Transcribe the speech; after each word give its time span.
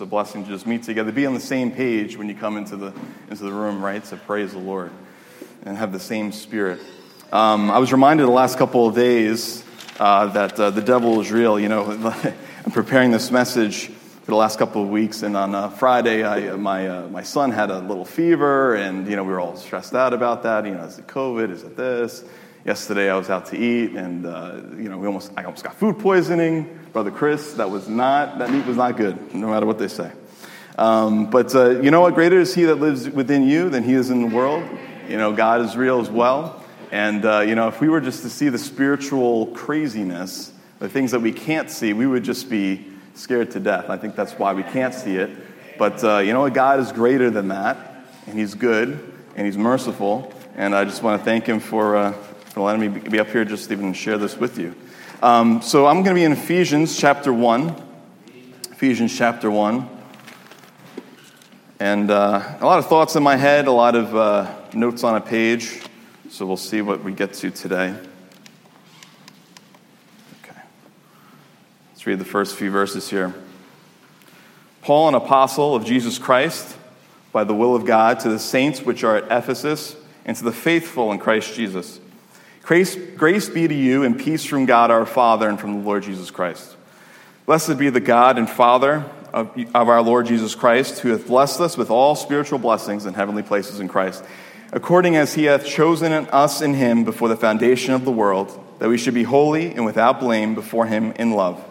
It's 0.00 0.06
a 0.06 0.08
blessing 0.08 0.44
to 0.44 0.50
just 0.50 0.66
meet 0.66 0.84
together, 0.84 1.12
be 1.12 1.26
on 1.26 1.34
the 1.34 1.40
same 1.40 1.70
page 1.70 2.16
when 2.16 2.26
you 2.26 2.34
come 2.34 2.56
into 2.56 2.74
the, 2.74 2.94
into 3.28 3.44
the 3.44 3.52
room, 3.52 3.84
right? 3.84 4.02
To 4.04 4.16
praise 4.16 4.52
the 4.52 4.58
Lord 4.58 4.90
and 5.66 5.76
have 5.76 5.92
the 5.92 6.00
same 6.00 6.32
spirit. 6.32 6.80
Um, 7.30 7.70
I 7.70 7.78
was 7.78 7.92
reminded 7.92 8.22
the 8.22 8.30
last 8.30 8.56
couple 8.56 8.86
of 8.86 8.94
days 8.94 9.62
uh, 9.98 10.28
that 10.28 10.58
uh, 10.58 10.70
the 10.70 10.80
devil 10.80 11.20
is 11.20 11.30
real. 11.30 11.60
You 11.60 11.68
know, 11.68 11.84
I'm 12.64 12.72
preparing 12.72 13.10
this 13.10 13.30
message 13.30 13.88
for 13.88 14.30
the 14.30 14.36
last 14.36 14.58
couple 14.58 14.82
of 14.82 14.88
weeks, 14.88 15.22
and 15.22 15.36
on 15.36 15.54
uh, 15.54 15.68
Friday, 15.68 16.24
I, 16.24 16.56
my, 16.56 16.88
uh, 16.88 17.08
my 17.08 17.22
son 17.22 17.50
had 17.50 17.68
a 17.68 17.80
little 17.80 18.06
fever, 18.06 18.76
and, 18.76 19.06
you 19.06 19.16
know, 19.16 19.22
we 19.22 19.32
were 19.32 19.40
all 19.40 19.54
stressed 19.54 19.94
out 19.94 20.14
about 20.14 20.42
that. 20.44 20.64
You 20.64 20.76
know, 20.76 20.84
is 20.84 20.98
it 20.98 21.08
COVID? 21.08 21.50
Is 21.50 21.62
it 21.62 21.76
this? 21.76 22.24
Yesterday, 22.64 23.10
I 23.10 23.18
was 23.18 23.28
out 23.28 23.44
to 23.48 23.58
eat, 23.58 23.90
and, 23.90 24.24
uh, 24.24 24.62
you 24.78 24.88
know, 24.88 24.96
we 24.96 25.06
almost, 25.06 25.30
I 25.36 25.44
almost 25.44 25.62
got 25.62 25.74
food 25.74 25.98
poisoning. 25.98 26.79
Brother 26.92 27.10
Chris, 27.10 27.54
that 27.54 27.70
was 27.70 27.88
not, 27.88 28.38
that 28.38 28.50
meat 28.50 28.66
was 28.66 28.76
not 28.76 28.96
good, 28.96 29.34
no 29.34 29.48
matter 29.48 29.66
what 29.66 29.78
they 29.78 29.88
say. 29.88 30.10
Um, 30.76 31.30
but 31.30 31.54
uh, 31.54 31.80
you 31.80 31.90
know 31.90 32.00
what? 32.00 32.14
Greater 32.14 32.40
is 32.40 32.54
he 32.54 32.64
that 32.64 32.76
lives 32.76 33.08
within 33.08 33.46
you 33.46 33.68
than 33.70 33.84
he 33.84 33.94
is 33.94 34.10
in 34.10 34.28
the 34.28 34.34
world. 34.34 34.64
You 35.08 35.16
know, 35.16 35.32
God 35.32 35.60
is 35.60 35.76
real 35.76 36.00
as 36.00 36.10
well. 36.10 36.64
And, 36.90 37.24
uh, 37.24 37.40
you 37.40 37.54
know, 37.54 37.68
if 37.68 37.80
we 37.80 37.88
were 37.88 38.00
just 38.00 38.22
to 38.22 38.30
see 38.30 38.48
the 38.48 38.58
spiritual 38.58 39.46
craziness, 39.48 40.52
the 40.80 40.88
things 40.88 41.12
that 41.12 41.20
we 41.20 41.32
can't 41.32 41.70
see, 41.70 41.92
we 41.92 42.06
would 42.06 42.24
just 42.24 42.50
be 42.50 42.86
scared 43.14 43.52
to 43.52 43.60
death. 43.60 43.88
I 43.88 43.96
think 43.96 44.16
that's 44.16 44.32
why 44.32 44.52
we 44.54 44.64
can't 44.64 44.94
see 44.94 45.16
it. 45.16 45.30
But, 45.78 46.02
uh, 46.02 46.18
you 46.18 46.32
know 46.32 46.40
what? 46.40 46.54
God 46.54 46.80
is 46.80 46.90
greater 46.90 47.30
than 47.30 47.48
that, 47.48 48.04
and 48.26 48.36
He's 48.36 48.54
good, 48.54 49.14
and 49.36 49.46
He's 49.46 49.56
merciful. 49.56 50.32
And 50.56 50.74
I 50.74 50.84
just 50.84 51.02
want 51.02 51.20
to 51.20 51.24
thank 51.24 51.46
Him 51.46 51.60
for, 51.60 51.96
uh, 51.96 52.12
for 52.12 52.62
letting 52.62 52.80
me 52.80 53.00
be 53.00 53.20
up 53.20 53.28
here 53.28 53.44
just 53.44 53.70
even 53.70 53.92
share 53.92 54.18
this 54.18 54.36
with 54.36 54.58
you. 54.58 54.74
Um, 55.22 55.60
so 55.60 55.86
I'm 55.86 55.96
going 55.96 56.14
to 56.16 56.18
be 56.18 56.24
in 56.24 56.32
Ephesians 56.32 56.96
chapter 56.96 57.30
1. 57.30 57.76
Ephesians 58.70 59.14
chapter 59.14 59.50
1. 59.50 59.86
And 61.78 62.10
uh, 62.10 62.56
a 62.58 62.64
lot 62.64 62.78
of 62.78 62.86
thoughts 62.86 63.16
in 63.16 63.22
my 63.22 63.36
head, 63.36 63.66
a 63.66 63.70
lot 63.70 63.94
of 63.96 64.16
uh, 64.16 64.50
notes 64.72 65.04
on 65.04 65.16
a 65.16 65.20
page. 65.20 65.82
So 66.30 66.46
we'll 66.46 66.56
see 66.56 66.80
what 66.80 67.04
we 67.04 67.12
get 67.12 67.34
to 67.34 67.50
today. 67.50 67.94
Okay. 70.42 70.60
Let's 71.92 72.06
read 72.06 72.18
the 72.18 72.24
first 72.24 72.56
few 72.56 72.70
verses 72.70 73.10
here. 73.10 73.34
Paul, 74.80 75.08
an 75.08 75.14
apostle 75.14 75.74
of 75.74 75.84
Jesus 75.84 76.18
Christ, 76.18 76.78
by 77.30 77.44
the 77.44 77.54
will 77.54 77.76
of 77.76 77.84
God, 77.84 78.20
to 78.20 78.30
the 78.30 78.38
saints 78.38 78.80
which 78.80 79.04
are 79.04 79.16
at 79.16 79.24
Ephesus, 79.24 79.96
and 80.24 80.34
to 80.38 80.44
the 80.44 80.52
faithful 80.52 81.12
in 81.12 81.18
Christ 81.18 81.54
Jesus. 81.54 82.00
Grace, 82.62 82.96
grace 83.16 83.48
be 83.48 83.66
to 83.66 83.74
you 83.74 84.04
and 84.04 84.18
peace 84.18 84.44
from 84.44 84.66
God 84.66 84.90
our 84.90 85.06
Father 85.06 85.48
and 85.48 85.58
from 85.58 85.80
the 85.80 85.86
Lord 85.86 86.02
Jesus 86.02 86.30
Christ. 86.30 86.76
Blessed 87.46 87.78
be 87.78 87.90
the 87.90 88.00
God 88.00 88.38
and 88.38 88.48
Father 88.48 89.04
of, 89.32 89.56
of 89.74 89.88
our 89.88 90.02
Lord 90.02 90.26
Jesus 90.26 90.54
Christ, 90.54 91.00
who 91.00 91.10
hath 91.10 91.26
blessed 91.26 91.60
us 91.60 91.76
with 91.76 91.90
all 91.90 92.14
spiritual 92.14 92.58
blessings 92.58 93.06
in 93.06 93.14
heavenly 93.14 93.42
places 93.42 93.80
in 93.80 93.88
Christ 93.88 94.24
according 94.72 95.16
as 95.16 95.34
he 95.34 95.44
hath 95.44 95.66
chosen 95.66 96.12
us 96.12 96.60
in 96.60 96.74
him 96.74 97.04
before 97.04 97.28
the 97.28 97.36
foundation 97.36 97.94
of 97.94 98.04
the 98.04 98.12
world, 98.12 98.58
that 98.78 98.88
we 98.88 98.98
should 98.98 99.14
be 99.14 99.24
holy 99.24 99.72
and 99.72 99.84
without 99.84 100.20
blame 100.20 100.54
before 100.54 100.86
him 100.86 101.12
in 101.12 101.32
love, 101.32 101.62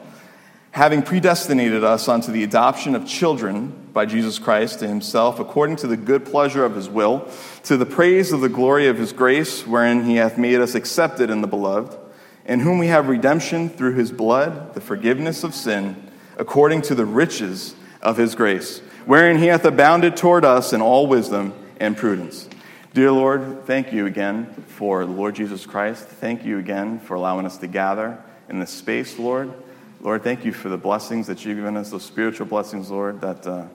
having 0.72 1.02
predestinated 1.02 1.84
us 1.84 2.08
unto 2.08 2.32
the 2.32 2.44
adoption 2.44 2.96
of 2.96 3.08
children 3.08 3.90
by 3.92 4.06
Jesus 4.06 4.38
Christ 4.38 4.80
to 4.80 4.88
himself, 4.88 5.40
according 5.40 5.78
to 5.78 5.88
the 5.88 5.98
good 5.98 6.26
pleasure 6.26 6.64
of 6.64 6.76
his 6.76 6.88
will, 6.88 7.28
to 7.64 7.76
the 7.76 7.86
praise 7.86 8.32
of 8.32 8.42
the 8.42 8.50
glory 8.50 8.88
of 8.88 8.98
his 8.98 9.12
grace, 9.12 9.66
wherein 9.66 10.06
he 10.06 10.16
hath 10.16 10.38
made 10.38 10.60
us 10.60 10.76
accepted 10.76 11.30
in 11.30 11.42
the 11.42 11.48
beloved, 11.48 11.98
in 12.46 12.60
whom 12.60 12.78
we 12.78 12.88
have 12.88 13.10
redemption 13.10 13.70
through 13.70 13.96
his 13.96 14.12
blood, 14.12 14.74
the 14.74 14.82
forgiveness 14.82 15.44
of 15.44 15.56
sin, 15.56 16.12
according 16.38 16.82
to 16.84 16.96
the 16.96 17.06
riches 17.06 17.76
of 18.02 18.18
his 18.18 18.36
grace, 18.36 18.80
wherein 19.06 19.38
he 19.38 19.48
hath 19.48 19.66
abounded 19.66 20.16
toward 20.16 20.46
us 20.46 20.72
in 20.72 20.82
all 20.82 21.08
wisdom 21.08 21.54
and 21.80 21.98
prudence 21.98 22.48
Dear 22.92 23.12
Lord, 23.12 23.66
thank 23.66 23.94
you 23.94 24.08
again 24.08 24.48
for 24.66 25.06
the 25.06 25.12
Lord 25.12 25.36
Jesus 25.36 25.64
Christ. 25.68 26.06
Thank 26.06 26.44
you 26.44 26.58
again 26.58 27.00
for 27.00 27.14
allowing 27.14 27.46
us 27.46 27.58
to 27.60 27.68
gather 27.68 28.18
in 28.50 28.60
this 28.60 28.72
space, 28.72 29.20
Lord. 29.20 29.54
Lord, 30.02 30.24
thank 30.24 30.46
you 30.46 30.54
for 30.54 30.70
the 30.70 30.78
blessings 30.78 31.28
that 31.28 31.44
you've 31.44 31.58
given 31.58 31.76
us, 31.76 31.92
those 31.92 32.06
spiritual 32.06 32.46
blessings, 32.46 32.90
Lord, 32.90 33.20
that, 33.20 33.46
uh, 33.46 33.66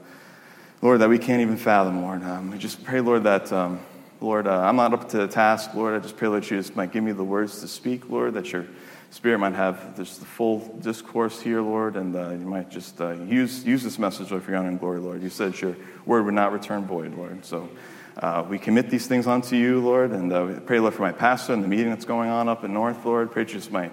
Lord, 0.80 1.00
that 1.02 1.08
we 1.10 1.18
can't 1.18 1.42
even 1.42 1.58
fathom, 1.58 2.00
Lord. 2.02 2.22
Um, 2.22 2.50
I 2.50 2.56
just 2.56 2.82
pray, 2.82 3.02
Lord, 3.02 3.24
that, 3.24 3.52
um, 3.52 3.80
Lord, 4.22 4.46
uh, 4.46 4.62
I'm 4.62 4.76
not 4.76 4.94
up 4.94 5.10
to 5.10 5.18
the 5.18 5.28
task, 5.28 5.74
Lord. 5.74 5.94
I 5.94 5.98
just 5.98 6.16
pray, 6.16 6.30
that 6.30 6.50
you 6.50 6.56
just 6.56 6.76
might 6.76 6.92
give 6.92 7.04
me 7.04 7.12
the 7.12 7.22
words 7.22 7.60
to 7.60 7.68
speak, 7.68 8.08
Lord, 8.08 8.32
that 8.34 8.52
your 8.52 8.64
Spirit 9.10 9.38
might 9.38 9.52
have 9.52 9.96
just 9.96 10.20
the 10.20 10.26
full 10.26 10.60
discourse 10.80 11.42
here, 11.42 11.60
Lord, 11.60 11.96
and 11.96 12.16
uh, 12.16 12.30
you 12.30 12.46
might 12.46 12.70
just 12.70 12.98
uh, 13.02 13.10
use, 13.10 13.62
use 13.62 13.82
this 13.82 13.98
message, 13.98 14.30
Lord, 14.30 14.42
for 14.42 14.50
your 14.50 14.60
honor 14.60 14.70
and 14.70 14.80
glory, 14.80 15.00
Lord. 15.00 15.22
You 15.22 15.28
said 15.28 15.60
your 15.60 15.76
word 16.06 16.24
would 16.24 16.34
not 16.34 16.52
return 16.52 16.86
void, 16.86 17.14
Lord. 17.14 17.44
So, 17.44 17.68
uh, 18.16 18.46
we 18.48 18.58
commit 18.58 18.88
these 18.88 19.06
things 19.06 19.26
unto 19.26 19.56
you, 19.56 19.80
Lord, 19.80 20.12
and 20.12 20.32
uh, 20.32 20.46
we 20.48 20.54
pray, 20.54 20.80
Lord, 20.80 20.94
for 20.94 21.02
my 21.02 21.12
pastor 21.12 21.52
and 21.52 21.62
the 21.62 21.68
meeting 21.68 21.90
that's 21.90 22.06
going 22.06 22.30
on 22.30 22.48
up 22.48 22.64
in 22.64 22.72
North, 22.72 23.04
Lord. 23.04 23.30
Pray 23.30 23.44
just 23.44 23.70
might 23.70 23.92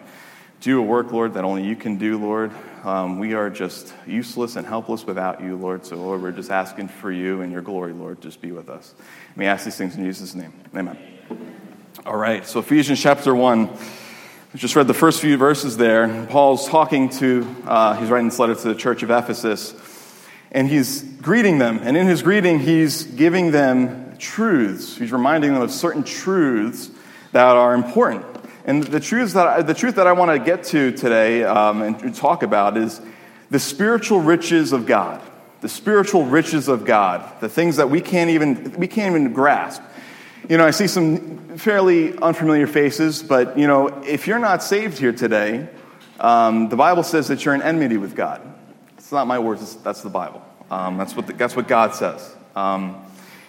do 0.61 0.77
a 0.77 0.81
work, 0.81 1.11
Lord, 1.11 1.33
that 1.33 1.43
only 1.43 1.65
you 1.65 1.75
can 1.75 1.97
do, 1.97 2.19
Lord. 2.19 2.51
Um, 2.83 3.17
we 3.17 3.33
are 3.33 3.49
just 3.49 3.93
useless 4.05 4.55
and 4.55 4.65
helpless 4.65 5.03
without 5.03 5.41
you, 5.41 5.55
Lord. 5.55 5.87
So, 5.87 5.95
Lord, 5.95 6.21
we're 6.21 6.31
just 6.31 6.51
asking 6.51 6.89
for 6.89 7.11
you 7.11 7.41
and 7.41 7.51
your 7.51 7.63
glory, 7.63 7.93
Lord. 7.93 8.21
Just 8.21 8.41
be 8.41 8.51
with 8.51 8.69
us. 8.69 8.93
We 9.35 9.47
ask 9.47 9.65
these 9.65 9.75
things 9.75 9.95
in 9.95 10.05
Jesus' 10.05 10.35
name. 10.35 10.53
Amen. 10.75 10.97
All 12.05 12.15
right, 12.15 12.45
so 12.45 12.59
Ephesians 12.59 13.01
chapter 13.01 13.33
1. 13.33 13.69
We 14.53 14.59
just 14.59 14.75
read 14.75 14.85
the 14.85 14.93
first 14.93 15.19
few 15.19 15.35
verses 15.35 15.77
there. 15.77 16.27
Paul's 16.29 16.67
talking 16.67 17.09
to, 17.09 17.55
uh, 17.65 17.95
he's 17.95 18.09
writing 18.09 18.29
this 18.29 18.37
letter 18.37 18.53
to 18.53 18.67
the 18.67 18.75
church 18.75 19.01
of 19.01 19.09
Ephesus, 19.09 19.73
and 20.51 20.67
he's 20.67 21.01
greeting 21.01 21.57
them. 21.57 21.79
And 21.81 21.97
in 21.97 22.05
his 22.05 22.21
greeting, 22.21 22.59
he's 22.59 23.03
giving 23.03 23.49
them 23.49 24.15
truths. 24.19 24.95
He's 24.95 25.11
reminding 25.11 25.53
them 25.53 25.63
of 25.63 25.71
certain 25.71 26.03
truths 26.03 26.91
that 27.31 27.55
are 27.55 27.73
important. 27.73 28.25
And 28.65 28.83
the, 28.83 28.99
truths 28.99 29.33
that 29.33 29.47
I, 29.47 29.61
the 29.61 29.73
truth 29.73 29.95
that 29.95 30.07
I 30.07 30.11
want 30.11 30.31
to 30.31 30.39
get 30.39 30.63
to 30.65 30.91
today 30.91 31.43
um, 31.43 31.81
and 31.81 32.13
talk 32.13 32.43
about 32.43 32.77
is 32.77 33.01
the 33.49 33.59
spiritual 33.59 34.19
riches 34.19 34.71
of 34.71 34.85
God. 34.85 35.21
The 35.61 35.69
spiritual 35.69 36.25
riches 36.25 36.67
of 36.67 36.85
God, 36.85 37.39
the 37.39 37.49
things 37.49 37.75
that 37.77 37.89
we 37.89 38.01
can't 38.01 38.31
even 38.31 38.73
we 38.73 38.87
can't 38.87 39.15
even 39.15 39.31
grasp. 39.31 39.81
You 40.49 40.57
know, 40.57 40.65
I 40.65 40.71
see 40.71 40.87
some 40.87 41.57
fairly 41.57 42.17
unfamiliar 42.17 42.65
faces, 42.65 43.21
but 43.21 43.57
you 43.57 43.67
know, 43.67 43.87
if 44.03 44.25
you're 44.25 44.39
not 44.39 44.63
saved 44.63 44.97
here 44.97 45.13
today, 45.13 45.69
um, 46.19 46.69
the 46.69 46.75
Bible 46.75 47.03
says 47.03 47.27
that 47.27 47.45
you're 47.45 47.53
in 47.53 47.61
enmity 47.61 47.97
with 47.97 48.15
God. 48.15 48.41
It's 48.97 49.11
not 49.11 49.27
my 49.27 49.37
words; 49.37 49.75
that's 49.77 50.01
the 50.01 50.09
Bible. 50.09 50.43
Um, 50.71 50.97
that's 50.97 51.15
what 51.15 51.27
the, 51.27 51.33
that's 51.33 51.55
what 51.55 51.67
God 51.67 51.93
says. 51.93 52.35
Um, 52.55 52.95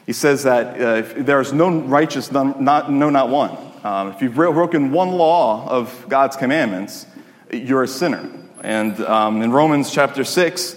he 0.04 0.12
says 0.12 0.42
that 0.42 0.80
uh, 0.80 1.22
there 1.22 1.40
is 1.40 1.52
no 1.52 1.70
righteous, 1.80 2.32
none, 2.32 2.62
not, 2.62 2.90
no, 2.90 3.08
not 3.08 3.28
one. 3.28 3.56
Um, 3.84 4.08
if 4.08 4.22
you've 4.22 4.34
broken 4.34 4.92
one 4.92 5.10
law 5.10 5.68
of 5.68 6.06
God's 6.08 6.36
commandments, 6.36 7.04
you're 7.52 7.82
a 7.82 7.88
sinner. 7.88 8.30
And 8.62 9.00
um, 9.00 9.42
in 9.42 9.50
Romans 9.50 9.92
chapter 9.92 10.22
6, 10.22 10.76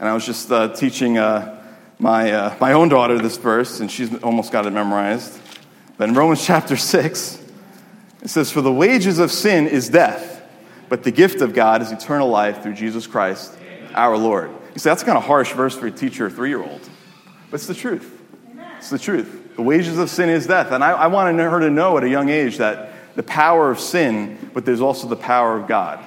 and 0.00 0.08
I 0.08 0.14
was 0.14 0.24
just 0.24 0.50
uh, 0.50 0.68
teaching 0.68 1.18
uh, 1.18 1.62
my, 1.98 2.32
uh, 2.32 2.56
my 2.58 2.72
own 2.72 2.88
daughter 2.88 3.18
this 3.18 3.36
verse, 3.36 3.80
and 3.80 3.90
she's 3.90 4.22
almost 4.22 4.52
got 4.52 4.64
it 4.64 4.70
memorized. 4.70 5.38
But 5.98 6.08
in 6.08 6.14
Romans 6.14 6.46
chapter 6.46 6.78
6, 6.78 7.44
it 8.22 8.28
says, 8.28 8.50
For 8.50 8.62
the 8.62 8.72
wages 8.72 9.18
of 9.18 9.30
sin 9.30 9.66
is 9.66 9.90
death, 9.90 10.42
but 10.88 11.02
the 11.02 11.10
gift 11.10 11.42
of 11.42 11.52
God 11.52 11.82
is 11.82 11.92
eternal 11.92 12.30
life 12.30 12.62
through 12.62 12.74
Jesus 12.74 13.06
Christ, 13.06 13.54
our 13.94 14.16
Lord. 14.16 14.50
You 14.72 14.78
say, 14.78 14.88
that's 14.88 15.02
kind 15.02 15.18
of 15.18 15.24
harsh 15.24 15.52
verse 15.52 15.76
for 15.76 15.88
a 15.88 15.90
teacher, 15.90 16.30
three 16.30 16.48
year 16.48 16.62
old. 16.62 16.88
But 17.50 17.56
it's 17.56 17.66
the 17.66 17.74
truth. 17.74 18.18
It's 18.78 18.88
the 18.88 18.98
truth. 18.98 19.45
The 19.56 19.62
wages 19.62 19.98
of 19.98 20.10
sin 20.10 20.28
is 20.28 20.46
death. 20.46 20.70
And 20.70 20.84
I, 20.84 20.92
I 20.92 21.06
wanted 21.08 21.42
her 21.42 21.60
to 21.60 21.70
know 21.70 21.96
at 21.96 22.04
a 22.04 22.08
young 22.08 22.28
age 22.28 22.58
that 22.58 22.92
the 23.16 23.22
power 23.22 23.70
of 23.70 23.80
sin, 23.80 24.50
but 24.52 24.64
there's 24.64 24.82
also 24.82 25.08
the 25.08 25.16
power 25.16 25.58
of 25.58 25.66
God. 25.66 25.98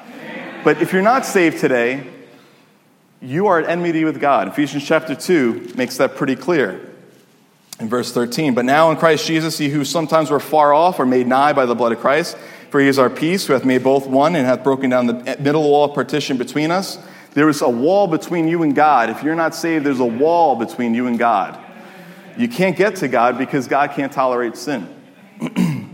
But 0.64 0.82
if 0.82 0.94
you're 0.94 1.02
not 1.02 1.26
saved 1.26 1.60
today, 1.60 2.06
you 3.22 3.48
are 3.48 3.60
at 3.60 3.70
enmity 3.70 4.06
with 4.06 4.22
God. 4.22 4.48
Ephesians 4.48 4.86
chapter 4.86 5.16
2 5.16 5.74
makes 5.76 5.98
that 5.98 6.16
pretty 6.16 6.36
clear. 6.36 6.86
In 7.80 7.88
verse 7.88 8.12
13, 8.12 8.56
but 8.56 8.66
now 8.66 8.92
in 8.92 8.98
Christ 8.98 9.26
Jesus, 9.26 9.58
ye 9.58 9.70
who 9.70 9.86
sometimes 9.86 10.30
were 10.30 10.42
far 10.42 10.74
off 10.74 11.00
are 11.00 11.06
made 11.06 11.28
nigh 11.28 11.54
by 11.54 11.66
the 11.66 11.76
blood 11.76 11.94
of 11.94 12.00
Christ. 12.00 12.38
For 12.70 12.82
he 12.82 12.88
is 12.88 13.00
our 13.00 13.10
peace, 13.10 13.48
who 13.48 13.54
hath 13.54 13.64
made 13.64 13.84
both 13.84 14.06
one 14.06 14.36
and 14.36 14.46
hath 14.46 14.66
broken 14.66 14.90
down 14.90 15.08
the 15.08 15.38
middle 15.40 15.64
wall 15.64 15.86
of 15.86 15.96
partition 15.96 16.38
between 16.38 16.72
us. 16.72 17.00
There 17.34 17.48
is 17.48 17.62
a 17.62 17.70
wall 17.70 18.08
between 18.08 18.48
you 18.48 18.64
and 18.64 18.76
God. 18.76 19.10
If 19.10 19.24
you're 19.24 19.34
not 19.34 19.56
saved, 19.56 19.86
there's 19.86 20.02
a 20.02 20.06
wall 20.06 20.58
between 20.58 20.94
you 20.94 21.08
and 21.08 21.18
God. 21.18 21.58
You 22.40 22.48
can't 22.48 22.78
get 22.78 22.96
to 22.98 23.10
God 23.10 23.38
because 23.38 23.68
God 23.68 23.92
can't 23.92 24.14
tolerate 24.14 24.56
sin. 24.56 24.88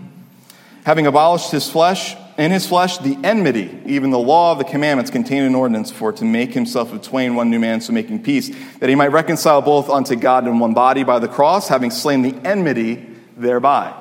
Having 0.85 1.07
abolished 1.07 1.49
his 1.49 1.67
flesh, 1.67 2.15
in 2.37 2.51
his 2.51 2.67
flesh, 2.67 2.99
the 2.99 3.17
enmity, 3.23 3.81
even 3.87 4.11
the 4.11 4.19
law 4.19 4.51
of 4.51 4.59
the 4.59 4.63
commandments 4.63 5.09
contained 5.09 5.47
an 5.47 5.55
ordinance 5.55 5.89
for 5.89 6.11
to 6.11 6.23
make 6.23 6.53
himself 6.53 6.93
of 6.93 7.01
twain 7.01 7.33
one 7.33 7.49
new 7.49 7.57
man, 7.57 7.81
so 7.81 7.93
making 7.93 8.21
peace, 8.21 8.55
that 8.77 8.89
he 8.89 8.93
might 8.93 9.11
reconcile 9.11 9.63
both 9.63 9.89
unto 9.89 10.15
God 10.15 10.47
in 10.47 10.59
one 10.59 10.75
body 10.75 11.03
by 11.03 11.17
the 11.17 11.27
cross, 11.27 11.67
having 11.67 11.89
slain 11.89 12.21
the 12.21 12.35
enmity 12.47 13.07
thereby. 13.35 13.91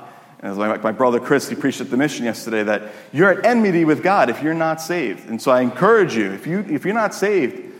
And 0.40 0.52
as 0.52 0.58
my, 0.58 0.76
my 0.76 0.92
brother 0.92 1.20
Chris, 1.20 1.48
he 1.48 1.54
preached 1.54 1.80
at 1.80 1.88
the 1.88 1.96
mission 1.96 2.26
yesterday, 2.26 2.62
that 2.64 2.92
you're 3.10 3.30
at 3.30 3.46
enmity 3.46 3.86
with 3.86 4.02
God 4.02 4.28
if 4.28 4.42
you're 4.42 4.52
not 4.52 4.82
saved. 4.82 5.30
And 5.30 5.40
so 5.40 5.50
I 5.50 5.62
encourage 5.62 6.14
you, 6.14 6.30
if, 6.32 6.46
you, 6.46 6.58
if 6.68 6.84
you're 6.84 6.92
not 6.92 7.14
saved, 7.14 7.73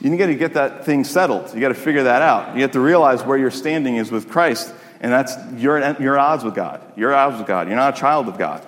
You 0.00 0.16
got 0.16 0.26
to 0.26 0.34
get 0.34 0.54
that 0.54 0.86
thing 0.86 1.04
settled. 1.04 1.54
You 1.54 1.60
got 1.60 1.68
to 1.68 1.74
figure 1.74 2.04
that 2.04 2.22
out. 2.22 2.56
You 2.56 2.62
have 2.62 2.72
to 2.72 2.80
realize 2.80 3.22
where 3.22 3.36
your 3.36 3.50
standing 3.50 3.96
is 3.96 4.10
with 4.10 4.30
Christ, 4.30 4.72
and 5.00 5.12
that's 5.12 5.34
you're 5.56 5.76
at 5.76 6.00
odds 6.00 6.42
with 6.42 6.54
God. 6.54 6.80
You're 6.96 7.12
at 7.12 7.18
odds 7.18 7.38
with 7.38 7.46
God. 7.46 7.68
You're 7.68 7.76
not 7.76 7.96
a 7.96 8.00
child 8.00 8.28
of 8.28 8.38
God. 8.38 8.66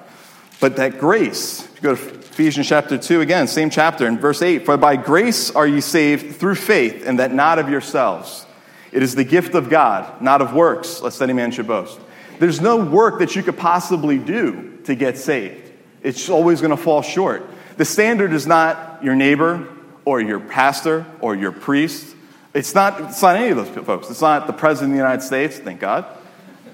But 0.61 0.77
that 0.77 0.99
grace, 0.99 1.65
if 1.65 1.77
you 1.77 1.83
go 1.83 1.97
to 1.97 2.03
Ephesians 2.03 2.69
chapter 2.69 2.99
2 2.99 3.23
again, 3.23 3.49
same 3.49 3.71
chapter, 3.71 4.07
in 4.07 4.19
verse 4.19 4.43
8 4.43 4.67
For 4.67 4.77
by 4.77 4.97
grace 4.97 5.51
are 5.51 5.67
you 5.67 5.81
saved 5.81 6.37
through 6.37 6.57
faith, 6.57 7.07
and 7.07 7.19
that 7.19 7.33
not 7.33 7.59
of 7.59 7.69
yourselves. 7.71 8.47
It 8.93 9.03
is 9.03 9.15
the 9.15 9.25
gift 9.25 9.55
of 9.55 9.71
God, 9.71 10.21
not 10.21 10.43
of 10.43 10.53
works, 10.53 11.01
lest 11.01 11.23
any 11.23 11.33
man 11.33 11.51
should 11.51 11.67
boast. 11.67 11.99
There's 12.39 12.61
no 12.61 12.85
work 12.85 13.21
that 13.21 13.35
you 13.35 13.43
could 13.43 13.57
possibly 13.57 14.19
do 14.19 14.79
to 14.85 14.95
get 14.95 15.17
saved. 15.17 15.73
It's 16.03 16.29
always 16.29 16.61
going 16.61 16.73
to 16.73 16.77
fall 16.77 17.01
short. 17.01 17.49
The 17.79 17.87
standard 17.87 18.35
is 18.35 18.47
not 18.47 19.03
your 19.03 19.15
neighbor 19.15 19.67
or 20.05 20.21
your 20.21 20.41
pastor 20.41 21.07
or 21.21 21.35
your 21.35 21.53
priest. 21.53 22.17
It's 22.55 22.75
not, 22.75 23.01
it's 23.01 23.23
not 23.23 23.37
any 23.37 23.51
of 23.51 23.57
those 23.57 23.87
folks. 23.87 24.11
It's 24.11 24.21
not 24.21 24.47
the 24.47 24.53
President 24.53 24.93
of 24.93 24.93
the 24.93 25.03
United 25.03 25.23
States, 25.23 25.59
thank 25.59 25.81
God. 25.81 26.05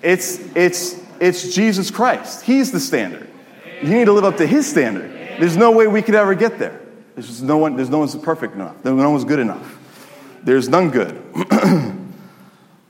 It's, 0.03 0.39
it's, 0.57 1.01
it's 1.21 1.55
Jesus 1.55 1.91
Christ. 1.91 2.43
He's 2.43 2.73
the 2.73 2.81
standard. 2.81 3.29
You 3.83 3.91
need 3.91 4.07
to 4.07 4.13
live 4.13 4.25
up 4.25 4.39
to 4.39 4.47
His 4.47 4.69
standard. 4.69 5.11
There's 5.39 5.57
no 5.57 5.71
way 5.71 5.87
we 5.87 6.03
could 6.03 6.15
ever 6.15 6.35
get 6.35 6.59
there. 6.59 6.81
There's 7.15 7.29
just 7.29 7.43
no 7.43 7.59
one, 7.59 7.77
there's 7.77 7.91
no 7.91 7.99
one's 7.99 8.15
perfect 8.17 8.55
enough. 8.55 8.85
No 8.85 9.11
one's 9.11 9.25
good 9.25 9.39
enough. 9.39 9.79
There's 10.43 10.69
none 10.69 10.91
good. 10.91 11.21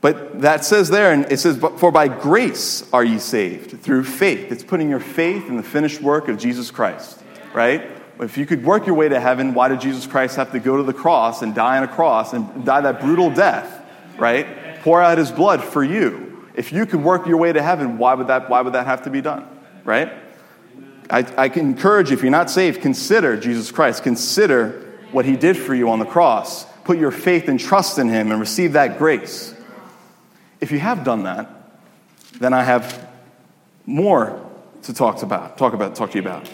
but 0.01 0.41
that 0.41 0.65
says 0.65 0.89
there, 0.89 1.11
and 1.11 1.31
it 1.31 1.39
says, 1.39 1.57
For 1.77 1.91
by 1.91 2.07
grace 2.07 2.87
are 2.91 3.03
ye 3.03 3.19
saved, 3.19 3.81
through 3.81 4.03
faith. 4.03 4.51
It's 4.51 4.63
putting 4.63 4.89
your 4.89 4.99
faith 4.99 5.47
in 5.47 5.57
the 5.57 5.63
finished 5.63 6.01
work 6.01 6.27
of 6.27 6.37
Jesus 6.37 6.71
Christ, 6.71 7.21
right? 7.53 7.98
If 8.19 8.37
you 8.37 8.45
could 8.45 8.65
work 8.65 8.85
your 8.85 8.95
way 8.95 9.07
to 9.07 9.19
heaven, 9.19 9.53
why 9.53 9.69
did 9.69 9.79
Jesus 9.79 10.05
Christ 10.05 10.35
have 10.35 10.51
to 10.51 10.59
go 10.59 10.75
to 10.77 10.83
the 10.83 10.93
cross 10.93 11.41
and 11.41 11.55
die 11.55 11.77
on 11.77 11.83
a 11.83 11.87
cross 11.87 12.33
and 12.33 12.65
die 12.65 12.81
that 12.81 12.99
brutal 12.99 13.29
death, 13.29 13.81
right? 14.17 14.81
Pour 14.81 15.01
out 15.01 15.17
his 15.17 15.31
blood 15.31 15.63
for 15.63 15.83
you. 15.83 16.47
If 16.53 16.73
you 16.73 16.85
could 16.85 17.01
work 17.01 17.27
your 17.27 17.37
way 17.37 17.53
to 17.53 17.61
heaven, 17.61 17.97
why 17.97 18.13
would 18.13 18.27
that, 18.27 18.49
why 18.49 18.61
would 18.61 18.73
that 18.73 18.85
have 18.85 19.03
to 19.03 19.09
be 19.09 19.21
done, 19.21 19.47
right? 19.85 20.11
I, 21.09 21.25
I 21.37 21.49
can 21.49 21.67
encourage 21.67 22.09
you, 22.09 22.17
if 22.17 22.21
you're 22.21 22.31
not 22.31 22.49
saved, 22.49 22.81
consider 22.81 23.37
Jesus 23.37 23.71
Christ. 23.71 24.03
Consider 24.03 24.85
what 25.11 25.25
he 25.25 25.37
did 25.37 25.57
for 25.57 25.73
you 25.73 25.89
on 25.89 25.99
the 25.99 26.05
cross. 26.05 26.65
Put 26.83 26.97
your 26.97 27.11
faith 27.11 27.47
and 27.47 27.59
trust 27.59 27.97
in 27.99 28.09
him 28.09 28.31
and 28.31 28.39
receive 28.39 28.73
that 28.73 28.97
grace. 28.97 29.55
If 30.59 30.71
you 30.71 30.79
have 30.79 31.05
done 31.05 31.23
that, 31.23 31.49
then 32.39 32.53
I 32.53 32.63
have 32.63 33.07
more 33.85 34.45
to 34.83 34.93
talk 34.93 35.23
about, 35.23 35.57
talk 35.57 35.73
about, 35.73 35.95
talk 35.95 36.11
to 36.11 36.17
you 36.17 36.21
about. 36.21 36.49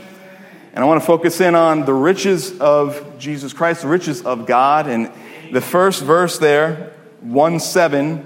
And 0.75 0.83
I 0.83 0.88
want 0.88 1.00
to 1.00 1.07
focus 1.07 1.39
in 1.39 1.56
on 1.56 1.86
the 1.86 1.94
riches 1.94 2.60
of 2.60 3.18
Jesus 3.18 3.54
Christ, 3.54 3.83
the 3.83 3.88
riches 3.88 4.24
of 4.24 4.45
God. 4.45 4.88
And 4.88 5.10
the 5.54 5.62
first 5.62 6.04
verse 6.04 6.38
there, 6.38 6.94
1 7.22 7.62
7, 7.62 8.25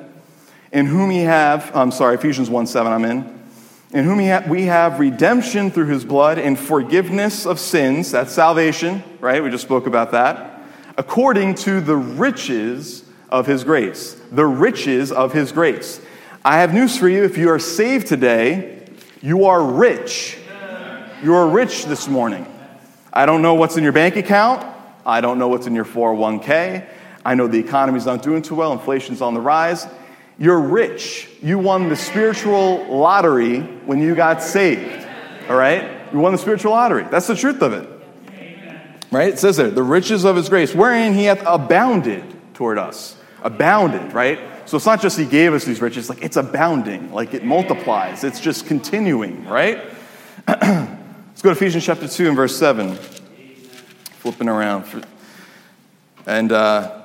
in 0.72 0.86
whom 0.88 1.12
he 1.12 1.20
have, 1.20 1.72
I'm 1.76 1.92
sorry, 1.92 2.16
Ephesians 2.16 2.50
1 2.50 2.66
7, 2.66 2.92
I'm 2.92 3.06
in. 3.06 3.40
In 3.92 4.04
whom 4.04 4.18
we 4.50 4.64
have 4.64 5.00
redemption 5.00 5.70
through 5.70 5.88
his 5.88 6.04
blood 6.04 6.40
and 6.40 6.58
forgiveness 6.58 7.46
of 7.46 7.60
sins. 7.60 8.12
That's 8.12 8.34
salvation, 8.34 9.04
right? 9.20 9.44
We 9.44 9.52
just 9.52 9.64
spoke 9.64 9.86
about 9.86 10.12
that. 10.12 10.64
According 10.98 11.54
to 11.56 11.82
the 11.82 11.96
riches 11.96 13.04
of 13.30 13.46
his 13.46 13.64
grace. 13.64 14.20
The 14.32 14.46
riches 14.46 15.12
of 15.12 15.34
his 15.34 15.52
grace. 15.52 16.02
I 16.44 16.58
have 16.58 16.74
news 16.74 16.98
for 16.98 17.08
you. 17.08 17.24
If 17.24 17.38
you 17.38 17.50
are 17.50 17.60
saved 17.60 18.08
today, 18.08 18.88
you 19.22 19.46
are 19.46 19.64
rich. 19.64 20.38
You 21.22 21.36
are 21.36 21.50
rich 21.50 21.84
this 21.84 22.08
morning. 22.08 22.48
I 23.12 23.26
don't 23.26 23.42
know 23.42 23.56
what's 23.56 23.76
in 23.76 23.84
your 23.84 23.92
bank 23.92 24.16
account. 24.16 24.66
I 25.06 25.20
don't 25.20 25.38
know 25.38 25.50
what's 25.50 25.68
in 25.68 25.76
your 25.76 25.84
401k. 25.84 26.88
I 27.26 27.36
know 27.36 27.48
the 27.48 27.60
economy's 27.60 28.06
not 28.06 28.24
doing 28.24 28.42
too 28.42 28.56
well. 28.56 28.72
Inflation's 28.72 29.22
on 29.22 29.34
the 29.34 29.42
rise. 29.42 29.86
You're 30.38 30.62
rich. 30.62 31.28
You 31.42 31.60
won 31.60 31.90
the 31.90 31.98
spiritual 31.98 32.86
lottery 32.88 33.60
when 33.60 34.00
you 34.00 34.16
got 34.16 34.42
saved. 34.42 35.06
All 35.50 35.58
right? 35.58 36.14
You 36.14 36.20
won 36.20 36.32
the 36.32 36.38
spiritual 36.38 36.72
lottery. 36.72 37.04
That's 37.12 37.28
the 37.28 37.36
truth 37.36 37.62
of 37.62 37.74
it. 37.74 37.90
Right? 39.12 39.34
It 39.34 39.40
says 39.40 39.58
there, 39.58 39.70
the 39.70 39.84
riches 39.84 40.24
of 40.24 40.38
his 40.38 40.48
grace, 40.48 40.74
wherein 40.74 41.14
he 41.14 41.26
hath 41.26 41.44
abounded 41.46 42.24
toward 42.54 42.78
us. 42.78 43.18
Abounded, 43.44 44.14
right? 44.14 44.40
So 44.66 44.78
it's 44.78 44.86
not 44.86 45.02
just 45.02 45.18
he 45.20 45.26
gave 45.26 45.54
us 45.54 45.66
these 45.66 45.82
riches, 45.82 46.08
like 46.08 46.24
it's 46.24 46.38
abounding, 46.38 47.12
like 47.12 47.34
it 47.34 47.44
multiplies. 47.44 48.24
It's 48.24 48.40
just 48.40 48.68
continuing, 48.68 49.46
right? 49.46 49.84
Let's 51.40 51.46
go 51.46 51.54
to 51.54 51.58
Ephesians 51.58 51.86
chapter 51.86 52.06
2 52.06 52.28
and 52.28 52.36
verse 52.36 52.58
7. 52.58 52.96
Flipping 52.96 54.50
around. 54.50 55.06
And 56.26 56.52
uh, 56.52 57.02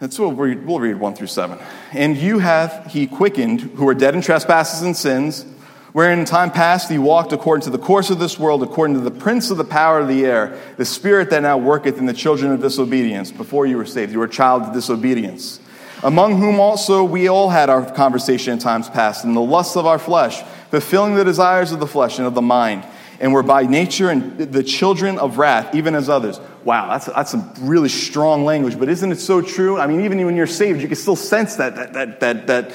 that's 0.00 0.18
what 0.18 0.28
we'll 0.28 0.46
read, 0.46 0.64
we'll 0.66 0.80
read 0.80 0.98
1 0.98 1.14
through 1.14 1.26
7. 1.26 1.58
And 1.92 2.16
you 2.16 2.38
have 2.38 2.86
he 2.86 3.06
quickened 3.06 3.60
who 3.60 3.84
were 3.84 3.92
dead 3.92 4.14
in 4.14 4.22
trespasses 4.22 4.80
and 4.80 4.96
sins, 4.96 5.44
wherein 5.92 6.20
in 6.20 6.24
time 6.24 6.50
past 6.50 6.90
he 6.90 6.96
walked 6.96 7.34
according 7.34 7.64
to 7.64 7.70
the 7.70 7.76
course 7.76 8.08
of 8.08 8.18
this 8.18 8.38
world, 8.38 8.62
according 8.62 8.96
to 8.96 9.02
the 9.02 9.10
prince 9.10 9.50
of 9.50 9.58
the 9.58 9.64
power 9.64 9.98
of 9.98 10.08
the 10.08 10.24
air, 10.24 10.58
the 10.78 10.86
spirit 10.86 11.28
that 11.28 11.42
now 11.42 11.58
worketh 11.58 11.98
in 11.98 12.06
the 12.06 12.14
children 12.14 12.50
of 12.50 12.62
disobedience. 12.62 13.30
Before 13.30 13.66
you 13.66 13.76
were 13.76 13.84
saved, 13.84 14.10
you 14.10 14.20
were 14.20 14.24
a 14.24 14.30
child 14.30 14.62
of 14.62 14.72
disobedience. 14.72 15.60
Among 16.02 16.38
whom 16.38 16.60
also 16.60 17.04
we 17.04 17.28
all 17.28 17.50
had 17.50 17.68
our 17.68 17.90
conversation 17.92 18.54
in 18.54 18.58
times 18.58 18.88
past, 18.88 19.26
in 19.26 19.34
the 19.34 19.42
lusts 19.42 19.76
of 19.76 19.84
our 19.84 19.98
flesh 19.98 20.42
fulfilling 20.70 21.14
the 21.14 21.24
desires 21.24 21.72
of 21.72 21.80
the 21.80 21.86
flesh 21.86 22.18
and 22.18 22.26
of 22.26 22.34
the 22.34 22.42
mind, 22.42 22.84
and 23.18 23.32
were 23.32 23.42
by 23.42 23.62
nature 23.62 24.10
and 24.10 24.38
the 24.38 24.62
children 24.62 25.18
of 25.18 25.38
wrath, 25.38 25.74
even 25.74 25.94
as 25.94 26.08
others. 26.08 26.38
Wow, 26.64 26.88
that's, 26.90 27.06
that's 27.06 27.30
some 27.30 27.50
really 27.60 27.88
strong 27.88 28.44
language, 28.44 28.78
but 28.78 28.88
isn't 28.88 29.10
it 29.10 29.20
so 29.20 29.40
true? 29.40 29.78
I 29.78 29.86
mean, 29.86 30.02
even 30.04 30.22
when 30.26 30.36
you're 30.36 30.46
saved, 30.46 30.82
you 30.82 30.88
can 30.88 30.96
still 30.96 31.16
sense 31.16 31.56
that, 31.56 31.76
that, 31.76 31.92
that, 31.94 32.20
that, 32.20 32.46
that, 32.48 32.72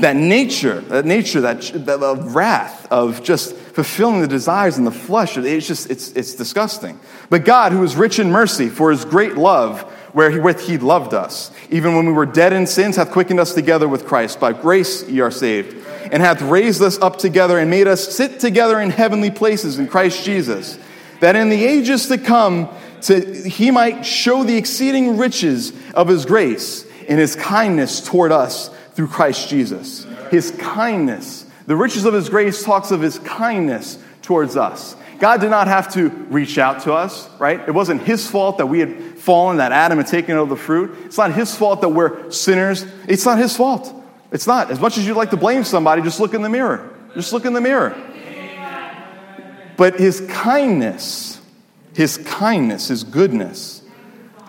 that 0.00 0.16
nature, 0.16 0.80
that 0.80 1.04
nature, 1.04 1.42
that, 1.42 1.60
that 1.86 2.02
of 2.02 2.34
wrath, 2.34 2.90
of 2.90 3.22
just 3.22 3.54
fulfilling 3.54 4.20
the 4.20 4.26
desires 4.26 4.78
in 4.78 4.84
the 4.84 4.90
flesh. 4.90 5.36
It's 5.36 5.66
just, 5.68 5.90
it's, 5.90 6.10
it's 6.12 6.34
disgusting. 6.34 6.98
But 7.28 7.44
God, 7.44 7.72
who 7.72 7.84
is 7.84 7.96
rich 7.96 8.18
in 8.18 8.30
mercy 8.30 8.70
for 8.70 8.90
his 8.90 9.04
great 9.04 9.34
love, 9.34 9.82
wherewith 10.14 10.60
he 10.60 10.78
loved 10.78 11.12
us, 11.12 11.50
even 11.70 11.94
when 11.94 12.06
we 12.06 12.12
were 12.12 12.26
dead 12.26 12.52
in 12.52 12.66
sins, 12.66 12.96
hath 12.96 13.10
quickened 13.10 13.40
us 13.40 13.52
together 13.52 13.88
with 13.88 14.06
Christ. 14.06 14.40
By 14.40 14.54
grace 14.54 15.06
ye 15.08 15.20
are 15.20 15.30
saved, 15.30 15.86
and 16.10 16.22
hath 16.22 16.42
raised 16.42 16.82
us 16.82 16.98
up 16.98 17.18
together 17.18 17.58
and 17.58 17.70
made 17.70 17.86
us 17.86 18.14
sit 18.14 18.40
together 18.40 18.80
in 18.80 18.90
heavenly 18.90 19.30
places 19.30 19.78
in 19.78 19.86
Christ 19.86 20.24
Jesus, 20.24 20.78
that 21.20 21.36
in 21.36 21.48
the 21.48 21.64
ages 21.64 22.08
to 22.08 22.18
come 22.18 22.68
to, 23.02 23.48
he 23.48 23.70
might 23.70 24.04
show 24.04 24.44
the 24.44 24.56
exceeding 24.56 25.16
riches 25.16 25.72
of 25.94 26.08
his 26.08 26.24
grace 26.24 26.84
in 27.06 27.18
his 27.18 27.36
kindness 27.36 28.00
toward 28.00 28.32
us 28.32 28.70
through 28.94 29.08
Christ 29.08 29.48
Jesus. 29.48 30.06
His 30.30 30.50
kindness. 30.52 31.46
The 31.66 31.76
riches 31.76 32.04
of 32.04 32.14
his 32.14 32.28
grace 32.28 32.62
talks 32.62 32.90
of 32.90 33.00
his 33.00 33.18
kindness 33.20 33.98
towards 34.22 34.56
us. 34.56 34.96
God 35.18 35.40
did 35.40 35.50
not 35.50 35.68
have 35.68 35.92
to 35.94 36.08
reach 36.08 36.58
out 36.58 36.82
to 36.82 36.92
us, 36.92 37.28
right? 37.38 37.60
It 37.60 37.70
wasn't 37.70 38.02
his 38.02 38.28
fault 38.28 38.58
that 38.58 38.66
we 38.66 38.80
had 38.80 39.18
fallen, 39.18 39.58
that 39.58 39.72
Adam 39.72 39.98
had 39.98 40.06
taken 40.06 40.36
of 40.36 40.48
the 40.48 40.56
fruit. 40.56 40.96
It's 41.04 41.16
not 41.16 41.32
his 41.32 41.54
fault 41.54 41.80
that 41.82 41.88
we're 41.88 42.30
sinners. 42.30 42.84
It's 43.08 43.24
not 43.24 43.38
his 43.38 43.56
fault. 43.56 44.03
It's 44.34 44.48
not. 44.48 44.72
As 44.72 44.80
much 44.80 44.98
as 44.98 45.06
you'd 45.06 45.16
like 45.16 45.30
to 45.30 45.36
blame 45.36 45.62
somebody, 45.62 46.02
just 46.02 46.18
look 46.18 46.34
in 46.34 46.42
the 46.42 46.48
mirror. 46.48 46.92
Just 47.14 47.32
look 47.32 47.44
in 47.44 47.52
the 47.52 47.60
mirror. 47.60 47.96
But 49.76 50.00
his 50.00 50.26
kindness, 50.28 51.40
his 51.94 52.18
kindness, 52.18 52.88
his 52.88 53.04
goodness. 53.04 53.82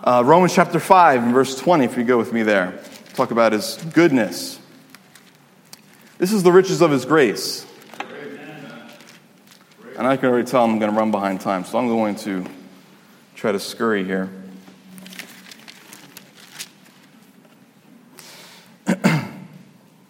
Uh, 0.03 0.23
Romans 0.25 0.55
chapter 0.55 0.79
5 0.79 1.23
and 1.23 1.33
verse 1.33 1.55
20, 1.59 1.85
if 1.85 1.97
you 1.97 2.03
go 2.03 2.17
with 2.17 2.33
me 2.33 2.41
there, 2.41 2.79
talk 3.13 3.29
about 3.29 3.53
his 3.53 3.77
goodness. 3.93 4.59
This 6.17 6.31
is 6.31 6.41
the 6.41 6.51
riches 6.51 6.81
of 6.81 6.89
his 6.89 7.05
grace. 7.05 7.67
And 9.97 10.07
I 10.07 10.17
can 10.17 10.29
already 10.29 10.47
tell 10.47 10.63
I'm 10.63 10.79
going 10.79 10.91
to 10.91 10.97
run 10.97 11.11
behind 11.11 11.41
time, 11.41 11.63
so 11.63 11.77
I'm 11.77 11.87
going 11.87 12.15
to 12.17 12.43
try 13.35 13.51
to 13.51 13.59
scurry 13.59 14.03
here. 14.03 14.31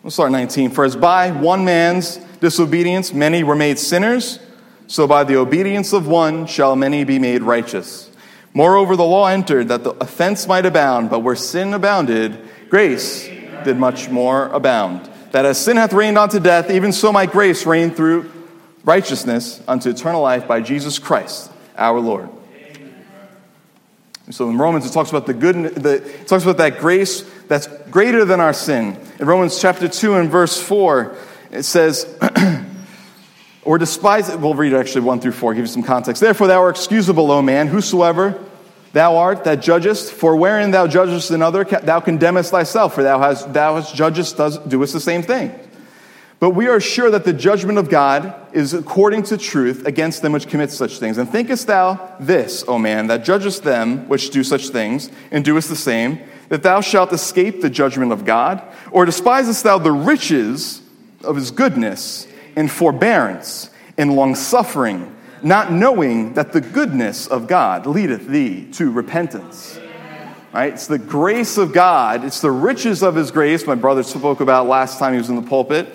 We'll 0.05 0.11
start 0.11 0.31
19. 0.31 0.69
For 0.69 0.85
as 0.85 0.95
by 0.95 1.31
one 1.31 1.65
man's 1.65 2.17
disobedience 2.39 3.11
many 3.11 3.41
were 3.41 3.55
made 3.55 3.79
sinners, 3.79 4.37
so 4.85 5.07
by 5.07 5.23
the 5.23 5.37
obedience 5.37 5.93
of 5.93 6.05
one 6.05 6.45
shall 6.45 6.75
many 6.75 7.03
be 7.03 7.17
made 7.17 7.41
righteous. 7.41 8.11
Moreover, 8.53 8.95
the 8.95 9.03
law 9.03 9.25
entered 9.25 9.69
that 9.69 9.83
the 9.83 9.93
offense 9.93 10.47
might 10.47 10.63
abound, 10.63 11.09
but 11.09 11.21
where 11.21 11.35
sin 11.35 11.73
abounded, 11.73 12.37
grace 12.69 13.25
did 13.63 13.77
much 13.77 14.07
more 14.07 14.49
abound. 14.49 15.09
That 15.31 15.43
as 15.43 15.57
sin 15.57 15.75
hath 15.77 15.91
reigned 15.91 16.19
unto 16.19 16.39
death, 16.39 16.69
even 16.69 16.91
so 16.91 17.11
might 17.11 17.31
grace 17.31 17.65
reign 17.65 17.89
through 17.89 18.31
righteousness 18.83 19.59
unto 19.67 19.89
eternal 19.89 20.21
life 20.21 20.47
by 20.47 20.61
Jesus 20.61 20.99
Christ, 20.99 21.51
our 21.75 21.99
Lord. 21.99 22.29
So 24.29 24.51
in 24.51 24.59
Romans, 24.59 24.85
it 24.85 24.93
talks 24.93 25.09
about 25.09 25.25
the 25.25 25.33
good, 25.33 25.55
the, 25.73 25.93
it 25.95 26.27
talks 26.27 26.43
about 26.43 26.57
that 26.57 26.77
grace 26.77 27.27
that's 27.47 27.67
greater 27.89 28.25
than 28.25 28.39
our 28.39 28.53
sin. 28.53 28.99
In 29.19 29.27
Romans 29.27 29.59
chapter 29.59 29.87
2 29.87 30.15
and 30.15 30.29
verse 30.29 30.61
4, 30.61 31.15
it 31.51 31.63
says, 31.63 32.17
or 33.63 33.77
despise 33.77 34.29
it. 34.29 34.39
We'll 34.39 34.53
read 34.53 34.73
actually 34.73 35.01
1 35.01 35.21
through 35.21 35.33
4, 35.33 35.53
give 35.53 35.63
you 35.63 35.67
some 35.67 35.83
context. 35.83 36.21
Therefore, 36.21 36.47
thou 36.47 36.61
art 36.61 36.77
excusable, 36.77 37.31
O 37.31 37.41
man, 37.41 37.67
whosoever 37.67 38.39
Thou 38.95 39.17
art 39.17 39.43
that 39.43 39.61
judgest, 39.61 40.13
for 40.13 40.37
wherein 40.37 40.71
thou 40.71 40.87
judgest 40.87 41.29
another, 41.29 41.65
thou 41.65 41.99
condemnest 41.99 42.51
thyself, 42.51 42.95
for 42.95 43.03
thou 43.03 43.19
hast, 43.19 43.51
thou 43.51 43.75
hast 43.75 43.93
judgest, 43.93 44.37
does, 44.37 44.57
doest 44.59 44.93
the 44.93 45.01
same 45.01 45.21
thing. 45.21 45.53
But 46.39 46.51
we 46.51 46.69
are 46.69 46.79
sure 46.79 47.11
that 47.11 47.25
the 47.25 47.33
judgment 47.33 47.77
of 47.77 47.89
God 47.89 48.33
is 48.53 48.73
according 48.73 49.23
to 49.23 49.37
truth 49.37 49.85
against 49.85 50.21
them 50.21 50.31
which 50.31 50.47
commit 50.47 50.71
such 50.71 50.97
things. 50.97 51.17
And 51.17 51.29
thinkest 51.29 51.67
thou 51.67 52.15
this, 52.21 52.63
O 52.69 52.79
man, 52.79 53.07
that 53.07 53.25
judgest 53.25 53.63
them 53.63 54.07
which 54.07 54.29
do 54.29 54.45
such 54.45 54.69
things, 54.69 55.11
and 55.29 55.43
doest 55.43 55.67
the 55.67 55.75
same, 55.75 56.19
that 56.49 56.63
thou 56.63 56.81
shalt 56.81 57.11
escape 57.13 57.61
the 57.61 57.69
judgment 57.69 58.11
of 58.11 58.25
God? 58.25 58.61
Or 58.91 59.05
despisest 59.05 59.63
thou 59.63 59.77
the 59.77 59.91
riches 59.91 60.81
of 61.23 61.35
his 61.35 61.51
goodness, 61.51 62.27
and 62.55 62.69
forbearance, 62.71 63.69
and 63.97 64.15
longsuffering? 64.15 65.15
not 65.45 65.71
knowing 65.71 66.33
that 66.33 66.51
the 66.53 66.59
goodness 66.59 67.27
of 67.27 67.47
God 67.47 67.85
leadeth 67.85 68.27
thee 68.27 68.65
to 68.73 68.91
repentance. 68.91 69.79
Right? 70.51 70.73
It's 70.73 70.87
the 70.87 70.97
grace 70.97 71.57
of 71.57 71.71
God, 71.71 72.23
it's 72.23 72.41
the 72.41 72.49
riches 72.49 73.03
of 73.03 73.15
his 73.15 73.29
grace, 73.29 73.67
my 73.67 73.75
brother 73.75 74.03
spoke 74.03 74.39
about 74.39 74.67
last 74.67 74.97
time 74.97 75.11
he 75.11 75.19
was 75.19 75.29
in 75.29 75.35
the 75.35 75.41
pulpit. 75.41 75.87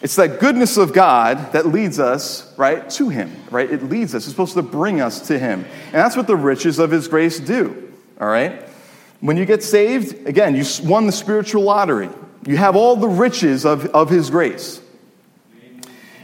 It's 0.00 0.16
that 0.16 0.40
goodness 0.40 0.76
of 0.76 0.92
God 0.92 1.52
that 1.52 1.66
leads 1.66 1.98
us, 1.98 2.56
right, 2.56 2.88
to 2.90 3.08
him, 3.08 3.34
right? 3.50 3.68
It 3.70 3.82
leads 3.82 4.14
us. 4.14 4.24
It's 4.24 4.30
supposed 4.30 4.54
to 4.54 4.62
bring 4.62 5.00
us 5.00 5.26
to 5.28 5.38
him. 5.38 5.64
And 5.86 5.94
that's 5.94 6.16
what 6.16 6.26
the 6.26 6.36
riches 6.36 6.78
of 6.78 6.90
his 6.90 7.08
grace 7.08 7.40
do, 7.40 7.92
all 8.20 8.28
right? 8.28 8.62
When 9.20 9.36
you 9.36 9.46
get 9.46 9.62
saved, 9.62 10.26
again, 10.26 10.54
you 10.54 10.64
won 10.84 11.06
the 11.06 11.12
spiritual 11.12 11.62
lottery. 11.62 12.10
You 12.46 12.56
have 12.58 12.76
all 12.76 12.96
the 12.96 13.08
riches 13.08 13.64
of, 13.64 13.86
of 13.86 14.10
his 14.10 14.30
grace. 14.30 14.80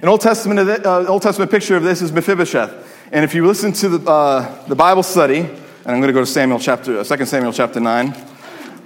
An 0.03 0.09
Old 0.09 0.21
Testament, 0.21 0.59
uh, 0.61 1.07
Old 1.07 1.23
Testament 1.23 1.51
picture 1.51 1.77
of 1.77 1.85
this 1.85 2.03
is 2.03 2.13
Mephibosheth. 2.13 3.11
And 3.13 3.25
if 3.25 3.35
you 3.35 3.47
listen 3.47 3.73
to 3.75 3.89
the, 3.89 4.11
uh, 4.11 4.67
the 4.67 4.75
Bible 4.75 5.03
study, 5.03 5.39
and 5.39 5.87
I'm 5.87 6.01
going 6.01 6.09
to 6.09 6.13
go 6.13 6.21
to 6.21 6.27
Samuel 6.27 6.59
chapter, 6.59 7.03
2 7.03 7.15
uh, 7.15 7.25
Samuel 7.25 7.53
chapter 7.53 7.81
9, 7.81 8.15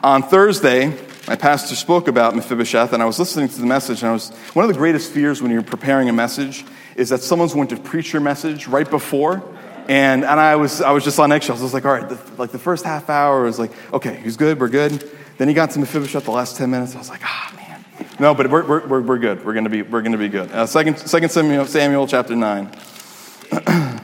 on 0.03 0.23
Thursday, 0.23 0.97
my 1.27 1.35
pastor 1.35 1.75
spoke 1.75 2.07
about 2.07 2.37
Mephibosheth, 2.37 2.93
and 2.93 3.03
I 3.03 3.07
was 3.07 3.19
listening 3.19 3.49
to 3.49 3.61
the 3.61 3.67
message, 3.67 4.03
and 4.03 4.11
I 4.11 4.13
was, 4.13 4.31
one 4.53 4.65
of 4.65 4.69
the 4.69 4.79
greatest 4.79 5.11
fears 5.11 5.43
when 5.43 5.51
you're 5.51 5.63
preparing 5.63 6.09
a 6.09 6.13
message 6.13 6.65
is 6.95 7.09
that 7.09 7.23
someone's 7.23 7.55
going 7.55 7.69
to 7.69 7.77
preach 7.77 8.13
your 8.13 8.23
message 8.23 8.69
right 8.69 8.89
before, 8.89 9.43
and, 9.89 10.25
and 10.25 10.41
I, 10.41 10.57
was, 10.57 10.81
I 10.81 10.91
was 10.91 11.05
just 11.05 11.19
on 11.19 11.31
eggshells. 11.31 11.61
I 11.61 11.65
was 11.65 11.75
like, 11.75 11.85
all 11.85 11.93
right, 11.93 12.09
the, 12.09 12.19
like 12.39 12.51
the 12.51 12.59
first 12.59 12.85
half 12.85 13.09
hour 13.09 13.45
was 13.45 13.59
like, 13.59 13.71
okay, 13.93 14.17
he's 14.17 14.37
good, 14.37 14.59
we're 14.61 14.69
good. 14.69 15.11
Then 15.39 15.49
he 15.49 15.55
got 15.55 15.71
to 15.73 15.79
Mephibosheth 15.79 16.25
the 16.25 16.31
last 16.31 16.57
10 16.57 16.71
minutes. 16.71 16.95
I 16.95 16.99
was 16.99 17.09
like, 17.09 17.21
ah, 17.23 17.53
man. 17.57 17.85
No, 18.19 18.35
but 18.35 18.51
we're, 18.51 18.67
we're, 18.67 19.01
we're 19.03 19.19
good. 19.19 19.45
We're 19.45 19.53
going 19.53 19.65
to 19.65 19.71
be, 19.71 19.83
we're 19.83 20.03
to 20.03 20.17
be 20.17 20.29
good. 20.29 20.51
Uh, 20.51 20.67
second, 20.67 20.99
second 20.99 21.29
Samuel, 21.29 21.67
Samuel 21.67 22.07
chapter 22.07 22.35
9. 22.35 22.65
the 23.51 24.01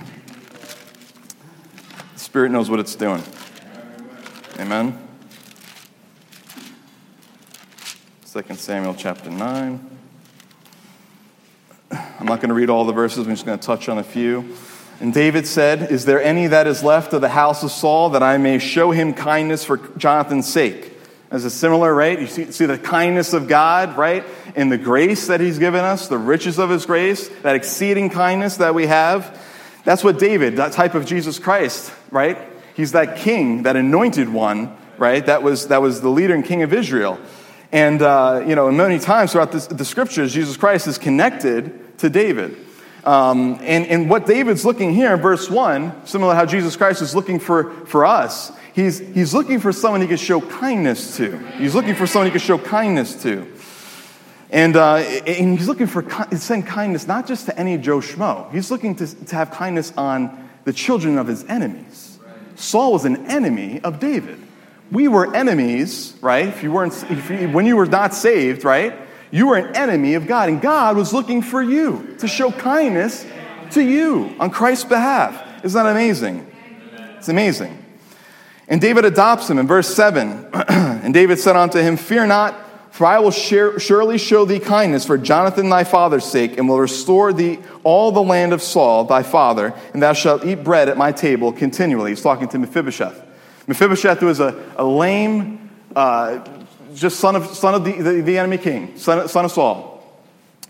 Spirit 2.17 2.51
knows 2.51 2.71
what 2.71 2.79
it's 2.79 2.95
doing. 2.95 3.23
Amen. 4.59 5.09
Second 8.25 8.59
Samuel 8.59 8.95
chapter 8.95 9.31
9. 9.31 9.91
I'm 11.91 12.27
not 12.27 12.41
going 12.41 12.51
to 12.51 12.55
read 12.55 12.71
all 12.71 12.85
the 12.85 12.93
verses, 12.93 13.27
I'm 13.27 13.33
just 13.33 13.47
going 13.47 13.59
to 13.59 13.67
touch 13.67 13.89
on 13.89 13.99
a 13.99 14.05
few. 14.05 14.55
And 15.03 15.13
David 15.13 15.49
said, 15.49 15.91
Is 15.91 16.05
there 16.05 16.23
any 16.23 16.47
that 16.47 16.69
is 16.69 16.85
left 16.85 17.13
of 17.13 17.23
the 17.23 17.29
house 17.29 17.65
of 17.65 17.73
Saul 17.73 18.11
that 18.11 18.23
I 18.23 18.39
may 18.39 18.61
show 18.61 18.93
him 18.93 19.15
kindness 19.15 19.65
for 19.65 19.79
Jonathan's 19.99 20.49
sake? 20.49 20.97
As 21.29 21.45
a 21.45 21.51
similar, 21.51 21.93
right? 21.93 22.21
You 22.21 22.29
see, 22.29 22.53
see 22.53 22.67
the 22.67 22.79
kindness 22.79 23.33
of 23.33 23.49
God, 23.49 23.97
right? 23.97 24.25
In 24.55 24.69
the 24.69 24.79
grace 24.79 25.27
that 25.27 25.41
He's 25.41 25.59
given 25.59 25.81
us, 25.81 26.07
the 26.07 26.19
riches 26.19 26.61
of 26.61 26.71
His 26.71 26.87
grace, 26.87 27.27
that 27.43 27.57
exceeding 27.57 28.11
kindness 28.11 28.59
that 28.59 28.77
we 28.77 28.87
have. 28.87 29.43
That's 29.85 30.05
what 30.05 30.21
David, 30.21 30.59
that 30.59 30.71
type 30.71 30.95
of 30.95 31.05
Jesus 31.05 31.41
Christ, 31.41 31.93
right? 32.13 32.39
He's 32.75 32.93
that 32.93 33.17
king, 33.17 33.65
that 33.65 33.75
anointed 33.75 34.29
one, 34.29 34.77
right? 34.99 35.27
That 35.27 35.43
was, 35.43 35.67
that 35.67 35.83
was 35.83 36.01
the 36.01 36.11
leader 36.11 36.35
and 36.35 36.45
king 36.45 36.63
of 36.63 36.73
Israel. 36.73 37.19
And, 37.73 38.03
uh, 38.03 38.45
you 38.47 38.55
know, 38.55 38.71
many 38.71 39.01
times 39.01 39.33
throughout 39.33 39.51
the 39.51 39.85
scriptures, 39.85 40.33
Jesus 40.33 40.57
Christ 40.57 40.87
is 40.87 40.97
connected 40.97 41.99
to 41.99 42.09
David. 42.09 42.57
Um, 43.05 43.59
and, 43.63 43.87
and 43.87 44.09
what 44.09 44.27
David's 44.27 44.65
looking 44.65 44.95
here 44.95 45.15
in 45.15 45.21
verse 45.21 45.51
1, 45.51 46.07
similar 46.07 46.33
to 46.33 46.37
how 46.37 46.47
Jesus 46.47 46.77
Christ 46.77 47.03
is 47.03 47.15
looking 47.15 47.41
for, 47.41 47.71
for 47.87 48.07
us, 48.07 48.53
He's, 48.75 49.01
he's 49.01 49.35
looking 49.35 49.61
for 49.61 49.71
someone 49.73 50.01
he 50.01 50.07
can 50.07 50.17
show 50.17 50.41
kindness 50.41 51.17
to. 51.19 51.37
He's 51.59 51.75
looking 51.75 51.95
for 51.95 52.07
someone 52.07 52.27
he 52.27 52.31
can 52.31 52.41
show 52.41 52.59
kindness 52.59 53.23
to. 53.23 53.47
And, 54.51 54.77
uh, 54.77 54.97
and 54.97 55.59
he's 55.59 55.69
looking 55.69 55.87
for 55.87 56.03
he's 56.31 56.47
kindness 56.47 57.07
not 57.07 57.27
just 57.27 57.47
to 57.47 57.59
any 57.59 57.77
Joe 57.79 57.99
Schmo. 57.99 58.51
He's 58.51 58.71
looking 58.71 58.95
to, 58.97 59.07
to 59.27 59.37
have 59.37 59.51
kindness 59.51 59.93
on 59.97 60.49
the 60.65 60.73
children 60.73 61.19
of 61.19 61.27
his 61.27 61.45
enemies. 61.45 62.19
Saul 62.55 62.93
was 62.93 63.05
an 63.05 63.27
enemy 63.27 63.81
of 63.81 63.99
David. 63.99 64.39
We 64.91 65.09
were 65.09 65.35
enemies, 65.35 66.15
right? 66.21 66.49
If 66.49 66.63
you 66.63 66.73
weren't, 66.73 66.95
if 67.11 67.31
you, 67.31 67.49
when 67.49 67.67
you 67.67 67.77
were 67.77 67.87
not 67.87 68.15
saved, 68.15 68.65
right? 68.65 68.95
You 69.33 69.47
were 69.49 69.57
an 69.57 69.75
enemy 69.75 70.15
of 70.15 70.27
God, 70.27 70.51
and 70.51 70.61
God 70.61 70.95
was 70.95 71.15
looking 71.15 71.41
for 71.41 71.63
you 71.63 72.17
to 72.19 72.29
show 72.29 72.53
kindness 72.53 73.27
to 73.71 73.83
you 73.83 74.37
on 74.39 74.51
Christ's 74.51 74.85
behalf. 74.85 75.65
Isn't 75.65 75.83
that 75.83 75.91
amazing? 75.91 76.47
It's 77.17 77.31
amazing. 77.31 77.83
And 78.69 78.79
David 78.79 79.07
adopts 79.07 79.49
him 79.49 79.59
in 79.59 79.67
verse 79.67 79.93
7. 79.95 80.49
and 80.53 81.15
David 81.15 81.39
said 81.39 81.57
unto 81.57 81.79
him, 81.79 81.97
Fear 81.97 82.27
not, 82.27 82.55
for 82.91 83.07
I 83.07 83.21
will 83.21 83.31
share, 83.31 83.81
surely 83.81 84.19
show 84.19 84.45
thee 84.45 84.61
kindness 84.61 85.07
for 85.07 85.17
Jonathan 85.17 85.71
thy 85.71 85.85
father's 85.85 86.27
sake, 86.27 86.59
and 86.59 86.69
will 86.69 86.79
restore 86.79 87.33
thee 87.33 87.59
all 87.85 88.13
the 88.13 88.23
land 88.23 88.53
of 88.53 88.61
Saul 88.61 89.05
thy 89.05 89.23
father, 89.23 89.73
and 89.95 90.03
thou 90.03 90.13
shalt 90.13 90.45
eat 90.45 90.63
bread 90.63 90.91
at 90.91 90.99
my 90.99 91.11
table 91.11 91.53
continually. 91.53 92.11
He's 92.11 92.21
talking 92.21 92.49
to 92.49 92.59
Mephibosheth. 92.59 93.19
Mephibosheth 93.67 94.21
was 94.21 94.41
a, 94.41 94.63
a 94.77 94.85
lame, 94.85 95.71
uh, 95.97 96.45
just 96.95 97.21
son 97.21 97.37
of, 97.37 97.47
son 97.47 97.75
of 97.75 97.85
the, 97.85 97.93
the, 97.93 98.21
the 98.23 98.39
enemy 98.39 98.59
king, 98.59 98.97
son, 98.97 99.29
son 99.29 99.45
of 99.45 99.53
Saul. 99.53 99.93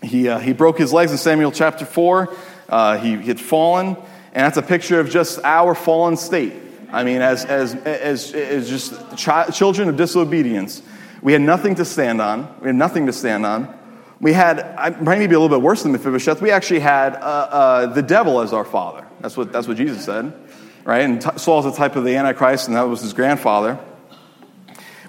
He, 0.03 0.29
uh, 0.29 0.39
he 0.39 0.53
broke 0.53 0.79
his 0.79 0.93
legs 0.93 1.13
in 1.13 1.19
Samuel 1.19 1.53
chapter 1.53 1.85
4. 1.85 2.35
Uh, 2.69 2.99
he 2.99 3.17
had 3.17 3.41
fallen, 3.41 3.97
and 4.33 4.45
that's 4.47 4.57
a 4.57 4.63
picture 4.63 4.99
of 4.99 5.11
just 5.11 5.39
our 5.45 5.75
fallen 5.75 6.17
state. 6.17 6.55
I 6.91 7.05
mean, 7.05 7.23
as, 7.23 7.45
as, 7.45 7.75
as, 7.75 8.35
as 8.35 8.69
just 8.69 9.17
children 9.17 9.89
of 9.89 9.97
disobedience, 9.97 10.83
we 11.23 11.33
had 11.33 11.41
nothing 11.41 11.77
to 11.77 11.85
stand 11.85 12.21
on. 12.21 12.55
We 12.61 12.67
had 12.67 12.77
nothing 12.77 13.07
to 13.07 13.13
stand 13.13 13.47
on. 13.47 13.79
We 14.21 14.33
had, 14.33 15.01
might 15.03 15.19
maybe 15.19 15.35
a 15.35 15.41
little 15.41 15.57
bit 15.57 15.63
worse 15.63 15.83
than 15.83 15.93
Mephibosheth, 15.93 16.43
we 16.43 16.51
actually 16.51 16.81
had 16.81 17.15
uh, 17.15 17.19
uh, 17.19 17.87
the 17.87 18.03
devil 18.03 18.41
as 18.41 18.53
our 18.53 18.65
father. 18.65 19.07
That's 19.21 19.37
what, 19.37 19.53
that's 19.53 19.67
what 19.67 19.77
Jesus 19.77 20.05
said, 20.05 20.33
right? 20.85 21.03
And 21.03 21.21
t- 21.21 21.31
Saul's 21.37 21.67
a 21.67 21.73
type 21.73 21.97
of 21.97 22.05
the 22.05 22.17
Antichrist, 22.17 22.69
and 22.69 22.77
that 22.77 22.83
was 22.83 23.01
his 23.01 23.15
grandfather. 23.15 23.79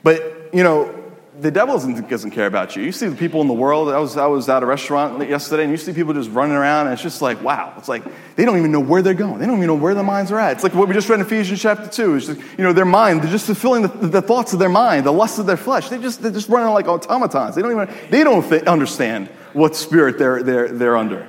But, 0.03 0.49
you 0.53 0.63
know, 0.63 1.02
the 1.39 1.49
devil 1.49 1.75
doesn't, 1.75 2.31
care 2.31 2.45
about 2.45 2.75
you. 2.75 2.83
You 2.83 2.91
see 2.91 3.07
the 3.07 3.15
people 3.15 3.41
in 3.41 3.47
the 3.47 3.53
world. 3.53 3.89
I 3.89 3.97
was, 3.97 4.17
I 4.17 4.27
was 4.27 4.47
at 4.49 4.61
a 4.61 4.65
restaurant 4.65 5.27
yesterday, 5.27 5.63
and 5.63 5.71
you 5.71 5.77
see 5.77 5.91
people 5.91 6.13
just 6.13 6.29
running 6.29 6.55
around, 6.55 6.87
and 6.87 6.93
it's 6.93 7.01
just 7.01 7.21
like, 7.21 7.41
wow. 7.41 7.73
It's 7.77 7.87
like 7.87 8.03
they 8.35 8.45
don't 8.45 8.57
even 8.57 8.71
know 8.71 8.79
where 8.79 9.01
they're 9.01 9.13
going. 9.13 9.39
They 9.39 9.45
don't 9.45 9.57
even 9.57 9.67
know 9.67 9.75
where 9.75 9.95
their 9.95 10.03
minds 10.03 10.31
are 10.31 10.39
at. 10.39 10.53
It's 10.53 10.63
like 10.63 10.75
what 10.75 10.87
we 10.87 10.93
just 10.93 11.09
read 11.09 11.19
in 11.19 11.25
Ephesians 11.25 11.61
chapter 11.61 11.87
2. 11.87 12.15
It's 12.15 12.25
just, 12.27 12.39
you 12.57 12.63
know, 12.63 12.71
their 12.71 12.85
mind, 12.85 13.23
they're 13.23 13.31
just 13.31 13.47
fulfilling 13.47 13.81
the, 13.81 13.87
the 14.07 14.21
thoughts 14.21 14.53
of 14.53 14.59
their 14.59 14.69
mind, 14.69 15.05
the 15.05 15.11
lusts 15.11 15.39
of 15.39 15.45
their 15.45 15.57
flesh. 15.57 15.89
They 15.89 15.99
just, 15.99 16.21
they're 16.21 16.31
just 16.31 16.49
running 16.49 16.71
like 16.73 16.87
automatons. 16.87 17.55
They 17.55 17.61
don't 17.61 17.71
even, 17.71 18.09
they 18.09 18.23
don't 18.23 18.47
th- 18.47 18.63
understand 18.63 19.27
what 19.53 19.75
spirit 19.75 20.19
they're, 20.19 20.43
they're, 20.43 20.67
they're 20.69 20.97
under. 20.97 21.27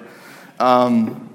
Um, 0.61 1.31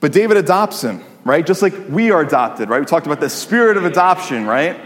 but 0.00 0.12
David 0.12 0.38
adopts 0.38 0.82
him, 0.82 1.02
right? 1.24 1.46
Just 1.46 1.62
like 1.62 1.74
we 1.88 2.10
are 2.10 2.22
adopted, 2.22 2.68
right? 2.70 2.80
We 2.80 2.86
talked 2.86 3.06
about 3.06 3.20
the 3.20 3.30
spirit 3.30 3.76
of 3.76 3.84
adoption, 3.84 4.46
right? 4.46 4.78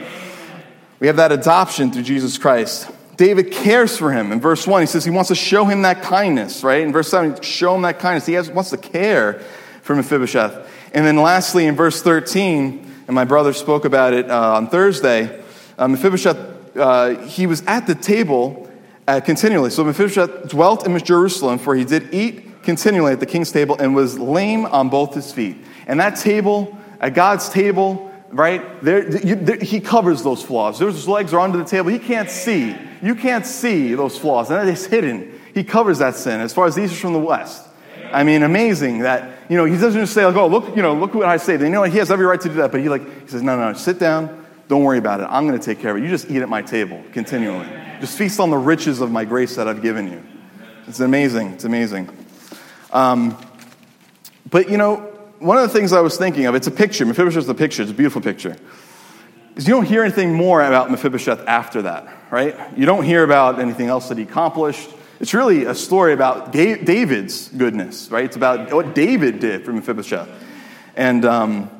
We 1.00 1.07
have 1.07 1.16
that 1.16 1.33
adoption 1.33 1.90
through 1.90 2.02
Jesus 2.02 2.37
Christ. 2.37 2.90
David 3.16 3.50
cares 3.50 3.97
for 3.97 4.12
him. 4.12 4.33
In 4.33 4.40
verse 4.40 4.66
1, 4.66 4.83
he 4.83 4.87
says 4.87 5.04
he 5.04 5.11
wants 5.11 5.28
to 5.28 5.35
show 5.35 5.64
him 5.64 5.83
that 5.83 6.02
kindness, 6.02 6.62
right? 6.62 6.83
In 6.83 6.92
verse 6.92 7.09
7, 7.09 7.40
show 7.40 7.75
him 7.75 7.83
that 7.83 7.99
kindness. 7.99 8.26
He 8.26 8.35
has, 8.35 8.50
wants 8.50 8.71
to 8.71 8.76
care 8.76 9.40
for 9.83 9.97
Mephibosheth. 9.97 10.71
And 10.92 11.07
then 11.07 11.16
lastly, 11.16 11.66
in 11.66 11.75
verse 11.75 12.02
13, 12.02 12.87
and 13.07 13.14
my 13.14 13.25
brother 13.25 13.54
spoke 13.54 13.87
about 13.87 14.12
it 14.12 14.30
uh, 14.30 14.54
on 14.54 14.69
Thursday, 14.69 15.42
uh, 15.78 15.88
Mephibosheth, 15.88 16.76
uh, 16.76 17.16
he 17.26 17.47
was 17.47 17.62
at 17.66 17.87
the 17.87 17.95
table 17.95 18.71
uh, 19.09 19.21
continually. 19.21 19.71
So 19.71 19.85
Mephibosheth 19.85 20.49
dwelt 20.49 20.87
in 20.87 20.99
Jerusalem, 20.99 21.59
for 21.59 21.75
he 21.75 21.85
did 21.85 22.12
eat 22.12 22.62
continually 22.62 23.12
at 23.12 23.21
the 23.21 23.26
king's 23.26 23.50
table 23.50 23.76
and 23.78 23.95
was 23.95 24.19
lame 24.19 24.66
on 24.66 24.90
both 24.90 25.14
his 25.14 25.33
feet. 25.33 25.57
And 25.87 25.99
that 25.99 26.16
table, 26.16 26.76
at 27.00 27.14
God's 27.14 27.49
table, 27.49 28.10
right? 28.31 28.83
There, 28.83 29.27
you, 29.27 29.35
there, 29.35 29.57
he 29.57 29.81
covers 29.81 30.23
those 30.23 30.43
flaws. 30.43 30.79
His 30.79 31.09
legs 31.09 31.35
are 31.35 31.41
under 31.41 31.59
the 31.59 31.65
table. 31.65 31.91
He 31.91 31.99
can't 31.99 32.31
see. 32.31 32.77
You 33.03 33.15
can't 33.15 33.45
see 33.45 33.95
those 33.95 34.19
flaws. 34.19 34.51
And 34.51 34.69
it's 34.69 34.87
hidden. 34.87 35.41
He 35.55 35.65
covers 35.65 35.99
that 35.99 36.15
sin 36.15 36.41
as 36.41 36.55
far 36.55 36.67
as 36.67 36.75
the 36.75 36.85
east 36.85 36.95
is 36.95 37.01
from 37.01 37.13
the 37.13 37.19
west. 37.19 37.67
I 38.13 38.25
mean, 38.25 38.43
amazing 38.43 39.01
that, 39.01 39.49
you 39.49 39.57
know, 39.57 39.65
he 39.65 39.77
doesn't 39.77 40.01
just 40.01 40.15
say, 40.15 40.25
like, 40.27 40.35
oh, 40.37 40.49
look, 40.49 40.75
you 40.75 40.83
know, 40.83 40.95
look 40.95 41.15
what 41.15 41.27
I 41.27 41.37
say. 41.37 41.53
You 41.53 41.69
know, 41.69 41.83
he 41.85 41.99
has 41.99 42.11
every 42.11 42.27
right 42.27 42.41
to 42.41 42.49
do 42.49 42.55
that. 42.57 42.73
But 42.73 42.81
he, 42.81 42.89
like, 42.89 43.23
he 43.23 43.29
says, 43.29 43.43
no, 43.43 43.57
no, 43.57 43.73
sit 43.75 43.99
down. 43.99 44.47
Don't 44.69 44.85
worry 44.85 44.99
about 44.99 45.21
it. 45.21 45.25
I'm 45.25 45.47
going 45.47 45.59
to 45.59 45.65
take 45.65 45.81
care 45.81 45.93
of 45.93 45.97
it. 45.97 46.05
You 46.05 46.09
just 46.09 46.31
eat 46.31 46.43
at 46.43 46.49
my 46.49 46.63
table 46.63 47.03
continually. 47.13 47.67
Just 48.01 48.17
feast 48.17 48.41
on 48.41 48.51
the 48.51 48.57
riches 48.57 49.01
of 49.01 49.11
my 49.11 49.25
grace 49.25 49.57
that 49.57 49.69
I've 49.69 49.83
given 49.83 50.11
you. 50.11 50.23
It's 50.87 51.01
amazing. 51.01 51.49
It's 51.49 51.65
amazing. 51.65 52.09
Um, 52.93 53.37
but, 54.49 54.69
you 54.69 54.77
know, 54.77 55.10
one 55.40 55.56
of 55.56 55.62
the 55.62 55.70
things 55.70 55.92
I 55.92 56.00
was 56.00 56.16
thinking 56.16 56.47
of, 56.47 56.54
it's 56.54 56.66
a 56.66 56.70
picture. 56.70 57.04
Mephibosheth 57.06 57.44
is 57.44 57.49
a 57.49 57.54
picture. 57.54 57.82
It's 57.82 57.90
a 57.90 57.94
beautiful 57.94 58.20
picture. 58.20 58.56
is 59.56 59.66
you 59.66 59.75
don't 59.75 59.87
hear 59.87 60.02
anything 60.02 60.35
more 60.35 60.62
about 60.62 60.90
Mephibosheth 60.90 61.47
after 61.49 61.82
that, 61.82 62.06
right? 62.30 62.56
You 62.76 62.85
don't 62.87 63.04
hear 63.04 63.25
about 63.25 63.59
anything 63.59 63.88
else 63.88 64.11
that 64.11 64.18
he 64.18 64.25
accomplished. 64.25 64.90
It's 65.18 65.35
really 65.35 65.64
a 65.64 65.75
story 65.75 66.12
about 66.12 66.52
David's 66.52 67.49
goodness, 67.49 68.11
right? 68.11 68.25
It's 68.25 68.37
about 68.37 68.73
what 68.73 68.94
David 68.94 69.40
did 69.40 69.64
for 69.64 69.73
Mephibosheth. 69.73 70.28
And, 70.94 71.25
um, 71.25 71.70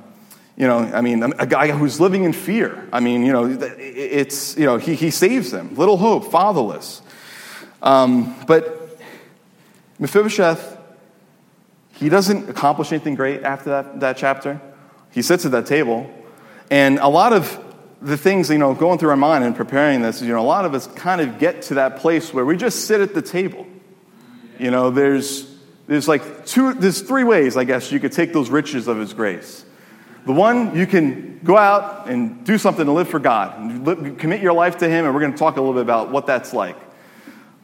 you 0.57 0.67
know, 0.67 0.79
I 0.79 1.03
mean, 1.03 1.23
a 1.39 1.47
guy 1.47 1.69
who's 1.71 2.01
living 2.01 2.25
in 2.25 2.33
fear. 2.33 2.89
I 2.93 3.01
mean, 3.01 3.25
you 3.25 3.33
know, 3.33 3.47
it's, 3.79 4.57
you 4.57 4.65
know, 4.65 4.79
he, 4.79 4.95
he 4.95 5.11
saves 5.11 5.51
them. 5.51 5.75
Little 5.75 5.99
hope, 5.99 6.31
fatherless. 6.31 7.03
Um, 7.83 8.37
but 8.47 8.99
Mephibosheth, 9.99 10.80
he 12.01 12.09
doesn't 12.09 12.49
accomplish 12.49 12.93
anything 12.93 13.15
great 13.15 13.43
after 13.43 13.69
that, 13.71 14.01
that 14.01 14.17
chapter. 14.17 14.59
He 15.13 15.21
sits 15.21 15.45
at 15.45 15.53
that 15.53 15.67
table. 15.67 16.11
And 16.71 16.99
a 16.99 17.09
lot 17.09 17.35
of 17.35 17.63
the 18.01 18.17
things, 18.17 18.49
you 18.49 18.57
know, 18.57 18.73
going 18.73 18.99
through 18.99 19.11
our 19.11 19.17
mind 19.17 19.45
and 19.45 19.55
preparing 19.55 20.01
this, 20.01 20.23
you 20.23 20.29
know, 20.29 20.41
a 20.41 20.43
lot 20.43 20.65
of 20.65 20.73
us 20.73 20.87
kind 20.87 21.21
of 21.21 21.39
get 21.39 21.61
to 21.63 21.75
that 21.75 21.99
place 21.99 22.33
where 22.33 22.47
we 22.47 22.57
just 22.57 22.87
sit 22.87 23.03
at 23.03 23.13
the 23.13 23.21
table. 23.21 23.67
You 24.59 24.71
know, 24.71 24.91
there's, 24.91 25.55
there's 25.89 26.09
like 26.09 26.47
two, 26.47 26.73
there's 26.73 27.03
three 27.03 27.25
ways, 27.25 27.59
I 27.59 27.65
guess, 27.65 27.93
you 27.93 28.01
could 28.01 28.13
take 28.13 28.33
those 28.33 28.49
riches 28.49 28.89
of 28.89 28.97
His 28.97 29.13
grace. 29.13 29.67
The 30.25 30.33
one, 30.33 30.75
you 30.75 30.87
can 30.87 31.41
go 31.45 31.59
out 31.59 32.09
and 32.09 32.45
do 32.47 32.57
something 32.57 32.87
to 32.87 32.93
live 32.93 33.09
for 33.09 33.19
God, 33.19 33.59
and 33.59 33.87
live, 33.87 34.17
commit 34.17 34.41
your 34.41 34.55
life 34.55 34.79
to 34.79 34.89
Him, 34.89 35.05
and 35.05 35.15
we're 35.15 35.21
going 35.21 35.33
to 35.33 35.39
talk 35.39 35.59
a 35.59 35.61
little 35.61 35.75
bit 35.75 35.83
about 35.83 36.11
what 36.11 36.27
that's 36.27 36.55
like. 36.55 36.77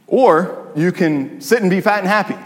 Or 0.06 0.72
you 0.76 0.92
can 0.92 1.40
sit 1.40 1.62
and 1.62 1.70
be 1.70 1.80
fat 1.80 2.00
and 2.00 2.08
happy, 2.08 2.36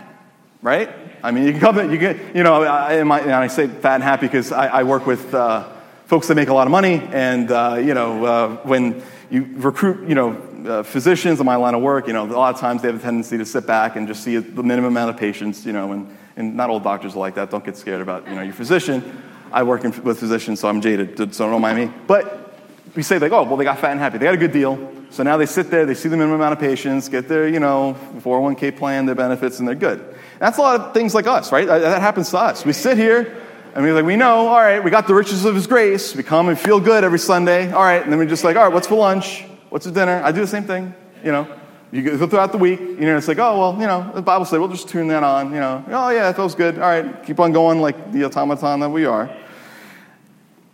right? 0.62 0.90
I 1.22 1.30
mean, 1.30 1.44
you 1.44 1.52
can 1.52 1.60
come, 1.60 1.90
you 1.90 1.98
get, 1.98 2.34
you 2.34 2.42
know, 2.42 2.62
I, 2.62 2.94
and 2.94 3.12
I 3.12 3.46
say 3.48 3.66
fat 3.66 3.96
and 3.96 4.02
happy 4.02 4.26
because 4.26 4.52
I, 4.52 4.66
I 4.66 4.82
work 4.84 5.06
with 5.06 5.34
uh, 5.34 5.68
folks 6.06 6.28
that 6.28 6.34
make 6.34 6.48
a 6.48 6.54
lot 6.54 6.66
of 6.66 6.70
money, 6.70 7.02
and 7.12 7.50
uh, 7.50 7.78
you 7.80 7.94
know, 7.94 8.24
uh, 8.24 8.56
when 8.62 9.02
you 9.30 9.48
recruit, 9.54 10.08
you 10.08 10.14
know, 10.14 10.30
uh, 10.66 10.82
physicians 10.82 11.40
in 11.40 11.46
my 11.46 11.56
line 11.56 11.74
of 11.74 11.82
work, 11.82 12.06
you 12.06 12.12
know, 12.12 12.24
a 12.24 12.26
lot 12.26 12.54
of 12.54 12.60
times 12.60 12.82
they 12.82 12.88
have 12.88 12.98
a 12.98 13.02
tendency 13.02 13.38
to 13.38 13.44
sit 13.44 13.66
back 13.66 13.96
and 13.96 14.08
just 14.08 14.24
see 14.24 14.36
the 14.36 14.62
minimum 14.62 14.92
amount 14.92 15.10
of 15.10 15.16
patients, 15.16 15.64
you 15.64 15.72
know, 15.72 15.92
and, 15.92 16.16
and 16.36 16.56
not 16.56 16.70
all 16.70 16.80
doctors 16.80 17.14
are 17.14 17.18
like 17.18 17.34
that. 17.34 17.50
Don't 17.50 17.64
get 17.64 17.76
scared 17.76 18.00
about, 18.00 18.28
you 18.28 18.34
know, 18.34 18.42
your 18.42 18.52
physician. 18.52 19.22
I 19.52 19.62
work 19.62 19.84
in, 19.84 20.02
with 20.02 20.18
physicians, 20.18 20.60
so 20.60 20.68
I'm 20.68 20.80
jaded, 20.80 21.16
so 21.34 21.50
don't 21.50 21.60
mind 21.60 21.78
me. 21.78 21.92
But 22.06 22.54
we 22.94 23.02
say 23.02 23.18
like, 23.18 23.32
oh, 23.32 23.44
well, 23.44 23.56
they 23.56 23.64
got 23.64 23.78
fat 23.78 23.92
and 23.92 24.00
happy. 24.00 24.18
They 24.18 24.24
got 24.24 24.34
a 24.34 24.38
good 24.38 24.52
deal. 24.52 24.99
So 25.10 25.22
now 25.22 25.36
they 25.36 25.46
sit 25.46 25.70
there, 25.70 25.86
they 25.86 25.94
see 25.94 26.08
the 26.08 26.16
minimum 26.16 26.40
amount 26.40 26.52
of 26.52 26.60
patients, 26.60 27.08
get 27.08 27.28
their, 27.28 27.48
you 27.48 27.60
know, 27.60 27.96
401k 28.18 28.76
plan, 28.76 29.06
their 29.06 29.14
benefits, 29.14 29.58
and 29.58 29.66
they're 29.66 29.74
good. 29.74 30.14
That's 30.38 30.58
a 30.58 30.60
lot 30.60 30.80
of 30.80 30.94
things 30.94 31.14
like 31.14 31.26
us, 31.26 31.50
right? 31.50 31.66
That 31.66 32.00
happens 32.00 32.30
to 32.30 32.38
us. 32.38 32.64
We 32.64 32.72
sit 32.72 32.96
here, 32.96 33.36
and 33.74 33.84
we're 33.84 33.92
like, 33.92 34.04
we 34.04 34.16
know, 34.16 34.48
all 34.48 34.60
right, 34.60 34.82
we 34.82 34.90
got 34.90 35.06
the 35.06 35.14
riches 35.14 35.44
of 35.44 35.54
His 35.54 35.66
grace. 35.66 36.14
We 36.14 36.22
come 36.22 36.48
and 36.48 36.58
feel 36.58 36.80
good 36.80 37.02
every 37.02 37.18
Sunday. 37.18 37.72
All 37.72 37.82
right, 37.82 38.02
and 38.02 38.10
then 38.12 38.18
we're 38.18 38.26
just 38.26 38.44
like, 38.44 38.56
all 38.56 38.64
right, 38.64 38.72
what's 38.72 38.86
for 38.86 38.96
lunch? 38.96 39.44
What's 39.68 39.86
for 39.86 39.92
dinner? 39.92 40.22
I 40.22 40.32
do 40.32 40.40
the 40.40 40.46
same 40.46 40.64
thing, 40.64 40.94
you 41.24 41.32
know. 41.32 41.56
You 41.92 42.16
go 42.16 42.26
throughout 42.28 42.52
the 42.52 42.58
week, 42.58 42.78
you 42.78 43.00
know, 43.00 43.16
it's 43.16 43.26
like, 43.26 43.38
oh, 43.38 43.58
well, 43.58 43.80
you 43.80 43.86
know, 43.88 44.12
the 44.14 44.22
Bible 44.22 44.44
said, 44.44 44.60
we'll 44.60 44.68
just 44.68 44.88
tune 44.88 45.08
that 45.08 45.24
on, 45.24 45.52
you 45.52 45.58
know. 45.58 45.84
Oh, 45.88 46.10
yeah, 46.10 46.22
that 46.22 46.36
feels 46.36 46.54
good. 46.54 46.76
All 46.78 46.88
right, 46.88 47.24
keep 47.24 47.40
on 47.40 47.52
going 47.52 47.80
like 47.80 48.12
the 48.12 48.24
automaton 48.24 48.78
that 48.80 48.90
we 48.90 49.06
are 49.06 49.28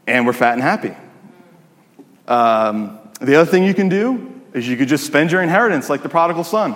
and 0.07 0.27
we're 0.27 0.33
fat 0.33 0.55
and 0.55 0.63
happy. 0.63 0.95
Um, 2.29 2.96
the 3.21 3.37
other 3.37 3.51
thing 3.51 3.65
you 3.65 3.75
can 3.75 3.89
do 3.89 4.43
is 4.53 4.69
you 4.69 4.77
could 4.77 4.89
just 4.89 5.07
spend 5.07 5.33
your 5.33 5.43
inheritance 5.43 5.89
like 5.89 6.03
the 6.03 6.09
prodigal 6.09 6.45
son, 6.45 6.75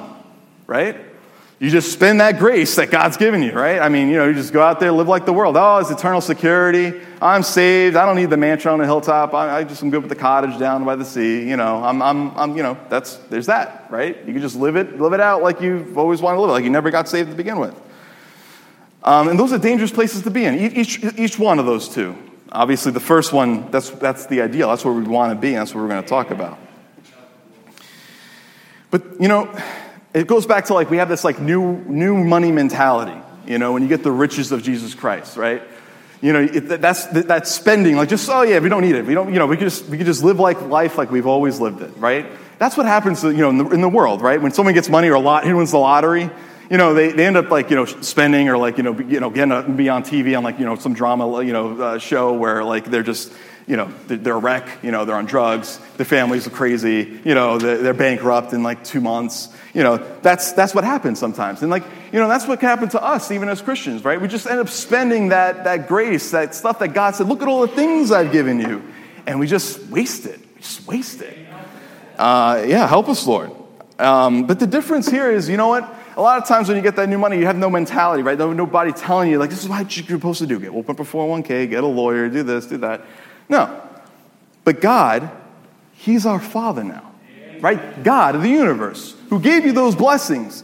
right? 0.66 0.96
You 1.58 1.68
just 1.68 1.92
spend 1.92 2.22
that 2.22 2.38
grace 2.38 2.76
that 2.76 2.90
God's 2.90 3.18
given 3.18 3.42
you, 3.42 3.52
right? 3.52 3.80
I 3.80 3.90
mean, 3.90 4.08
you 4.08 4.16
know, 4.16 4.26
you 4.26 4.32
just 4.32 4.50
go 4.50 4.62
out 4.62 4.80
there, 4.80 4.90
live 4.90 5.08
like 5.08 5.26
the 5.26 5.32
world. 5.32 5.58
Oh, 5.58 5.76
it's 5.76 5.90
eternal 5.90 6.22
security. 6.22 6.98
I'm 7.20 7.42
saved. 7.42 7.96
I 7.96 8.06
don't 8.06 8.16
need 8.16 8.30
the 8.30 8.38
mansion 8.38 8.70
on 8.70 8.78
the 8.78 8.86
hilltop. 8.86 9.34
I, 9.34 9.58
I 9.58 9.64
just 9.64 9.82
am 9.82 9.90
good 9.90 10.00
with 10.00 10.08
the 10.08 10.16
cottage 10.16 10.58
down 10.58 10.86
by 10.86 10.96
the 10.96 11.04
sea. 11.04 11.46
You 11.46 11.58
know, 11.58 11.84
I'm, 11.84 12.00
I'm, 12.00 12.30
I'm, 12.38 12.56
you 12.56 12.62
know, 12.62 12.78
that's, 12.88 13.16
there's 13.28 13.44
that, 13.46 13.88
right? 13.90 14.16
You 14.26 14.32
can 14.32 14.40
just 14.40 14.56
live 14.56 14.76
it, 14.76 14.98
live 14.98 15.12
it 15.12 15.20
out 15.20 15.42
like 15.42 15.60
you've 15.60 15.98
always 15.98 16.22
wanted 16.22 16.36
to 16.36 16.40
live 16.40 16.50
it, 16.50 16.52
like 16.54 16.64
you 16.64 16.70
never 16.70 16.90
got 16.90 17.10
saved 17.10 17.28
to 17.28 17.36
begin 17.36 17.58
with. 17.58 17.78
Um, 19.04 19.28
and 19.28 19.38
those 19.38 19.52
are 19.52 19.58
dangerous 19.58 19.90
places 19.90 20.22
to 20.22 20.30
be 20.30 20.46
in, 20.46 20.54
each, 20.58 21.04
each 21.18 21.38
one 21.38 21.58
of 21.58 21.66
those 21.66 21.90
two. 21.90 22.16
Obviously, 22.52 22.90
the 22.90 23.00
first 23.00 23.32
one, 23.32 23.70
that's, 23.70 23.90
that's 23.90 24.26
the 24.26 24.42
ideal. 24.42 24.68
That's 24.68 24.84
where 24.84 24.94
we 24.94 25.04
want 25.04 25.32
to 25.32 25.40
be, 25.40 25.48
and 25.48 25.58
that's 25.58 25.74
what 25.74 25.82
we're 25.82 25.88
going 25.88 26.02
to 26.02 26.08
talk 26.08 26.30
about. 26.30 26.58
But, 28.90 29.20
you 29.20 29.28
know, 29.28 29.48
it 30.12 30.26
goes 30.26 30.46
back 30.46 30.64
to 30.66 30.74
like 30.74 30.90
we 30.90 30.96
have 30.96 31.08
this 31.08 31.22
like 31.22 31.40
new, 31.40 31.78
new 31.84 32.16
money 32.16 32.50
mentality, 32.50 33.16
you 33.46 33.58
know, 33.58 33.72
when 33.72 33.82
you 33.82 33.88
get 33.88 34.02
the 34.02 34.10
riches 34.10 34.50
of 34.50 34.64
Jesus 34.64 34.94
Christ, 34.94 35.36
right? 35.36 35.62
You 36.20 36.32
know, 36.32 36.42
it, 36.42 36.80
that's, 36.80 37.06
that's 37.06 37.50
spending, 37.50 37.96
like 37.96 38.08
just, 38.08 38.28
oh 38.28 38.42
yeah, 38.42 38.58
we 38.58 38.68
don't 38.68 38.82
need 38.82 38.96
it. 38.96 39.06
We 39.06 39.14
don't, 39.14 39.32
you 39.32 39.38
know, 39.38 39.46
we 39.46 39.56
could 39.56 39.68
just, 39.68 39.86
we 39.86 39.96
could 39.96 40.06
just 40.06 40.24
live 40.24 40.40
like 40.40 40.60
life 40.62 40.98
like 40.98 41.12
we've 41.12 41.26
always 41.26 41.60
lived 41.60 41.82
it, 41.82 41.92
right? 41.96 42.26
That's 42.58 42.76
what 42.76 42.84
happens, 42.84 43.22
you 43.22 43.32
know, 43.32 43.50
in 43.50 43.58
the, 43.58 43.68
in 43.70 43.80
the 43.80 43.88
world, 43.88 44.20
right? 44.20 44.42
When 44.42 44.52
someone 44.52 44.74
gets 44.74 44.88
money 44.88 45.08
or 45.08 45.14
a 45.14 45.20
lot, 45.20 45.44
who 45.44 45.56
wins 45.56 45.70
the 45.70 45.78
lottery, 45.78 46.30
you 46.70 46.76
know, 46.76 46.94
they, 46.94 47.10
they 47.10 47.26
end 47.26 47.36
up 47.36 47.50
like, 47.50 47.68
you 47.68 47.74
know, 47.74 47.84
spending 47.84 48.48
or 48.48 48.56
like, 48.56 48.76
you 48.76 48.84
know, 48.84 48.96
you 49.00 49.18
know, 49.18 49.28
getting 49.28 49.50
to 49.50 49.62
be 49.72 49.88
on 49.88 50.04
TV 50.04 50.38
on 50.38 50.44
like, 50.44 50.60
you 50.60 50.64
know, 50.64 50.76
some 50.76 50.94
drama, 50.94 51.42
you 51.42 51.52
know, 51.52 51.82
uh, 51.82 51.98
show 51.98 52.32
where 52.32 52.62
like 52.62 52.84
they're 52.84 53.02
just, 53.02 53.32
you 53.66 53.76
know, 53.76 53.92
they're 54.06 54.36
a 54.36 54.38
wreck, 54.38 54.68
you 54.80 54.92
know, 54.92 55.04
they're 55.04 55.16
on 55.16 55.26
drugs, 55.26 55.80
their 55.96 56.06
families 56.06 56.46
are 56.46 56.50
crazy, 56.50 57.20
you 57.24 57.34
know, 57.34 57.58
they're 57.58 57.92
bankrupt 57.92 58.52
in 58.52 58.62
like 58.62 58.84
two 58.84 59.00
months. 59.00 59.48
You 59.74 59.82
know, 59.82 59.96
that's, 60.22 60.52
that's 60.52 60.72
what 60.72 60.84
happens 60.84 61.18
sometimes. 61.18 61.62
And 61.62 61.72
like, 61.72 61.82
you 62.12 62.20
know, 62.20 62.28
that's 62.28 62.46
what 62.46 62.60
can 62.60 62.68
happen 62.68 62.88
to 62.90 63.02
us 63.02 63.32
even 63.32 63.48
as 63.48 63.60
Christians, 63.60 64.04
right? 64.04 64.20
We 64.20 64.28
just 64.28 64.46
end 64.46 64.60
up 64.60 64.68
spending 64.68 65.30
that, 65.30 65.64
that 65.64 65.88
grace, 65.88 66.30
that 66.30 66.54
stuff 66.54 66.78
that 66.78 66.88
God 66.88 67.16
said, 67.16 67.26
look 67.26 67.42
at 67.42 67.48
all 67.48 67.62
the 67.62 67.68
things 67.68 68.12
I've 68.12 68.30
given 68.30 68.60
you. 68.60 68.82
And 69.26 69.40
we 69.40 69.48
just 69.48 69.88
waste 69.88 70.24
it. 70.26 70.38
We 70.54 70.60
just 70.60 70.86
waste 70.86 71.20
it. 71.20 71.36
Uh, 72.16 72.64
yeah, 72.66 72.86
help 72.86 73.08
us, 73.08 73.26
Lord. 73.26 73.50
Um, 73.98 74.46
but 74.46 74.60
the 74.60 74.66
difference 74.66 75.08
here 75.08 75.30
is, 75.30 75.48
you 75.48 75.56
know 75.56 75.68
what? 75.68 75.96
A 76.20 76.22
lot 76.22 76.36
of 76.36 76.46
times 76.46 76.68
when 76.68 76.76
you 76.76 76.82
get 76.82 76.96
that 76.96 77.08
new 77.08 77.16
money, 77.16 77.38
you 77.38 77.46
have 77.46 77.56
no 77.56 77.70
mentality, 77.70 78.22
right? 78.22 78.38
nobody 78.38 78.92
telling 78.92 79.30
you, 79.30 79.38
like, 79.38 79.48
this 79.48 79.62
is 79.62 79.68
what 79.70 79.96
you're 79.96 80.18
supposed 80.18 80.40
to 80.40 80.46
do. 80.46 80.60
Get 80.60 80.68
open 80.68 80.94
a 80.94 81.02
401k, 81.02 81.70
get 81.70 81.82
a 81.82 81.86
lawyer, 81.86 82.28
do 82.28 82.42
this, 82.42 82.66
do 82.66 82.76
that. 82.76 83.06
No. 83.48 83.82
But 84.62 84.82
God, 84.82 85.30
He's 85.94 86.26
our 86.26 86.38
Father 86.38 86.84
now, 86.84 87.10
right? 87.60 88.04
God 88.04 88.34
of 88.34 88.42
the 88.42 88.50
universe, 88.50 89.16
who 89.30 89.40
gave 89.40 89.64
you 89.64 89.72
those 89.72 89.94
blessings. 89.94 90.62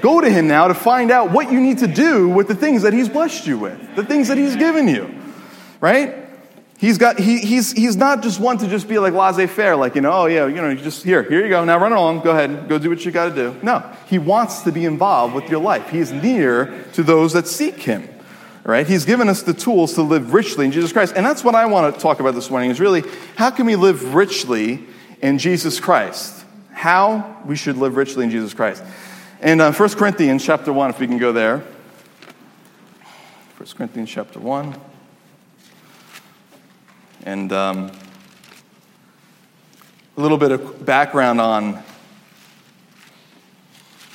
Go 0.00 0.20
to 0.20 0.28
Him 0.28 0.48
now 0.48 0.66
to 0.66 0.74
find 0.74 1.12
out 1.12 1.30
what 1.30 1.52
you 1.52 1.60
need 1.60 1.78
to 1.78 1.86
do 1.86 2.28
with 2.28 2.48
the 2.48 2.56
things 2.56 2.82
that 2.82 2.92
He's 2.92 3.08
blessed 3.08 3.46
you 3.46 3.58
with, 3.58 3.94
the 3.94 4.04
things 4.04 4.26
that 4.26 4.38
He's 4.38 4.56
given 4.56 4.88
you, 4.88 5.08
right? 5.80 6.25
He's, 6.78 6.98
got, 6.98 7.18
he, 7.18 7.38
he's, 7.38 7.72
he's 7.72 7.96
not 7.96 8.22
just 8.22 8.38
one 8.38 8.58
to 8.58 8.68
just 8.68 8.86
be 8.86 8.98
like 8.98 9.14
laissez 9.14 9.46
faire, 9.46 9.76
like, 9.76 9.94
you 9.94 10.02
know, 10.02 10.12
oh, 10.12 10.26
yeah, 10.26 10.46
you 10.46 10.56
know, 10.56 10.74
just 10.74 11.02
here, 11.02 11.22
here 11.22 11.42
you 11.42 11.48
go, 11.48 11.64
now 11.64 11.78
run 11.78 11.92
along, 11.92 12.20
go 12.20 12.32
ahead, 12.32 12.68
go 12.68 12.78
do 12.78 12.90
what 12.90 13.02
you 13.02 13.10
got 13.10 13.30
to 13.30 13.34
do. 13.34 13.56
No, 13.62 13.82
he 14.08 14.18
wants 14.18 14.60
to 14.62 14.72
be 14.72 14.84
involved 14.84 15.34
with 15.34 15.48
your 15.48 15.60
life. 15.60 15.88
He 15.88 16.00
is 16.00 16.12
near 16.12 16.84
to 16.92 17.02
those 17.02 17.32
that 17.32 17.46
seek 17.46 17.76
him, 17.76 18.06
right? 18.62 18.86
He's 18.86 19.06
given 19.06 19.30
us 19.30 19.42
the 19.42 19.54
tools 19.54 19.94
to 19.94 20.02
live 20.02 20.34
richly 20.34 20.66
in 20.66 20.72
Jesus 20.72 20.92
Christ. 20.92 21.14
And 21.16 21.24
that's 21.24 21.42
what 21.42 21.54
I 21.54 21.64
want 21.64 21.94
to 21.94 22.00
talk 22.00 22.20
about 22.20 22.34
this 22.34 22.50
morning 22.50 22.70
is 22.70 22.78
really 22.78 23.04
how 23.36 23.48
can 23.48 23.64
we 23.64 23.76
live 23.76 24.14
richly 24.14 24.84
in 25.22 25.38
Jesus 25.38 25.80
Christ? 25.80 26.44
How 26.72 27.40
we 27.46 27.56
should 27.56 27.78
live 27.78 27.96
richly 27.96 28.24
in 28.24 28.30
Jesus 28.30 28.52
Christ. 28.52 28.84
And 29.40 29.62
uh, 29.62 29.72
1 29.72 29.88
Corinthians 29.90 30.44
chapter 30.44 30.74
1, 30.74 30.90
if 30.90 31.00
we 31.00 31.06
can 31.06 31.16
go 31.16 31.32
there. 31.32 31.62
1 33.56 33.68
Corinthians 33.78 34.10
chapter 34.10 34.38
1. 34.38 34.78
And 37.26 37.52
um, 37.52 37.90
a 40.16 40.20
little 40.20 40.38
bit 40.38 40.52
of 40.52 40.86
background 40.86 41.40
on, 41.40 41.82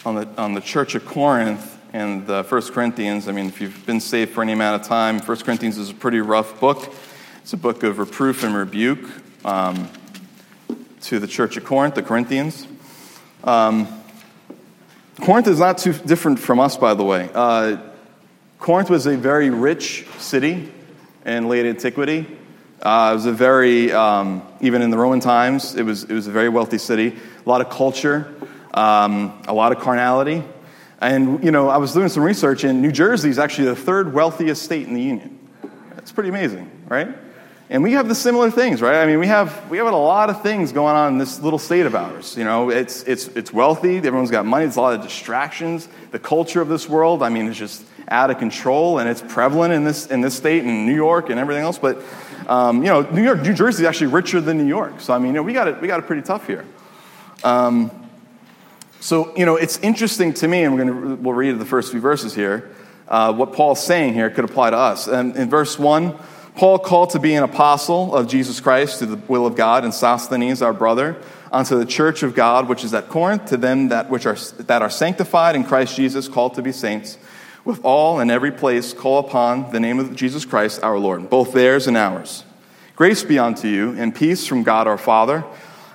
on, 0.05 0.15
the, 0.15 0.29
on 0.37 0.53
the 0.53 0.61
church 0.61 0.95
of 0.95 1.05
Corinth 1.05 1.77
and 1.91 2.25
the 2.25 2.45
First 2.45 2.71
Corinthians. 2.71 3.27
I 3.27 3.33
mean, 3.33 3.47
if 3.47 3.59
you've 3.59 3.85
been 3.85 3.99
saved 3.99 4.31
for 4.31 4.41
any 4.41 4.53
amount 4.53 4.81
of 4.81 4.87
time, 4.87 5.19
First 5.19 5.43
Corinthians 5.43 5.77
is 5.77 5.89
a 5.89 5.93
pretty 5.93 6.21
rough 6.21 6.57
book. 6.61 6.89
It's 7.41 7.51
a 7.51 7.57
book 7.57 7.83
of 7.83 7.99
reproof 7.99 8.45
and 8.45 8.55
rebuke 8.55 9.09
um, 9.43 9.89
to 11.01 11.19
the 11.19 11.27
church 11.27 11.57
of 11.57 11.65
Corinth, 11.65 11.95
the 11.95 12.03
Corinthians. 12.03 12.65
Um, 13.43 13.89
Corinth 15.19 15.49
is 15.49 15.59
not 15.59 15.79
too 15.79 15.91
different 15.91 16.39
from 16.39 16.61
us, 16.61 16.77
by 16.77 16.93
the 16.93 17.03
way. 17.03 17.29
Uh, 17.33 17.75
Corinth 18.59 18.89
was 18.89 19.05
a 19.05 19.17
very 19.17 19.49
rich 19.49 20.07
city 20.17 20.71
in 21.25 21.49
late 21.49 21.65
antiquity. 21.65 22.37
Uh, 22.81 23.11
it 23.11 23.15
was 23.15 23.27
a 23.27 23.31
very, 23.31 23.91
um, 23.91 24.41
even 24.59 24.81
in 24.81 24.89
the 24.89 24.97
Roman 24.97 25.19
times, 25.19 25.75
it 25.75 25.83
was, 25.83 26.03
it 26.03 26.13
was 26.13 26.25
a 26.25 26.31
very 26.31 26.49
wealthy 26.49 26.79
city. 26.79 27.15
A 27.45 27.49
lot 27.49 27.61
of 27.61 27.69
culture, 27.69 28.33
um, 28.73 29.39
a 29.47 29.53
lot 29.53 29.71
of 29.71 29.79
carnality. 29.79 30.43
And, 30.99 31.43
you 31.43 31.51
know, 31.51 31.69
I 31.69 31.77
was 31.77 31.93
doing 31.93 32.09
some 32.09 32.23
research, 32.23 32.63
and 32.63 32.81
New 32.81 32.91
Jersey 32.91 33.29
is 33.29 33.37
actually 33.37 33.65
the 33.65 33.75
third 33.75 34.13
wealthiest 34.13 34.63
state 34.63 34.87
in 34.87 34.95
the 34.95 35.01
Union. 35.01 35.37
That's 35.95 36.11
pretty 36.11 36.29
amazing, 36.29 36.71
right? 36.87 37.09
And 37.69 37.83
we 37.83 37.91
have 37.93 38.07
the 38.07 38.15
similar 38.15 38.49
things, 38.49 38.81
right? 38.81 39.01
I 39.01 39.05
mean, 39.05 39.19
we 39.19 39.27
have, 39.27 39.69
we 39.69 39.77
have 39.77 39.87
a 39.87 39.95
lot 39.95 40.31
of 40.31 40.41
things 40.41 40.71
going 40.71 40.95
on 40.95 41.13
in 41.13 41.17
this 41.19 41.39
little 41.39 41.59
state 41.59 41.85
of 41.85 41.93
ours. 41.93 42.35
You 42.35 42.45
know, 42.45 42.71
it's, 42.71 43.03
it's, 43.03 43.27
it's 43.29 43.53
wealthy, 43.53 43.97
everyone's 43.97 44.31
got 44.31 44.45
money, 44.45 44.65
there's 44.65 44.75
a 44.75 44.81
lot 44.81 44.95
of 44.95 45.03
distractions. 45.03 45.87
The 46.09 46.19
culture 46.19 46.61
of 46.61 46.67
this 46.67 46.89
world, 46.89 47.21
I 47.21 47.29
mean, 47.29 47.47
is 47.47 47.57
just 47.57 47.83
out 48.07 48.31
of 48.31 48.39
control, 48.39 48.97
and 48.97 49.07
it's 49.07 49.21
prevalent 49.21 49.71
in 49.71 49.83
this, 49.83 50.07
in 50.07 50.21
this 50.21 50.35
state, 50.35 50.63
in 50.63 50.87
New 50.87 50.95
York, 50.95 51.29
and 51.29 51.39
everything 51.39 51.63
else. 51.63 51.77
But, 51.77 52.01
um, 52.47 52.83
you 52.83 52.89
know, 52.89 53.01
New 53.01 53.23
York, 53.23 53.41
New 53.41 53.53
Jersey 53.53 53.83
is 53.83 53.87
actually 53.87 54.07
richer 54.07 54.41
than 54.41 54.57
New 54.57 54.67
York. 54.67 55.01
So, 55.01 55.13
I 55.13 55.17
mean, 55.17 55.27
you 55.27 55.33
know, 55.33 55.43
we, 55.43 55.53
got 55.53 55.67
it, 55.67 55.81
we 55.81 55.87
got 55.87 55.99
it 55.99 56.07
pretty 56.07 56.21
tough 56.21 56.47
here. 56.47 56.65
Um, 57.43 57.91
so, 58.99 59.35
you 59.35 59.45
know, 59.45 59.55
it's 59.55 59.79
interesting 59.79 60.33
to 60.35 60.47
me, 60.47 60.63
and 60.63 60.75
we're 60.75 60.83
going 60.83 61.17
to, 61.17 61.23
we'll 61.23 61.33
read 61.33 61.57
the 61.57 61.65
first 61.65 61.91
few 61.91 61.99
verses 61.99 62.35
here. 62.35 62.69
Uh, 63.07 63.33
what 63.33 63.53
Paul's 63.53 63.83
saying 63.83 64.13
here 64.13 64.29
could 64.29 64.45
apply 64.45 64.69
to 64.69 64.77
us. 64.77 65.07
And 65.07 65.35
in 65.35 65.49
verse 65.49 65.77
1, 65.77 66.15
Paul 66.55 66.79
called 66.79 67.11
to 67.11 67.19
be 67.19 67.33
an 67.33 67.43
apostle 67.43 68.15
of 68.15 68.27
Jesus 68.27 68.59
Christ 68.59 68.99
to 68.99 69.05
the 69.05 69.15
will 69.27 69.45
of 69.45 69.55
God, 69.55 69.83
and 69.83 69.93
Sosthenes, 69.93 70.61
our 70.61 70.73
brother, 70.73 71.17
unto 71.51 71.77
the 71.77 71.85
church 71.85 72.23
of 72.23 72.35
God 72.35 72.67
which 72.69 72.83
is 72.83 72.93
at 72.93 73.09
Corinth, 73.09 73.45
to 73.47 73.57
them 73.57 73.89
that 73.89 74.09
which 74.09 74.25
are 74.25 74.35
that 74.59 74.81
are 74.81 74.89
sanctified 74.89 75.55
in 75.55 75.63
Christ 75.63 75.95
Jesus, 75.95 76.27
called 76.27 76.53
to 76.55 76.61
be 76.61 76.71
saints, 76.71 77.17
with 77.63 77.79
all 77.83 78.19
and 78.19 78.31
every 78.31 78.51
place 78.51 78.93
call 78.93 79.19
upon 79.19 79.71
the 79.71 79.79
name 79.79 79.99
of 79.99 80.15
Jesus 80.15 80.45
Christ 80.45 80.81
our 80.83 80.97
Lord, 80.97 81.29
both 81.29 81.53
theirs 81.53 81.87
and 81.87 81.97
ours. 81.97 82.43
Grace 82.95 83.23
be 83.23 83.39
unto 83.39 83.67
you, 83.67 83.91
and 83.97 84.13
peace 84.13 84.45
from 84.45 84.63
God 84.63 84.87
our 84.87 84.97
Father 84.97 85.43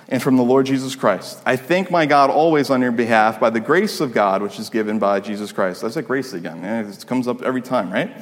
and 0.09 0.21
from 0.21 0.37
the 0.37 0.43
Lord 0.43 0.65
Jesus 0.65 0.95
Christ. 0.95 1.41
I 1.45 1.55
thank 1.55 1.91
my 1.91 2.05
God 2.05 2.29
always 2.29 2.69
on 2.69 2.81
your 2.81 2.91
behalf 2.91 3.39
by 3.39 3.49
the 3.49 3.59
grace 3.59 3.99
of 3.99 4.13
God 4.13 4.41
which 4.41 4.59
is 4.59 4.69
given 4.69 4.99
by 4.99 5.19
Jesus 5.19 5.51
Christ. 5.51 5.81
That's 5.81 5.95
that 5.95 6.03
grace 6.03 6.33
again. 6.33 6.63
It 6.63 7.05
comes 7.07 7.27
up 7.27 7.41
every 7.41 7.61
time, 7.61 7.91
right? 7.91 8.15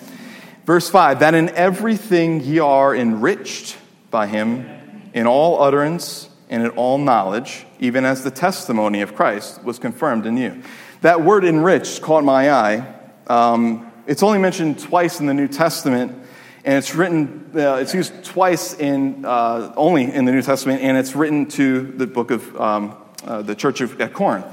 Verse 0.65 0.89
5 0.89 1.19
that 1.19 1.35
in 1.35 1.49
everything 1.49 2.41
ye 2.41 2.59
are 2.59 2.95
enriched 2.95 3.77
by 4.09 4.27
him 4.27 4.65
in 5.13 5.27
all 5.27 5.61
utterance 5.61 6.29
and 6.49 6.63
in 6.63 6.69
all 6.71 6.97
knowledge, 6.97 7.65
even 7.79 8.05
as 8.05 8.23
the 8.23 8.31
testimony 8.31 9.01
of 9.01 9.15
Christ 9.15 9.63
was 9.63 9.79
confirmed 9.79 10.25
in 10.25 10.37
you. 10.37 10.63
That 11.01 11.21
word 11.21 11.45
enriched 11.45 12.01
caught 12.01 12.23
my 12.23 12.51
eye. 12.51 12.93
Um, 13.27 13.91
it's 14.07 14.21
only 14.21 14.39
mentioned 14.39 14.79
twice 14.79 15.19
in 15.19 15.25
the 15.25 15.33
New 15.33 15.47
Testament, 15.47 16.11
and 16.63 16.75
it's 16.75 16.93
written, 16.93 17.51
uh, 17.55 17.75
it's 17.75 17.93
used 17.93 18.23
twice 18.23 18.73
in, 18.73 19.25
uh, 19.25 19.73
only 19.75 20.03
in 20.11 20.25
the 20.25 20.31
New 20.31 20.41
Testament, 20.41 20.81
and 20.81 20.97
it's 20.97 21.15
written 21.15 21.47
to 21.49 21.83
the 21.83 22.05
book 22.05 22.31
of 22.31 22.61
um, 22.61 22.95
uh, 23.23 23.41
the 23.41 23.55
church 23.55 23.81
of, 23.81 23.99
at 23.99 24.13
Corinth. 24.13 24.45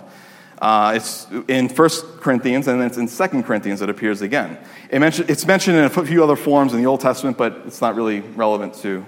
Uh, 0.62 0.92
it's 0.94 1.26
in 1.48 1.68
1 1.68 1.88
Corinthians 2.20 2.68
and 2.68 2.80
then 2.80 2.87
it's 2.87 2.96
in 2.96 3.08
2 3.08 3.42
Corinthians 3.42 3.82
it 3.82 3.90
appears 3.90 4.22
again. 4.22 4.56
It 4.90 5.02
it's 5.28 5.44
mentioned 5.44 5.76
in 5.76 5.85
a 5.85 5.90
few 5.90 6.22
other 6.22 6.37
forms 6.37 6.72
in 6.72 6.78
the 6.78 6.87
Old 6.87 7.00
Testament, 7.00 7.37
but 7.37 7.62
it's 7.66 7.80
not 7.80 7.96
really 7.96 8.20
relevant 8.20 8.74
to 8.74 9.04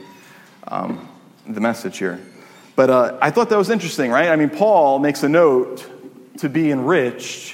um, 0.67 1.09
the 1.47 1.61
message 1.61 1.99
here. 1.99 2.21
But 2.75 2.91
uh, 2.91 3.19
I 3.23 3.31
thought 3.31 3.51
that 3.51 3.57
was 3.57 3.71
interesting, 3.71 4.11
right? 4.11 4.31
I 4.31 4.37
mean, 4.37 4.51
Paul 4.51 4.99
makes 4.99 5.23
a 5.23 5.29
note 5.29 5.89
to 6.39 6.49
be 6.49 6.73
enriched 6.73 7.54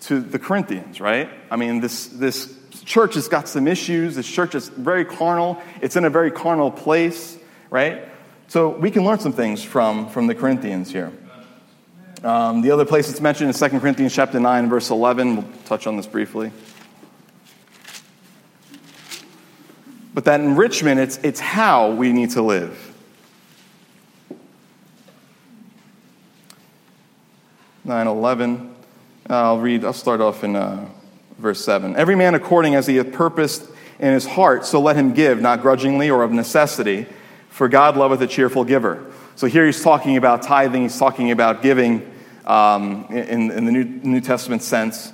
to 0.00 0.20
the 0.20 0.38
Corinthians, 0.38 1.00
right? 1.00 1.28
I 1.50 1.56
mean, 1.56 1.80
this, 1.80 2.06
this 2.06 2.54
church 2.84 3.14
has 3.14 3.28
got 3.28 3.48
some 3.48 3.68
issues. 3.68 4.16
This 4.16 4.30
church 4.30 4.54
is 4.54 4.68
very 4.68 5.04
carnal, 5.04 5.60
it's 5.80 5.96
in 5.96 6.04
a 6.04 6.10
very 6.10 6.30
carnal 6.30 6.70
place, 6.70 7.38
right? 7.70 8.08
So 8.48 8.70
we 8.70 8.90
can 8.90 9.04
learn 9.04 9.20
some 9.20 9.32
things 9.32 9.62
from, 9.62 10.08
from 10.08 10.26
the 10.26 10.34
Corinthians 10.34 10.90
here. 10.90 11.12
Um, 12.24 12.62
the 12.62 12.72
other 12.72 12.84
place 12.84 13.08
it's 13.08 13.20
mentioned 13.20 13.50
is 13.50 13.58
2 13.58 13.80
Corinthians 13.80 14.14
chapter 14.14 14.40
9, 14.40 14.68
verse 14.68 14.90
11. 14.90 15.36
We'll 15.36 15.44
touch 15.64 15.86
on 15.86 15.96
this 15.96 16.06
briefly. 16.06 16.52
But 20.12 20.24
that 20.24 20.40
enrichment, 20.40 21.00
it's, 21.00 21.18
it's 21.18 21.40
how 21.40 21.92
we 21.92 22.12
need 22.12 22.30
to 22.30 22.42
live. 22.42 22.86
Nine 27.84 28.06
eleven. 28.06 28.74
I'll 29.30 29.60
read. 29.60 29.84
I'll 29.84 29.92
start 29.92 30.20
off 30.20 30.42
in 30.42 30.56
uh, 30.56 30.88
verse 31.38 31.64
seven. 31.64 31.94
Every 31.94 32.16
man 32.16 32.34
according 32.34 32.74
as 32.74 32.88
he 32.88 32.96
hath 32.96 33.12
purposed 33.12 33.64
in 34.00 34.12
his 34.12 34.26
heart, 34.26 34.66
so 34.66 34.80
let 34.80 34.96
him 34.96 35.14
give, 35.14 35.40
not 35.40 35.62
grudgingly 35.62 36.10
or 36.10 36.24
of 36.24 36.32
necessity, 36.32 37.06
for 37.48 37.68
God 37.68 37.96
loveth 37.96 38.20
a 38.22 38.26
cheerful 38.26 38.64
giver. 38.64 39.06
So 39.36 39.46
here 39.46 39.64
he's 39.64 39.82
talking 39.82 40.16
about 40.16 40.42
tithing, 40.42 40.82
he's 40.82 40.98
talking 40.98 41.30
about 41.30 41.62
giving 41.62 42.10
um, 42.44 43.06
in, 43.10 43.52
in, 43.52 43.64
the 43.66 43.70
New, 43.72 43.84
New 43.84 44.20
Testament 44.20 44.62
sense. 44.62 45.12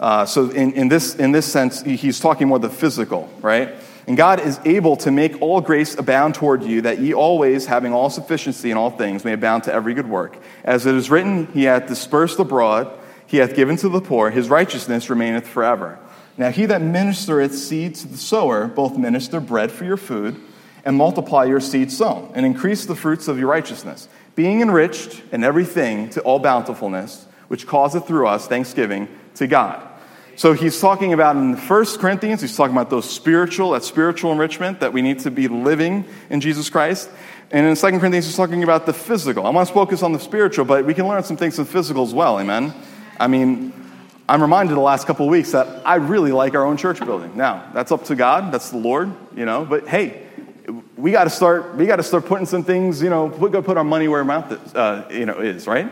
Uh, 0.00 0.24
so 0.24 0.48
in, 0.48 0.72
in, 0.72 0.88
this, 0.88 1.16
in 1.16 1.32
this 1.32 1.44
sense, 1.44 1.82
he's 1.82 2.20
talking 2.20 2.48
more 2.48 2.58
the 2.58 2.70
physical, 2.70 3.28
right? 3.42 3.74
And 4.06 4.16
God 4.16 4.40
is 4.40 4.58
able 4.64 4.96
to 4.98 5.10
make 5.10 5.42
all 5.42 5.60
grace 5.60 5.94
abound 5.94 6.34
toward 6.34 6.62
you, 6.62 6.80
that 6.82 7.00
ye 7.00 7.12
always, 7.12 7.66
having 7.66 7.92
all 7.92 8.08
sufficiency 8.08 8.70
in 8.70 8.78
all 8.78 8.90
things, 8.90 9.26
may 9.26 9.34
abound 9.34 9.64
to 9.64 9.74
every 9.74 9.92
good 9.92 10.08
work. 10.08 10.38
As 10.64 10.86
it 10.86 10.94
is 10.94 11.10
written, 11.10 11.46
He 11.48 11.64
hath 11.64 11.86
dispersed 11.86 12.38
abroad, 12.38 12.97
He 13.28 13.36
hath 13.36 13.54
given 13.54 13.76
to 13.76 13.88
the 13.88 14.00
poor, 14.00 14.30
His 14.30 14.48
righteousness 14.48 15.08
remaineth 15.08 15.46
forever. 15.46 16.00
Now 16.38 16.50
he 16.50 16.66
that 16.66 16.80
ministereth 16.80 17.52
seed 17.52 17.96
to 17.96 18.08
the 18.08 18.16
sower, 18.16 18.68
both 18.68 18.96
minister 18.96 19.40
bread 19.40 19.72
for 19.72 19.84
your 19.84 19.96
food, 19.96 20.40
and 20.84 20.96
multiply 20.96 21.44
your 21.44 21.60
seed 21.60 21.90
sown, 21.90 22.30
and 22.34 22.46
increase 22.46 22.86
the 22.86 22.94
fruits 22.94 23.26
of 23.26 23.38
your 23.40 23.48
righteousness, 23.48 24.08
being 24.36 24.62
enriched 24.62 25.20
in 25.32 25.42
everything 25.42 26.08
to 26.10 26.20
all 26.20 26.38
bountifulness, 26.38 27.26
which 27.48 27.66
causeth 27.66 28.06
through 28.06 28.28
us 28.28 28.46
thanksgiving 28.46 29.08
to 29.34 29.48
God. 29.48 29.82
So 30.36 30.52
he's 30.52 30.80
talking 30.80 31.12
about 31.12 31.34
in 31.34 31.50
the 31.50 31.56
first 31.56 31.98
Corinthians, 31.98 32.40
he's 32.40 32.56
talking 32.56 32.76
about 32.76 32.88
those 32.88 33.10
spiritual, 33.10 33.72
that 33.72 33.82
spiritual 33.82 34.30
enrichment 34.30 34.78
that 34.78 34.92
we 34.92 35.02
need 35.02 35.18
to 35.20 35.32
be 35.32 35.48
living 35.48 36.04
in 36.30 36.40
Jesus 36.40 36.70
Christ. 36.70 37.10
And 37.50 37.66
in 37.66 37.74
Second 37.74 37.98
Corinthians, 37.98 38.26
he's 38.26 38.36
talking 38.36 38.62
about 38.62 38.86
the 38.86 38.92
physical. 38.92 39.44
I 39.44 39.50
want 39.50 39.66
to 39.66 39.74
focus 39.74 40.04
on 40.04 40.12
the 40.12 40.20
spiritual, 40.20 40.64
but 40.64 40.84
we 40.84 40.94
can 40.94 41.08
learn 41.08 41.24
some 41.24 41.36
things 41.36 41.56
from 41.56 41.64
physical 41.64 42.04
as 42.04 42.14
well, 42.14 42.38
amen? 42.38 42.72
I 43.20 43.26
mean, 43.26 43.72
I'm 44.28 44.42
reminded 44.42 44.76
the 44.76 44.80
last 44.80 45.06
couple 45.06 45.26
of 45.26 45.30
weeks 45.30 45.52
that 45.52 45.86
I 45.86 45.96
really 45.96 46.32
like 46.32 46.54
our 46.54 46.64
own 46.64 46.76
church 46.76 47.00
building. 47.00 47.36
Now, 47.36 47.70
that's 47.72 47.90
up 47.90 48.04
to 48.04 48.14
God, 48.14 48.52
that's 48.52 48.70
the 48.70 48.76
Lord, 48.76 49.12
you 49.34 49.44
know, 49.44 49.64
but 49.64 49.88
hey, 49.88 50.26
we 50.96 51.12
got 51.12 51.24
to 51.24 51.30
start. 51.30 51.76
We 51.76 51.86
got 51.86 51.96
to 51.96 52.02
start 52.02 52.26
putting 52.26 52.46
some 52.46 52.62
things. 52.62 53.00
You 53.00 53.10
know, 53.10 53.26
we 53.26 53.48
got 53.50 53.60
to 53.60 53.62
put 53.62 53.76
our 53.76 53.84
money 53.84 54.08
where 54.08 54.18
our 54.18 54.24
mouth 54.24 54.52
is, 54.52 54.74
uh, 54.74 55.08
you 55.10 55.24
know 55.26 55.38
is 55.40 55.66
right, 55.66 55.90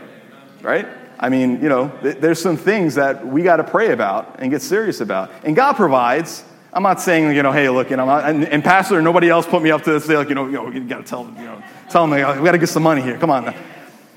right. 0.61 0.87
I 1.19 1.29
mean, 1.29 1.61
you 1.63 1.69
know, 1.69 1.89
th- 2.03 2.17
there's 2.17 2.39
some 2.39 2.57
things 2.57 2.95
that 2.95 3.25
we 3.25 3.41
got 3.41 3.57
to 3.57 3.63
pray 3.63 3.91
about 3.91 4.35
and 4.39 4.51
get 4.51 4.61
serious 4.61 5.01
about, 5.01 5.31
and 5.43 5.55
God 5.55 5.73
provides. 5.73 6.43
I'm 6.73 6.83
not 6.83 7.01
saying, 7.01 7.35
you 7.35 7.41
know, 7.41 7.51
hey, 7.51 7.69
look, 7.69 7.89
you 7.89 7.95
know, 7.95 8.07
and, 8.07 8.45
and 8.45 8.63
pastor, 8.63 9.01
nobody 9.01 9.29
else 9.29 9.47
put 9.47 9.63
me 9.63 9.71
up 9.71 9.81
to 9.83 9.93
this. 9.93 10.05
They're 10.05 10.19
like, 10.19 10.29
you 10.29 10.35
know, 10.35 10.45
you, 10.45 10.51
know, 10.51 10.87
got 10.87 10.97
to 10.97 11.03
tell 11.03 11.23
them, 11.23 11.35
you 11.37 11.45
know, 11.45 11.63
tell 11.89 12.05
them, 12.05 12.11
we 12.11 12.45
got 12.45 12.51
to 12.51 12.57
get 12.59 12.69
some 12.69 12.83
money 12.83 13.01
here. 13.01 13.17
Come 13.17 13.31
on, 13.31 13.55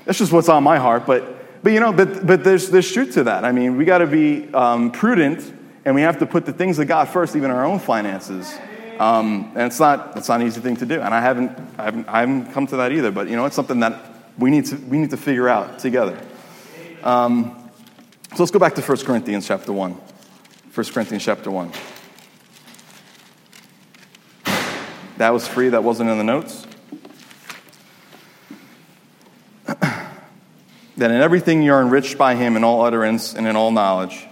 that's 0.05 0.19
just 0.19 0.31
what's 0.31 0.49
on 0.49 0.63
my 0.63 0.77
heart. 0.77 1.07
But, 1.07 1.40
but 1.63 1.71
you 1.71 1.79
know, 1.79 1.93
but 1.93 2.25
but 2.25 2.43
there's 2.43 2.69
there's 2.69 2.91
truth 2.91 3.13
to 3.13 3.23
that. 3.25 3.45
I 3.45 3.51
mean, 3.51 3.77
we 3.77 3.85
got 3.85 3.99
to 3.99 4.07
be 4.07 4.51
um, 4.53 4.91
prudent, 4.91 5.53
and 5.85 5.95
we 5.95 6.01
have 6.01 6.19
to 6.19 6.25
put 6.25 6.45
the 6.45 6.53
things 6.53 6.79
of 6.79 6.87
God 6.87 7.09
first, 7.09 7.35
even 7.35 7.51
our 7.51 7.65
own 7.65 7.79
finances. 7.79 8.57
Um, 9.01 9.51
and 9.55 9.63
it's 9.63 9.79
not, 9.79 10.15
it's 10.15 10.29
not 10.29 10.41
an 10.41 10.47
easy 10.47 10.61
thing 10.61 10.75
to 10.77 10.85
do. 10.85 11.01
And 11.01 11.11
I 11.11 11.21
haven't, 11.21 11.57
I 11.79 11.85
haven't, 11.85 12.07
I 12.07 12.19
haven't 12.19 12.53
come 12.53 12.67
to 12.67 12.77
that 12.77 12.91
either. 12.91 13.09
But, 13.09 13.29
you 13.29 13.35
know, 13.35 13.45
it's 13.45 13.55
something 13.55 13.79
that 13.79 13.99
we 14.37 14.51
need 14.51 14.65
to, 14.65 14.75
we 14.75 14.99
need 14.99 15.09
to 15.09 15.17
figure 15.17 15.49
out 15.49 15.79
together. 15.79 16.23
Um, 17.01 17.71
so 18.35 18.43
let's 18.43 18.51
go 18.51 18.59
back 18.59 18.75
to 18.75 18.81
1 18.81 18.97
Corinthians 18.99 19.47
chapter 19.47 19.73
1. 19.73 19.91
1 19.91 20.85
Corinthians 20.93 21.25
chapter 21.25 21.49
1. 21.49 21.71
That 25.17 25.33
was 25.33 25.47
free, 25.47 25.69
that 25.69 25.83
wasn't 25.83 26.11
in 26.11 26.19
the 26.19 26.23
notes. 26.23 26.67
In 31.09 31.21
everything 31.21 31.63
you 31.63 31.73
are 31.73 31.81
enriched 31.81 32.17
by 32.17 32.35
him 32.35 32.55
in 32.55 32.63
all 32.63 32.83
utterance 32.83 33.33
and 33.33 33.47
in 33.47 33.55
all 33.55 33.71
knowledge 33.71 34.27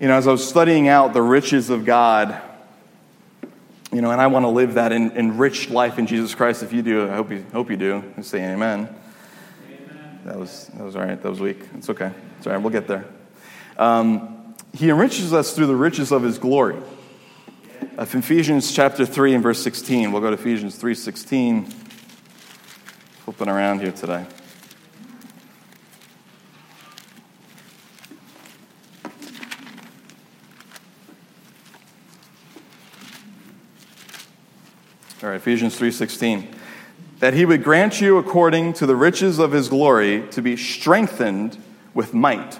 You 0.00 0.06
know, 0.06 0.14
as 0.14 0.28
I 0.28 0.30
was 0.30 0.48
studying 0.48 0.86
out 0.86 1.12
the 1.12 1.22
riches 1.22 1.70
of 1.70 1.84
God, 1.84 2.40
you 3.92 4.00
know, 4.00 4.12
and 4.12 4.20
I 4.20 4.28
want 4.28 4.44
to 4.44 4.48
live 4.48 4.74
that 4.74 4.92
in, 4.92 5.10
enriched 5.10 5.70
life 5.70 5.98
in 5.98 6.06
Jesus 6.06 6.36
Christ. 6.36 6.62
If 6.62 6.72
you 6.72 6.82
do, 6.82 7.10
I 7.10 7.16
hope 7.16 7.32
you, 7.32 7.44
hope 7.52 7.68
you 7.68 7.76
do. 7.76 8.04
And 8.14 8.24
say 8.24 8.38
amen. 8.44 8.88
amen. 9.66 10.20
That 10.24 10.38
was, 10.38 10.70
that 10.74 10.84
was 10.84 10.94
all 10.94 11.02
right. 11.02 11.20
That 11.20 11.28
was 11.28 11.40
weak. 11.40 11.58
It's 11.74 11.90
okay. 11.90 12.12
It's 12.38 12.46
all 12.46 12.52
right. 12.52 12.62
We'll 12.62 12.70
get 12.70 12.86
there. 12.86 13.06
Um, 13.76 14.54
he 14.72 14.88
enriches 14.88 15.32
us 15.32 15.52
through 15.52 15.66
the 15.66 15.74
riches 15.74 16.12
of 16.12 16.22
his 16.22 16.38
glory. 16.38 16.80
Uh, 17.98 18.02
Ephesians 18.02 18.72
chapter 18.72 19.04
3 19.04 19.34
and 19.34 19.42
verse 19.42 19.60
16. 19.60 20.12
We'll 20.12 20.22
go 20.22 20.30
to 20.30 20.34
Ephesians 20.34 20.76
3 20.76 20.94
16. 20.94 21.74
Flipping 23.28 23.50
around 23.50 23.80
here 23.82 23.92
today. 23.92 24.24
All 35.22 35.28
right, 35.28 35.36
Ephesians 35.36 35.76
3:16. 35.76 36.48
That 37.18 37.34
he 37.34 37.44
would 37.44 37.62
grant 37.62 38.00
you 38.00 38.16
according 38.16 38.72
to 38.72 38.86
the 38.86 38.96
riches 38.96 39.38
of 39.38 39.52
his 39.52 39.68
glory 39.68 40.24
to 40.30 40.40
be 40.40 40.56
strengthened 40.56 41.58
with 41.92 42.14
might 42.14 42.58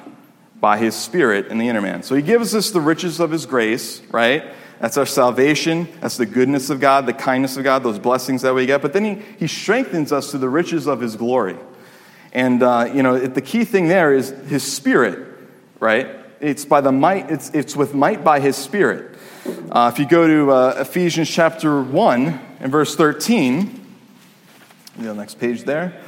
by 0.60 0.76
his 0.76 0.94
spirit 0.94 1.46
in 1.46 1.56
the 1.56 1.68
inner 1.70 1.80
man. 1.80 2.02
So 2.02 2.14
he 2.14 2.20
gives 2.20 2.54
us 2.54 2.70
the 2.70 2.82
riches 2.82 3.20
of 3.20 3.30
his 3.30 3.46
grace, 3.46 4.02
right? 4.10 4.44
That's 4.80 4.96
our 4.96 5.06
salvation. 5.06 5.88
That's 6.00 6.16
the 6.16 6.26
goodness 6.26 6.70
of 6.70 6.80
God, 6.80 7.06
the 7.06 7.12
kindness 7.12 7.56
of 7.56 7.64
God, 7.64 7.82
those 7.82 7.98
blessings 7.98 8.42
that 8.42 8.54
we 8.54 8.66
get. 8.66 8.80
But 8.80 8.92
then 8.92 9.04
He, 9.04 9.22
he 9.38 9.46
strengthens 9.46 10.12
us 10.12 10.30
to 10.30 10.38
the 10.38 10.48
riches 10.48 10.86
of 10.86 11.00
His 11.00 11.16
glory. 11.16 11.56
And, 12.32 12.62
uh, 12.62 12.90
you 12.92 13.02
know, 13.02 13.18
the 13.18 13.40
key 13.42 13.64
thing 13.64 13.88
there 13.88 14.12
is 14.14 14.30
His 14.30 14.62
Spirit, 14.62 15.26
right? 15.80 16.08
It's 16.40 16.64
by 16.64 16.80
the 16.80 16.92
might, 16.92 17.30
it's, 17.30 17.50
it's 17.50 17.74
with 17.74 17.94
might 17.94 18.22
by 18.22 18.40
His 18.40 18.56
Spirit. 18.56 19.18
Uh, 19.70 19.90
if 19.92 19.98
you 19.98 20.06
go 20.06 20.26
to 20.26 20.50
uh, 20.52 20.74
Ephesians 20.78 21.28
chapter 21.28 21.82
1 21.82 22.40
and 22.60 22.70
verse 22.70 22.94
13, 22.94 23.86
the 24.98 25.14
next 25.14 25.38
page 25.40 25.64
there 25.64 26.00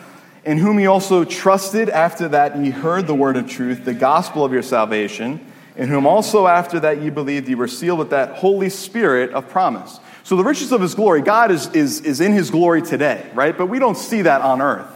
in 0.44 0.58
whom 0.58 0.78
ye 0.80 0.86
also 0.86 1.24
trusted 1.24 1.88
after 1.88 2.28
that 2.28 2.56
ye 2.56 2.70
heard 2.70 3.06
the 3.06 3.14
word 3.14 3.36
of 3.36 3.48
truth, 3.48 3.84
the 3.84 3.94
gospel 3.94 4.44
of 4.44 4.52
your 4.52 4.62
salvation, 4.62 5.49
in 5.76 5.88
whom 5.88 6.06
also 6.06 6.46
after 6.46 6.80
that 6.80 7.00
ye 7.02 7.10
believed 7.10 7.48
ye 7.48 7.54
were 7.54 7.68
sealed 7.68 7.98
with 7.98 8.10
that 8.10 8.36
Holy 8.36 8.68
Spirit 8.68 9.30
of 9.32 9.48
promise. 9.48 10.00
So 10.22 10.36
the 10.36 10.44
riches 10.44 10.72
of 10.72 10.80
his 10.80 10.94
glory, 10.94 11.22
God 11.22 11.50
is, 11.50 11.68
is, 11.68 12.00
is 12.02 12.20
in 12.20 12.32
his 12.32 12.50
glory 12.50 12.82
today, 12.82 13.30
right? 13.34 13.56
But 13.56 13.66
we 13.66 13.78
don't 13.78 13.96
see 13.96 14.22
that 14.22 14.42
on 14.42 14.60
earth. 14.60 14.88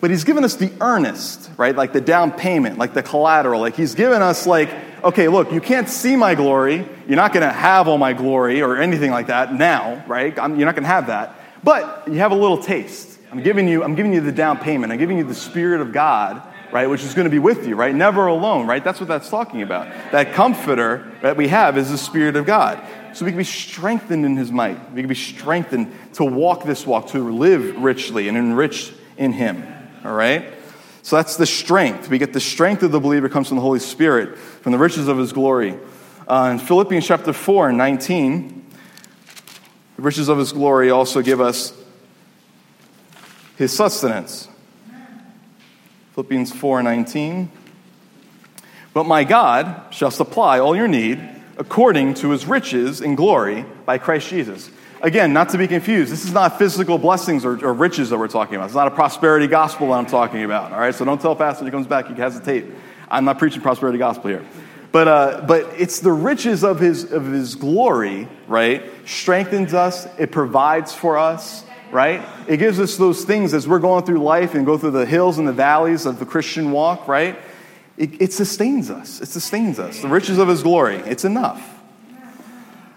But 0.00 0.10
he's 0.10 0.24
given 0.24 0.42
us 0.44 0.56
the 0.56 0.72
earnest, 0.80 1.50
right? 1.56 1.76
Like 1.76 1.92
the 1.92 2.00
down 2.00 2.32
payment, 2.32 2.76
like 2.76 2.92
the 2.92 3.02
collateral. 3.02 3.60
Like 3.60 3.76
he's 3.76 3.94
given 3.94 4.20
us, 4.20 4.46
like, 4.46 4.68
okay, 5.04 5.28
look, 5.28 5.52
you 5.52 5.60
can't 5.60 5.88
see 5.88 6.16
my 6.16 6.34
glory. 6.34 6.88
You're 7.06 7.16
not 7.16 7.32
going 7.32 7.46
to 7.46 7.52
have 7.52 7.86
all 7.86 7.98
my 7.98 8.12
glory 8.12 8.62
or 8.62 8.76
anything 8.78 9.12
like 9.12 9.28
that 9.28 9.54
now, 9.54 10.04
right? 10.08 10.36
I'm, 10.38 10.56
you're 10.56 10.66
not 10.66 10.74
going 10.74 10.84
to 10.84 10.88
have 10.88 11.06
that. 11.06 11.38
But 11.62 12.08
you 12.08 12.14
have 12.14 12.32
a 12.32 12.36
little 12.36 12.58
taste 12.58 13.12
I'm 13.32 13.42
giving 13.42 13.66
you, 13.66 13.82
I'm 13.82 13.94
giving 13.94 14.12
you 14.12 14.20
the 14.20 14.30
down 14.30 14.58
payment. 14.58 14.92
I'm 14.92 14.98
giving 14.98 15.16
you 15.16 15.24
the 15.24 15.34
Spirit 15.34 15.80
of 15.80 15.90
God, 15.90 16.46
right, 16.72 16.88
which 16.88 17.02
is 17.02 17.14
going 17.14 17.26
to 17.26 17.30
be 17.30 17.38
with 17.38 17.66
you, 17.66 17.76
right? 17.76 17.94
Never 17.94 18.26
alone, 18.26 18.66
right? 18.66 18.82
That's 18.82 18.98
what 18.98 19.08
that's 19.08 19.28
talking 19.28 19.62
about. 19.62 19.88
That 20.10 20.32
comforter 20.34 21.12
that 21.22 21.36
we 21.36 21.48
have 21.48 21.78
is 21.78 21.90
the 21.90 21.98
Spirit 21.98 22.34
of 22.34 22.46
God. 22.46 22.82
So 23.14 23.24
we 23.24 23.30
can 23.30 23.38
be 23.38 23.44
strengthened 23.44 24.24
in 24.24 24.36
His 24.36 24.50
might. 24.50 24.92
We 24.92 25.02
can 25.02 25.08
be 25.08 25.14
strengthened 25.14 25.94
to 26.14 26.24
walk 26.24 26.64
this 26.64 26.86
walk, 26.86 27.08
to 27.08 27.18
live 27.18 27.76
richly 27.76 28.28
and 28.28 28.36
enriched 28.36 28.92
in 29.16 29.32
Him, 29.32 29.62
all 30.04 30.14
right? 30.14 30.52
So 31.02 31.16
that's 31.16 31.36
the 31.36 31.46
strength. 31.46 32.08
We 32.08 32.18
get 32.18 32.32
the 32.32 32.40
strength 32.40 32.82
of 32.82 32.90
the 32.90 33.00
believer 33.00 33.28
comes 33.28 33.48
from 33.48 33.56
the 33.58 33.62
Holy 33.62 33.80
Spirit, 33.80 34.38
from 34.38 34.72
the 34.72 34.78
riches 34.78 35.08
of 35.08 35.18
His 35.18 35.32
glory. 35.32 35.78
Uh, 36.26 36.50
in 36.52 36.58
Philippians 36.58 37.06
chapter 37.06 37.32
4 37.32 37.68
and 37.70 37.78
19, 37.78 38.66
the 39.96 40.02
riches 40.02 40.28
of 40.28 40.38
His 40.38 40.52
glory 40.52 40.90
also 40.90 41.20
give 41.20 41.40
us 41.40 41.76
his 43.62 43.72
sustenance. 43.72 44.48
Philippians 46.22 46.52
4:19 46.52 47.48
But 48.94 49.06
my 49.06 49.24
God 49.24 49.82
shall 49.90 50.12
supply 50.12 50.60
all 50.60 50.76
your 50.76 50.86
need 50.86 51.20
according 51.58 52.14
to 52.14 52.30
his 52.30 52.46
riches 52.46 53.00
in 53.00 53.16
glory 53.16 53.64
by 53.86 53.98
Christ 53.98 54.28
Jesus. 54.28 54.70
Again, 55.00 55.32
not 55.32 55.48
to 55.48 55.58
be 55.58 55.66
confused, 55.66 56.12
this 56.12 56.24
is 56.24 56.32
not 56.32 56.58
physical 56.58 56.96
blessings 56.96 57.44
or, 57.44 57.58
or 57.66 57.72
riches 57.72 58.10
that 58.10 58.18
we're 58.18 58.28
talking 58.28 58.54
about. 58.54 58.66
It's 58.66 58.74
not 58.76 58.86
a 58.86 58.92
prosperity 58.92 59.48
gospel 59.48 59.88
that 59.88 59.94
I'm 59.94 60.06
talking 60.06 60.44
about. 60.44 60.72
All 60.72 60.78
right, 60.78 60.94
so 60.94 61.04
don't 61.04 61.20
tell 61.20 61.34
Pastor 61.34 61.64
he 61.64 61.72
comes 61.72 61.88
back, 61.88 62.06
he 62.06 62.14
tape. 62.14 62.66
I'm 63.10 63.24
not 63.24 63.40
preaching 63.40 63.60
prosperity 63.60 63.98
gospel 63.98 64.30
here. 64.30 64.44
But, 64.92 65.08
uh, 65.08 65.44
but 65.48 65.74
it's 65.76 65.98
the 65.98 66.12
riches 66.12 66.62
of 66.62 66.78
his, 66.78 67.10
of 67.10 67.26
his 67.26 67.56
glory, 67.56 68.28
right? 68.46 68.84
Strengthens 69.06 69.74
us, 69.74 70.06
it 70.20 70.30
provides 70.30 70.94
for 70.94 71.18
us, 71.18 71.64
right? 71.92 72.26
It 72.48 72.56
gives 72.56 72.80
us 72.80 72.96
those 72.96 73.24
things 73.24 73.52
as 73.52 73.68
we're 73.68 73.78
going 73.78 74.04
through 74.04 74.18
life 74.18 74.54
and 74.54 74.64
go 74.64 74.78
through 74.78 74.92
the 74.92 75.06
hills 75.06 75.38
and 75.38 75.46
the 75.46 75.52
valleys 75.52 76.06
of 76.06 76.18
the 76.18 76.26
Christian 76.26 76.72
walk, 76.72 77.06
right? 77.06 77.38
It, 77.98 78.20
it 78.20 78.32
sustains 78.32 78.90
us. 78.90 79.20
It 79.20 79.28
sustains 79.28 79.78
us. 79.78 80.00
The 80.00 80.08
riches 80.08 80.38
of 80.38 80.48
His 80.48 80.62
glory, 80.62 80.96
it's 80.96 81.24
enough. 81.24 81.80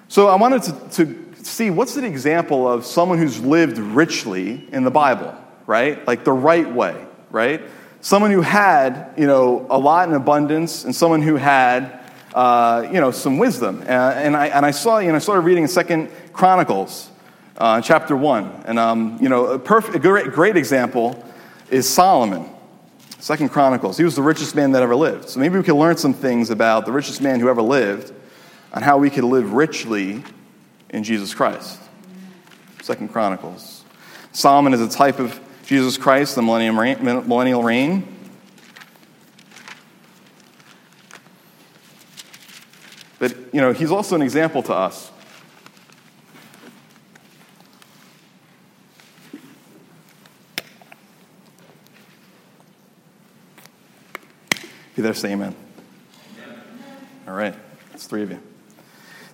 So 0.08 0.28
I 0.28 0.36
wanted 0.36 0.64
to, 0.64 0.90
to 1.04 1.44
see 1.44 1.70
what's 1.70 1.98
an 1.98 2.06
example 2.06 2.72
of 2.72 2.86
someone 2.86 3.18
who's 3.18 3.40
lived 3.42 3.78
richly 3.78 4.66
in 4.72 4.86
the 4.86 4.92
Bible, 4.92 5.36
right? 5.68 6.06
Like 6.08 6.24
the 6.24 6.32
right 6.32 6.72
way, 6.72 7.06
right? 7.32 7.62
Someone 8.00 8.32
who 8.32 8.42
had, 8.42 9.14
you 9.18 9.28
know, 9.28 9.66
a 9.70 9.78
lot 9.78 10.08
in 10.08 10.16
abundance 10.16 10.86
and 10.86 10.96
someone 10.96 11.22
who 11.22 11.36
had, 11.36 12.00
uh, 12.34 12.88
you 12.92 13.02
know, 13.02 13.12
some 13.12 13.40
wisdom. 13.40 13.82
Uh, 13.82 13.84
and, 13.84 14.38
I, 14.38 14.48
and 14.48 14.66
I 14.66 14.72
saw, 14.72 15.00
you 15.00 15.10
know, 15.10 15.16
I 15.16 15.20
started 15.20 15.42
reading 15.42 15.64
in 15.64 15.70
Second 15.70 16.10
Chronicles 16.32 17.10
uh, 17.58 17.82
chapter 17.82 18.16
1. 18.16 18.64
And, 18.66 18.80
um, 18.80 19.18
you 19.22 19.30
know, 19.30 19.48
a, 19.48 19.60
perfect, 19.60 19.96
a 19.96 20.00
great, 20.00 20.32
great 20.32 20.58
example 20.58 21.24
is 21.70 21.88
Solomon, 21.88 22.50
Second 23.20 23.50
Chronicles. 23.50 23.98
He 23.98 24.04
was 24.04 24.16
the 24.16 24.22
richest 24.22 24.56
man 24.56 24.72
that 24.74 24.84
ever 24.84 24.96
lived. 24.96 25.30
So 25.30 25.40
maybe 25.40 25.58
we 25.58 25.64
can 25.64 25.76
learn 25.76 25.98
some 25.98 26.14
things 26.14 26.50
about 26.50 26.86
the 26.86 26.92
richest 26.92 27.22
man 27.22 27.40
who 27.40 27.50
ever 27.50 27.62
lived 27.62 28.14
and 28.74 28.84
how 28.84 28.98
we 28.98 29.10
could 29.10 29.24
live 29.24 29.54
richly 29.54 30.24
in 30.90 31.04
Jesus 31.04 31.34
Christ. 31.34 31.80
Second 32.82 33.10
Chronicles. 33.10 33.84
Solomon 34.32 34.74
is 34.74 34.82
a 34.82 34.90
type 34.90 35.20
of 35.20 35.40
Jesus 35.66 35.98
Christ, 35.98 36.36
the 36.36 36.42
millennial 36.42 37.64
reign. 37.64 38.08
But, 43.18 43.36
you 43.54 43.62
know, 43.62 43.72
he's 43.72 43.92
also 43.92 44.16
an 44.16 44.22
example 44.22 44.62
to 44.64 44.74
us. 44.74 45.12
There, 55.06 55.14
say 55.14 55.34
amen. 55.34 55.56
All 57.28 57.36
right, 57.36 57.54
it's 57.94 58.08
three 58.08 58.24
of 58.24 58.32
you. 58.32 58.40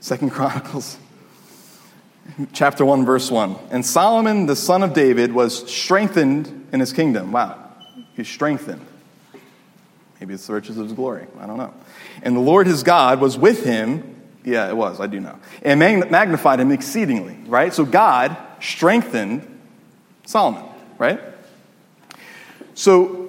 Second 0.02 0.32
Chronicles, 0.32 0.98
chapter 2.52 2.84
1, 2.84 3.06
verse 3.06 3.32
1. 3.32 3.56
And 3.70 3.86
Solomon, 3.86 4.48
the 4.48 4.56
son 4.56 4.84
of 4.84 4.94
David, 4.94 5.32
was 5.32 5.72
strengthened 5.72 6.68
in 6.74 6.80
his 6.82 6.92
kingdom. 6.92 7.32
Wow, 7.32 7.58
he's 8.16 8.28
strengthened. 8.28 8.86
Maybe 10.20 10.34
it's 10.34 10.46
the 10.46 10.54
riches 10.54 10.78
of 10.78 10.86
his 10.86 10.94
glory. 10.94 11.26
I 11.40 11.48
don't 11.48 11.58
know. 11.58 11.74
And 12.22 12.36
the 12.36 12.42
Lord 12.42 12.68
his 12.68 12.84
God 12.84 13.22
was 13.22 13.38
with 13.38 13.64
him. 13.64 14.22
Yeah, 14.44 14.68
it 14.68 14.76
was. 14.76 15.00
I 15.00 15.08
do 15.08 15.20
know. 15.20 15.40
And 15.62 15.80
magnified 15.80 16.60
him 16.60 16.72
exceedingly, 16.72 17.38
right? 17.48 17.74
So 17.74 17.86
God 17.86 18.36
strengthened 18.60 19.48
Solomon, 20.26 20.66
right? 20.98 21.22
So 22.74 23.21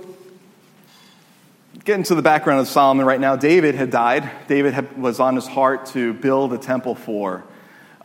get 1.84 1.96
into 1.96 2.14
the 2.14 2.22
background 2.22 2.60
of 2.60 2.68
Solomon 2.68 3.06
right 3.06 3.20
now. 3.20 3.36
David 3.36 3.74
had 3.74 3.90
died. 3.90 4.30
David 4.46 4.72
had, 4.72 5.00
was 5.00 5.18
on 5.20 5.34
his 5.34 5.46
heart 5.46 5.86
to 5.86 6.12
build 6.14 6.52
a 6.52 6.58
temple 6.58 6.94
for. 6.94 7.44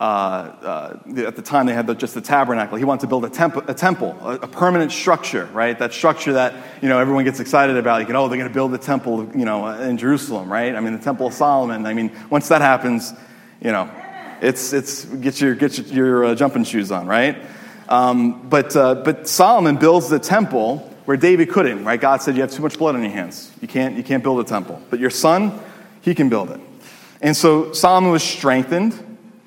uh, 0.04 1.26
at 1.26 1.34
the 1.34 1.42
time, 1.42 1.66
they 1.66 1.74
had 1.74 1.88
the, 1.88 1.94
just 1.94 2.14
the 2.14 2.20
tabernacle. 2.20 2.78
He 2.78 2.84
wanted 2.84 3.00
to 3.00 3.06
build 3.08 3.24
a, 3.24 3.30
temp- 3.30 3.68
a 3.68 3.74
temple, 3.74 4.16
a, 4.22 4.34
a, 4.34 4.46
permanent 4.46 4.92
structure, 4.92 5.46
right? 5.46 5.76
That 5.76 5.92
structure 5.92 6.34
that 6.34 6.54
you 6.80 6.88
know 6.88 7.00
everyone 7.00 7.24
gets 7.24 7.40
excited 7.40 7.76
about. 7.76 7.98
You 7.98 8.06
can, 8.06 8.14
oh, 8.14 8.28
they're 8.28 8.38
going 8.38 8.48
to 8.48 8.54
build 8.54 8.70
the 8.70 8.78
temple, 8.78 9.28
you 9.36 9.44
know, 9.44 9.66
in 9.66 9.98
Jerusalem, 9.98 10.52
right? 10.52 10.72
I 10.76 10.78
mean, 10.78 10.92
the 10.92 11.02
Temple 11.02 11.26
of 11.26 11.34
Solomon. 11.34 11.84
I 11.84 11.94
mean, 11.94 12.12
once 12.30 12.46
that 12.46 12.60
happens, 12.60 13.12
you 13.60 13.72
know, 13.72 13.90
it's 14.40 14.72
it's 14.72 15.04
get 15.04 15.40
your 15.40 15.56
get 15.56 15.76
your, 15.78 15.86
your 16.06 16.24
uh, 16.26 16.34
jumping 16.36 16.62
shoes 16.62 16.92
on, 16.92 17.08
right? 17.08 17.36
Um, 17.88 18.48
but 18.48 18.76
uh, 18.76 18.94
but 18.96 19.26
Solomon 19.26 19.78
builds 19.78 20.08
the 20.08 20.20
temple 20.20 20.88
where 21.08 21.16
David 21.16 21.48
couldn't, 21.48 21.86
right? 21.86 21.98
God 21.98 22.20
said, 22.20 22.34
You 22.34 22.42
have 22.42 22.50
too 22.50 22.60
much 22.60 22.76
blood 22.76 22.94
on 22.94 23.00
your 23.00 23.10
hands. 23.10 23.50
You 23.62 23.66
can't, 23.66 23.96
you 23.96 24.02
can't 24.02 24.22
build 24.22 24.40
a 24.40 24.44
temple. 24.44 24.78
But 24.90 25.00
your 25.00 25.08
son, 25.08 25.58
he 26.02 26.14
can 26.14 26.28
build 26.28 26.50
it. 26.50 26.60
And 27.22 27.34
so 27.34 27.72
Solomon 27.72 28.10
was 28.10 28.22
strengthened 28.22 28.92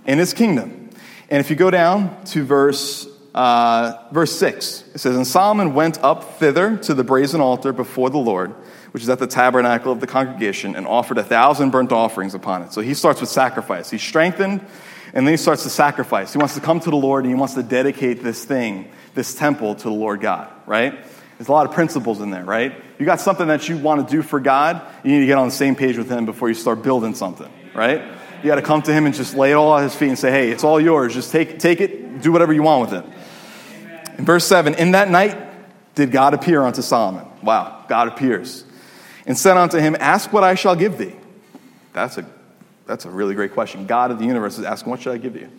in 0.08 0.17
his 0.17 0.34
kingdom. 0.34 0.89
And 1.30 1.39
if 1.39 1.52
you 1.52 1.56
go 1.56 1.69
down 1.69 2.26
to 2.26 2.43
verse, 2.43 3.08
uh, 3.36 4.08
verse 4.12 4.36
6, 4.39 4.86
it 4.95 4.97
says, 4.97 5.15
And 5.15 5.28
Solomon 5.28 5.76
went 5.76 6.04
up 6.04 6.39
thither 6.39 6.78
to 6.78 6.95
the 6.95 7.04
brazen 7.04 7.41
altar 7.41 7.71
before 7.71 8.10
the 8.10 8.17
Lord, 8.17 8.56
which 8.89 9.04
is 9.04 9.10
at 9.10 9.19
the 9.19 9.28
tabernacle 9.28 9.91
of 9.91 10.00
the 10.00 10.08
congregation, 10.08 10.76
and 10.76 10.88
offered 10.88 11.19
a 11.19 11.24
thousand 11.24 11.69
burnt 11.69 11.91
offerings 11.91 12.34
upon 12.34 12.63
it. 12.63 12.74
So 12.74 12.82
he 12.82 12.95
starts 12.95 13.21
with 13.21 13.30
sacrifice. 13.30 13.91
He's 13.91 14.02
strengthened, 14.02 14.65
and 15.13 15.28
then 15.28 15.34
he 15.34 15.38
starts 15.38 15.62
to 15.62 15.69
sacrifice. 15.69 16.34
He 16.34 16.39
wants 16.39 16.56
to 16.56 16.60
come 16.60 16.80
to 16.80 16.89
the 16.89 16.97
Lord, 16.97 17.24
and 17.24 17.32
he 17.32 17.39
wants 17.39 17.54
to 17.54 17.62
dedicate 17.62 18.24
this 18.24 18.43
thing, 18.43 18.89
this 19.13 19.36
temple, 19.36 19.76
to 19.76 19.84
the 19.84 19.91
Lord 19.91 20.21
God, 20.21 20.52
right? 20.65 20.97
There's 21.41 21.49
a 21.49 21.54
lot 21.54 21.65
of 21.65 21.73
principles 21.73 22.21
in 22.21 22.30
there, 22.30 22.45
right? 22.45 22.71
You 22.99 23.06
got 23.08 23.19
something 23.19 23.47
that 23.47 23.67
you 23.67 23.75
want 23.75 24.08
to 24.08 24.15
do 24.15 24.21
for 24.21 24.39
God, 24.39 24.80
you 25.04 25.12
need 25.12 25.21
to 25.21 25.25
get 25.25 25.39
on 25.39 25.47
the 25.47 25.51
same 25.51 25.75
page 25.75 25.97
with 25.97 26.08
Him 26.08 26.27
before 26.27 26.49
you 26.49 26.54
start 26.54 26.84
building 26.84 27.15
something, 27.15 27.51
right? 27.73 27.99
You 28.43 28.47
got 28.47 28.58
to 28.58 28.62
come 28.62 28.84
to 28.84 28.93
Him 28.93 29.08
and 29.08 29.15
just 29.15 29.34
lay 29.34 29.49
it 29.49 29.56
all 29.56 29.75
at 29.75 29.82
His 29.82 29.95
feet 29.95 30.10
and 30.10 30.19
say, 30.19 30.30
hey, 30.30 30.51
it's 30.51 30.63
all 30.63 30.80
yours. 30.80 31.15
Just 31.15 31.32
take, 31.32 31.58
take 31.58 31.82
it, 31.82 32.21
do 32.21 32.32
whatever 32.32 32.54
you 32.54 32.62
want 32.62 32.91
with 32.91 33.04
it. 33.04 34.19
In 34.19 34.23
verse 34.23 34.45
7, 34.45 34.75
in 34.75 34.91
that 34.91 35.10
night 35.10 35.36
did 35.95 36.12
God 36.12 36.36
appear 36.36 36.62
unto 36.62 36.84
Solomon. 36.84 37.25
Wow, 37.41 37.86
God 37.89 38.08
appears. 38.08 38.63
And 39.25 39.36
said 39.36 39.58
unto 39.58 39.80
him, 39.80 39.97
Ask 39.99 40.32
what 40.32 40.43
I 40.43 40.54
shall 40.54 40.75
give 40.75 40.99
thee. 40.99 41.15
That's 41.91 42.19
a, 42.19 42.25
that's 42.86 43.06
a 43.06 43.10
really 43.10 43.34
great 43.34 43.54
question. 43.54 43.88
God 43.88 44.12
of 44.12 44.19
the 44.19 44.25
universe 44.25 44.60
is 44.60 44.63
asking, 44.63 44.91
What 44.91 45.01
should 45.01 45.13
I 45.13 45.17
give 45.17 45.36
you? 45.36 45.49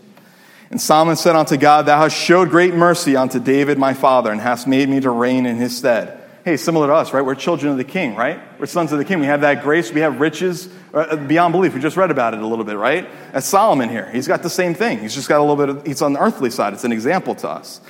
And 0.73 0.81
Solomon 0.81 1.17
said 1.17 1.37
unto 1.37 1.59
God, 1.59 1.85
Thou 1.85 2.01
hast 2.01 2.17
showed 2.17 2.49
great 2.49 2.73
mercy 2.73 3.15
unto 3.15 3.39
David 3.39 3.77
my 3.77 3.93
father, 3.93 4.33
and 4.33 4.41
hast 4.41 4.67
made 4.67 4.89
me 4.89 5.01
to 5.01 5.11
reign 5.11 5.45
in 5.45 5.57
his 5.57 5.77
stead. 5.77 6.19
hey, 6.47 6.57
similar 6.57 6.87
to 6.87 6.95
us, 6.95 7.13
right? 7.13 7.21
We're 7.21 7.35
children 7.35 7.73
of 7.73 7.77
the 7.77 7.85
king, 7.85 8.17
right? 8.17 8.41
We're 8.59 8.65
sons 8.65 8.91
of 8.91 8.97
the 8.97 9.05
king. 9.05 9.21
We 9.21 9.27
have 9.27 9.43
that 9.43 9.63
grace. 9.63 9.93
We 9.93 10.01
have 10.01 10.19
riches 10.19 10.71
uh, 10.95 11.17
beyond 11.17 11.53
belief. 11.53 11.75
We 11.75 11.81
just 11.81 11.99
read 11.99 12.11
about 12.11 12.33
it 12.33 12.41
a 12.41 12.47
little 12.47 12.65
bit, 12.65 12.79
right? 12.79 13.07
That's 13.33 13.47
Solomon 13.47 13.91
here. 13.91 14.11
He's 14.13 14.27
got 14.27 14.43
the 14.43 14.49
same 14.49 14.73
thing. 14.73 15.01
He's 15.01 15.15
just 15.15 15.29
got 15.29 15.41
a 15.41 15.45
little 15.45 15.57
bit 15.57 15.69
of, 15.69 15.87
he's 15.87 16.01
on 16.01 16.15
the 16.15 16.21
earthly 16.21 16.49
side. 16.49 16.73
It's 16.73 16.85
an 16.85 16.93
example 16.93 17.35
to 17.35 17.51
us. 17.51 17.83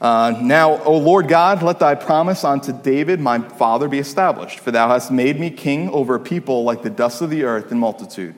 Uh, 0.00 0.36
now, 0.42 0.82
O 0.82 0.98
Lord 0.98 1.28
God, 1.28 1.62
let 1.62 1.78
thy 1.78 1.94
promise 1.94 2.42
unto 2.42 2.72
David, 2.72 3.20
my 3.20 3.38
father, 3.38 3.86
be 3.86 4.00
established. 4.00 4.58
For 4.58 4.72
thou 4.72 4.88
hast 4.88 5.12
made 5.12 5.38
me 5.38 5.48
king 5.48 5.90
over 5.90 6.16
a 6.16 6.20
people 6.20 6.64
like 6.64 6.82
the 6.82 6.90
dust 6.90 7.22
of 7.22 7.30
the 7.30 7.44
earth 7.44 7.70
in 7.70 7.78
multitude. 7.78 8.34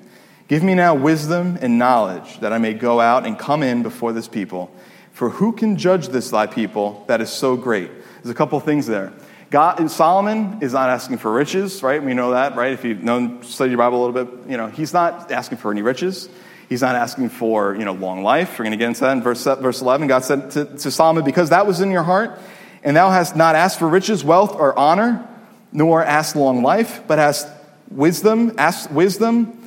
Give 0.49 0.63
me 0.63 0.75
now 0.75 0.95
wisdom 0.95 1.59
and 1.61 1.79
knowledge, 1.79 2.41
that 2.41 2.55
I 2.55 2.59
may 2.59 2.73
go 2.73 3.01
out 3.01 3.27
and 3.27 3.39
come 3.39 3.63
in 3.63 3.83
before 3.83 4.15
this 4.15 4.29
people. 4.29 4.75
For 5.13 5.29
who 5.29 5.53
can 5.53 5.77
judge 5.77 6.09
this 6.09 6.31
thy 6.31 6.47
people 6.47 7.05
that 7.07 7.21
is 7.21 7.29
so 7.29 7.55
great? 7.55 7.91
There's 8.23 8.31
a 8.31 8.35
couple 8.35 8.59
things 8.61 8.87
there. 8.87 9.13
God, 9.51 9.91
Solomon 9.91 10.59
is 10.63 10.73
not 10.73 10.89
asking 10.89 11.19
for 11.19 11.31
riches, 11.33 11.83
right? 11.83 12.03
We 12.03 12.15
know 12.15 12.31
that, 12.31 12.57
right? 12.57 12.73
If 12.73 12.83
you 12.85 12.95
know, 12.95 13.41
studied 13.43 13.73
your 13.73 13.79
Bible 13.79 13.99
a 13.99 14.03
little 14.07 14.25
bit, 14.25 14.51
you 14.51 14.57
know, 14.57 14.69
he's 14.69 14.95
not 14.95 15.31
asking 15.31 15.59
for 15.59 15.71
any 15.71 15.83
riches. 15.83 16.31
He's 16.71 16.83
not 16.83 16.95
asking 16.95 17.29
for, 17.29 17.75
you 17.75 17.85
know, 17.85 17.93
long 17.93 18.23
life. 18.23 18.59
We're 18.59 18.65
going 18.65 18.73
to 18.73 18.79
get 18.79 18.89
into 18.89 19.01
that 19.01 19.13
in 19.13 19.23
verse, 19.23 19.45
verse 19.45 19.83
11. 19.83 20.07
God 20.07 20.25
said 20.25 20.51
to, 20.53 20.65
to 20.65 20.91
Solomon, 20.91 21.25
because 21.25 21.51
that 21.51 21.67
was 21.67 21.81
in 21.81 21.91
your 21.91 22.03
heart, 22.05 22.39
and 22.83 22.97
thou 22.97 23.11
hast 23.11 23.37
not 23.37 23.55
asked 23.55 23.79
for 23.79 23.89
riches, 23.89 24.25
wealth, 24.25 24.55
or 24.55 24.79
honor, 24.79 25.27
nor 25.73 26.03
asked 26.03 26.37
long 26.37 26.63
life, 26.63 27.03
but 27.07 27.19
hast 27.19 27.49
wisdom, 27.91 28.55
asked 28.57 28.91
wisdom 28.91 29.58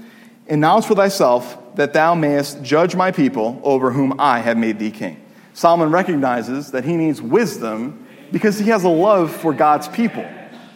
knowledge 0.60 0.86
for 0.86 0.96
thyself, 0.96 1.58
that 1.76 1.94
thou 1.94 2.16
mayest 2.16 2.62
judge 2.62 2.96
my 2.96 3.12
people 3.12 3.62
over 3.64 3.92
whom 3.92 4.20
I 4.20 4.40
have 4.40 4.58
made 4.58 4.80
thee 4.80 4.92
king. 4.92 5.24
Solomon 5.54 5.92
recognizes 5.92 6.72
that 6.72 6.84
he 6.84 6.98
needs 6.98 7.22
wisdom 7.22 8.06
because 8.32 8.60
he 8.60 8.70
has 8.70 8.84
a 8.84 8.90
love 8.90 9.34
for 9.34 9.54
God's 9.54 9.88
people, 9.88 10.26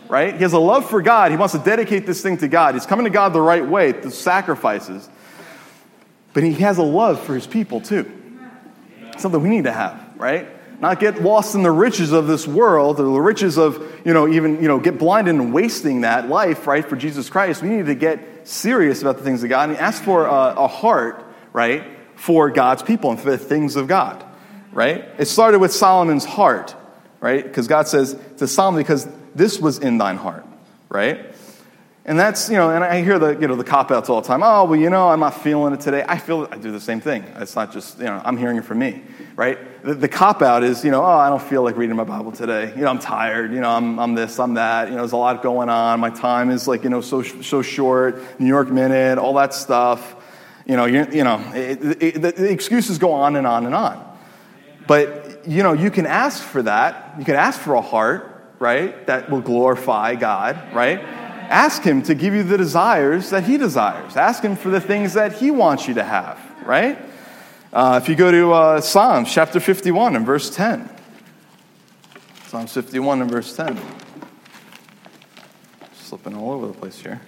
right? 0.08 0.34
He 0.34 0.42
has 0.44 0.54
a 0.54 0.60
love 0.60 0.90
for 0.90 1.02
God. 1.02 1.32
He 1.32 1.38
wants 1.38 1.54
to 1.54 1.60
dedicate 1.60 2.06
this 2.06 2.22
thing 2.22 2.38
to 2.38 2.48
God. 2.48 2.76
He's 2.76 2.86
coming 2.86 3.06
to 3.06 3.10
God 3.10 3.34
the 3.34 3.42
right 3.42 3.66
way, 3.66 3.92
through 3.92 4.12
sacrifices. 4.12 5.10
But 6.34 6.44
he 6.44 6.54
has 6.56 6.78
a 6.78 6.84
love 6.84 7.22
for 7.22 7.34
his 7.34 7.48
people 7.48 7.82
too. 7.82 8.12
Something 9.18 9.42
we 9.42 9.50
need 9.50 9.64
to 9.64 9.72
have, 9.72 9.98
right? 10.18 10.48
Not 10.82 11.00
get 11.00 11.24
lost 11.24 11.56
in 11.56 11.64
the 11.64 11.72
riches 11.72 12.12
of 12.12 12.28
this 12.28 12.46
world, 12.46 13.00
or 13.00 13.04
the 13.04 13.22
riches 13.22 13.58
of, 13.58 13.82
you 14.04 14.14
know, 14.14 14.28
even, 14.28 14.62
you 14.62 14.68
know, 14.68 14.78
get 14.78 15.00
blinded 15.00 15.36
and 15.36 15.54
wasting 15.54 16.02
that 16.02 16.28
life, 16.28 16.68
right, 16.68 16.84
for 16.84 16.98
Jesus 16.98 17.30
Christ. 17.30 17.62
We 17.62 17.70
need 17.70 17.86
to 17.86 17.96
get 17.96 18.20
serious 18.46 19.02
about 19.02 19.18
the 19.18 19.24
things 19.24 19.44
of 19.44 19.50
God 19.50 19.70
and 19.70 19.78
ask 19.78 20.02
for 20.02 20.26
a, 20.26 20.54
a 20.58 20.68
heart, 20.68 21.26
right, 21.52 21.84
for 22.16 22.50
God's 22.50 22.82
people 22.82 23.12
and 23.12 23.20
for 23.20 23.32
the 23.32 23.38
things 23.38 23.76
of 23.76 23.88
God, 23.88 24.24
right? 24.72 25.06
It 25.18 25.26
started 25.26 25.60
with 25.60 25.74
Solomon's 25.74 26.26
heart, 26.26 26.76
right? 27.20 27.44
Because 27.44 27.68
God 27.68 27.88
says 27.88 28.18
to 28.38 28.48
Solomon, 28.48 28.82
because 28.82 29.08
this 29.34 29.60
was 29.60 29.80
in 29.80 29.98
thine 29.98 30.18
heart, 30.18 30.46
right? 30.90 31.34
And 32.06 32.20
that's, 32.20 32.50
you 32.50 32.56
know, 32.56 32.70
and 32.70 32.84
I 32.84 33.04
hear 33.04 33.18
the, 33.18 33.32
you 33.32 33.48
know, 33.48 33.56
the 33.56 33.64
cop 33.64 33.90
outs 33.90 34.10
all 34.10 34.22
the 34.22 34.28
time. 34.28 34.44
Oh, 34.44 34.66
well, 34.66 34.80
you 34.80 34.92
know, 34.92 35.10
I'm 35.10 35.20
not 35.20 35.42
feeling 35.42 35.74
it 35.74 35.82
today. 35.82 36.06
I 36.08 36.20
feel, 36.20 36.48
I 36.52 36.58
do 36.58 36.72
the 36.72 36.80
same 36.80 37.02
thing. 37.02 37.24
It's 37.38 37.56
not 37.56 37.74
just, 37.74 37.98
you 37.98 38.06
know, 38.06 38.22
I'm 38.24 38.38
hearing 38.38 38.58
it 38.58 38.64
from 38.64 38.78
me, 38.78 39.02
right? 39.36 39.58
The, 39.86 39.94
the 39.94 40.08
cop 40.08 40.42
out 40.42 40.64
is, 40.64 40.84
you 40.84 40.90
know, 40.90 41.04
oh, 41.04 41.18
I 41.18 41.30
don't 41.30 41.42
feel 41.42 41.62
like 41.62 41.78
reading 41.78 41.96
my 41.96 42.04
Bible 42.04 42.32
today. 42.32 42.74
You 42.76 42.82
know, 42.82 42.88
I'm 42.88 42.98
tired. 42.98 43.54
You 43.54 43.60
know, 43.60 43.70
I'm, 43.70 44.00
I'm 44.00 44.16
this, 44.16 44.40
I'm 44.40 44.56
that. 44.56 44.88
You 44.88 44.96
know, 44.96 45.02
there's 45.02 45.12
a 45.12 45.18
lot 45.18 45.44
going 45.44 45.70
on. 45.70 46.00
My 46.00 46.10
time 46.10 46.50
is 46.50 46.68
like, 46.68 46.84
you 46.84 46.90
know, 46.90 47.02
so, 47.02 47.22
so 47.22 47.62
short. 47.62 48.20
New 48.40 48.48
York 48.48 48.72
Minute, 48.72 49.20
all 49.20 49.36
that 49.36 49.54
stuff. 49.54 50.16
You 50.66 50.76
know, 50.76 50.86
you, 50.86 51.06
you 51.12 51.24
know, 51.24 51.40
it, 51.54 52.02
it, 52.02 52.20
the 52.20 52.52
excuses 52.52 52.98
go 52.98 53.12
on 53.12 53.36
and 53.36 53.46
on 53.46 53.68
and 53.68 53.76
on. 53.76 54.18
But, 54.88 55.48
you 55.48 55.62
know, 55.62 55.74
you 55.74 55.92
can 55.92 56.08
ask 56.08 56.42
for 56.42 56.64
that. 56.64 57.14
You 57.20 57.26
can 57.26 57.36
ask 57.36 57.60
for 57.60 57.76
a 57.76 57.82
heart, 57.82 58.56
right, 58.58 59.06
that 59.06 59.30
will 59.30 59.42
glorify 59.42 60.16
God, 60.16 60.74
right? 60.74 61.00
Ask 61.00 61.84
Him 61.84 62.02
to 62.04 62.16
give 62.16 62.34
you 62.34 62.42
the 62.42 62.58
desires 62.58 63.30
that 63.30 63.44
He 63.44 63.58
desires. 63.58 64.18
Ask 64.18 64.44
Him 64.44 64.56
for 64.56 64.70
the 64.70 64.82
things 64.82 65.14
that 65.14 65.34
He 65.34 65.52
wants 65.52 65.88
you 65.88 65.94
to 65.94 66.04
have, 66.04 66.40
right? 66.66 66.98
Uh, 67.76 68.00
if 68.02 68.08
you 68.08 68.16
go 68.16 68.32
to 68.32 68.54
uh, 68.54 68.80
Psalms 68.80 69.30
chapter 69.30 69.60
51 69.60 70.16
and 70.16 70.26
verse 70.26 70.50
10, 70.50 70.90
Psalms 72.48 72.72
51 72.72 73.24
and 73.24 73.30
verse 73.30 73.54
10. 73.54 73.78
Slipping 75.94 76.38
all 76.38 76.54
over 76.54 76.68
the 76.68 76.74
place 76.74 77.02
here. 77.02 77.20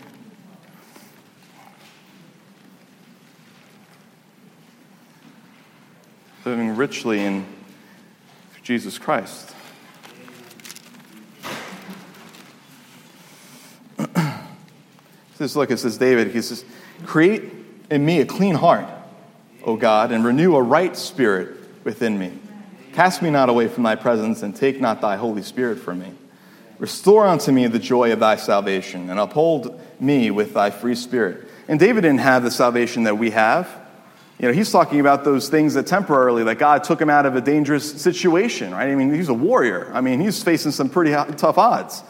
Living 6.45 6.77
richly 6.77 7.19
in 7.25 7.45
Jesus 8.63 8.97
Christ. 8.97 9.53
This 15.37 15.57
look, 15.57 15.71
it 15.71 15.77
says 15.77 15.97
David, 15.97 16.31
he 16.31 16.41
says, 16.41 16.63
Create 17.05 17.51
in 17.91 18.05
me 18.05 18.21
a 18.21 18.25
clean 18.25 18.55
heart, 18.55 18.87
O 19.67 19.75
God, 19.75 20.13
and 20.13 20.23
renew 20.23 20.55
a 20.55 20.61
right 20.61 20.95
spirit 20.95 21.55
within 21.83 22.17
me. 22.17 22.31
Cast 22.93 23.21
me 23.21 23.29
not 23.29 23.49
away 23.49 23.67
from 23.67 23.83
thy 23.83 23.95
presence, 23.95 24.41
and 24.41 24.55
take 24.55 24.79
not 24.79 25.01
thy 25.01 25.17
Holy 25.17 25.43
Spirit 25.43 25.77
from 25.77 25.99
me. 25.99 26.13
Restore 26.79 27.27
unto 27.27 27.51
me 27.51 27.67
the 27.67 27.77
joy 27.77 28.13
of 28.13 28.19
thy 28.19 28.37
salvation, 28.37 29.09
and 29.09 29.19
uphold 29.19 29.79
me 29.99 30.31
with 30.31 30.53
thy 30.53 30.71
free 30.71 30.95
spirit. 30.95 31.49
And 31.67 31.79
David 31.79 32.01
didn't 32.01 32.21
have 32.21 32.43
the 32.43 32.51
salvation 32.51 33.03
that 33.03 33.17
we 33.17 33.31
have. 33.31 33.69
You 34.39 34.47
know, 34.47 34.53
he's 34.53 34.71
talking 34.71 34.99
about 35.01 35.25
those 35.25 35.49
things 35.49 35.73
that 35.73 35.85
temporarily, 35.85 36.43
that 36.45 36.59
God 36.59 36.83
took 36.83 37.01
him 37.01 37.09
out 37.09 37.25
of 37.25 37.35
a 37.35 37.41
dangerous 37.41 38.01
situation, 38.01 38.71
right? 38.71 38.89
I 38.89 38.95
mean, 38.95 39.13
he's 39.13 39.29
a 39.29 39.33
warrior. 39.33 39.91
I 39.93 39.99
mean, 39.99 40.21
he's 40.21 40.41
facing 40.41 40.71
some 40.71 40.89
pretty 40.89 41.11
tough 41.11 41.57
odds. 41.57 42.03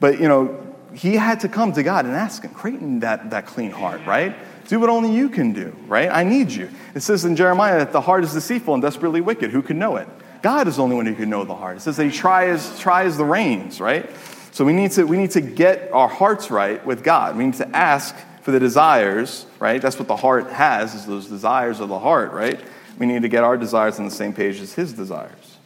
But, 0.00 0.20
you 0.20 0.28
know, 0.28 0.74
he 0.94 1.16
had 1.16 1.40
to 1.40 1.48
come 1.48 1.72
to 1.72 1.82
God 1.82 2.06
and 2.06 2.14
ask 2.14 2.42
him, 2.42 2.52
create 2.52 3.00
that, 3.00 3.30
that 3.30 3.46
clean 3.46 3.72
heart, 3.72 4.06
right? 4.06 4.36
Do 4.68 4.80
what 4.80 4.88
only 4.88 5.14
you 5.14 5.28
can 5.28 5.52
do, 5.52 5.76
right? 5.86 6.10
I 6.10 6.24
need 6.24 6.50
you. 6.50 6.70
It 6.94 7.00
says 7.00 7.24
in 7.24 7.36
Jeremiah 7.36 7.78
that 7.78 7.92
the 7.92 8.00
heart 8.00 8.24
is 8.24 8.32
deceitful 8.32 8.74
and 8.74 8.82
desperately 8.82 9.20
wicked. 9.20 9.50
Who 9.50 9.62
can 9.62 9.78
know 9.78 9.96
it? 9.96 10.08
God 10.42 10.68
is 10.68 10.76
the 10.76 10.82
only 10.82 10.96
one 10.96 11.06
who 11.06 11.14
can 11.14 11.30
know 11.30 11.44
the 11.44 11.54
heart. 11.54 11.78
It 11.78 11.80
says 11.80 11.96
that 11.96 12.04
he 12.04 12.10
tries, 12.10 12.78
tries 12.78 13.16
the 13.16 13.24
reins, 13.24 13.80
right? 13.80 14.08
So 14.52 14.64
we 14.64 14.72
need, 14.72 14.92
to, 14.92 15.04
we 15.04 15.16
need 15.16 15.32
to 15.32 15.40
get 15.40 15.90
our 15.92 16.08
hearts 16.08 16.50
right 16.50 16.84
with 16.86 17.02
God. 17.02 17.36
We 17.36 17.44
need 17.44 17.54
to 17.54 17.68
ask 17.76 18.14
for 18.42 18.50
the 18.50 18.60
desires, 18.60 19.46
right? 19.58 19.80
That's 19.80 19.98
what 19.98 20.06
the 20.06 20.16
heart 20.16 20.50
has, 20.50 20.94
is 20.94 21.06
those 21.06 21.28
desires 21.28 21.80
of 21.80 21.88
the 21.88 21.98
heart, 21.98 22.32
right? 22.32 22.60
We 22.98 23.06
need 23.06 23.22
to 23.22 23.28
get 23.28 23.42
our 23.42 23.56
desires 23.56 23.98
on 23.98 24.04
the 24.04 24.10
same 24.10 24.32
page 24.32 24.60
as 24.60 24.74
his 24.74 24.92
desires. 24.92 25.56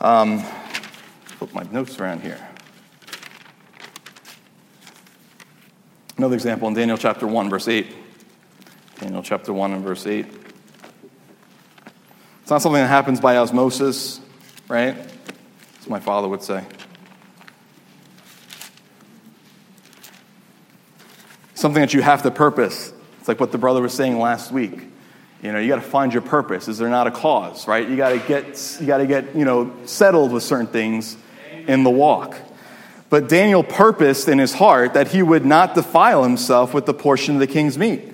Um, 0.00 0.40
flip 1.24 1.52
my 1.52 1.64
notes 1.64 1.98
around 1.98 2.22
here. 2.22 2.38
Another 6.16 6.34
example 6.34 6.68
in 6.68 6.74
Daniel 6.74 6.96
chapter 6.96 7.26
1, 7.26 7.50
verse 7.50 7.66
8. 7.66 7.86
Daniel 9.00 9.22
chapter 9.22 9.52
1 9.52 9.72
and 9.72 9.82
verse 9.82 10.06
8. 10.06 10.26
It's 12.42 12.50
not 12.50 12.62
something 12.62 12.80
that 12.80 12.86
happens 12.86 13.20
by 13.20 13.36
osmosis, 13.36 14.20
right? 14.68 14.96
As 15.80 15.88
my 15.88 15.98
father 15.98 16.28
would 16.28 16.42
say. 16.42 16.64
Something 21.54 21.80
that 21.80 21.94
you 21.94 22.02
have 22.02 22.22
to 22.22 22.30
purpose. 22.30 22.92
It's 23.18 23.26
like 23.26 23.40
what 23.40 23.50
the 23.50 23.58
brother 23.58 23.82
was 23.82 23.92
saying 23.92 24.18
last 24.18 24.52
week. 24.52 24.82
You 25.42 25.50
know, 25.50 25.58
you 25.58 25.68
got 25.68 25.76
to 25.76 25.82
find 25.82 26.12
your 26.12 26.22
purpose. 26.22 26.68
Is 26.68 26.78
there 26.78 26.88
not 26.88 27.08
a 27.08 27.10
cause, 27.10 27.66
right? 27.66 27.88
You 27.88 27.96
got 27.96 28.10
to 28.10 28.18
get, 28.18 28.78
you 28.80 28.86
got 28.86 28.98
to 28.98 29.06
get, 29.06 29.34
you 29.34 29.44
know, 29.44 29.74
settled 29.84 30.30
with 30.30 30.44
certain 30.44 30.68
things 30.68 31.16
in 31.66 31.82
the 31.82 31.90
walk. 31.90 32.36
But 33.14 33.28
Daniel 33.28 33.62
purposed 33.62 34.26
in 34.26 34.40
his 34.40 34.54
heart 34.54 34.94
that 34.94 35.06
he 35.06 35.22
would 35.22 35.46
not 35.46 35.76
defile 35.76 36.24
himself 36.24 36.74
with 36.74 36.84
the 36.84 36.92
portion 36.92 37.34
of 37.34 37.40
the 37.40 37.46
king's 37.46 37.78
meat, 37.78 38.12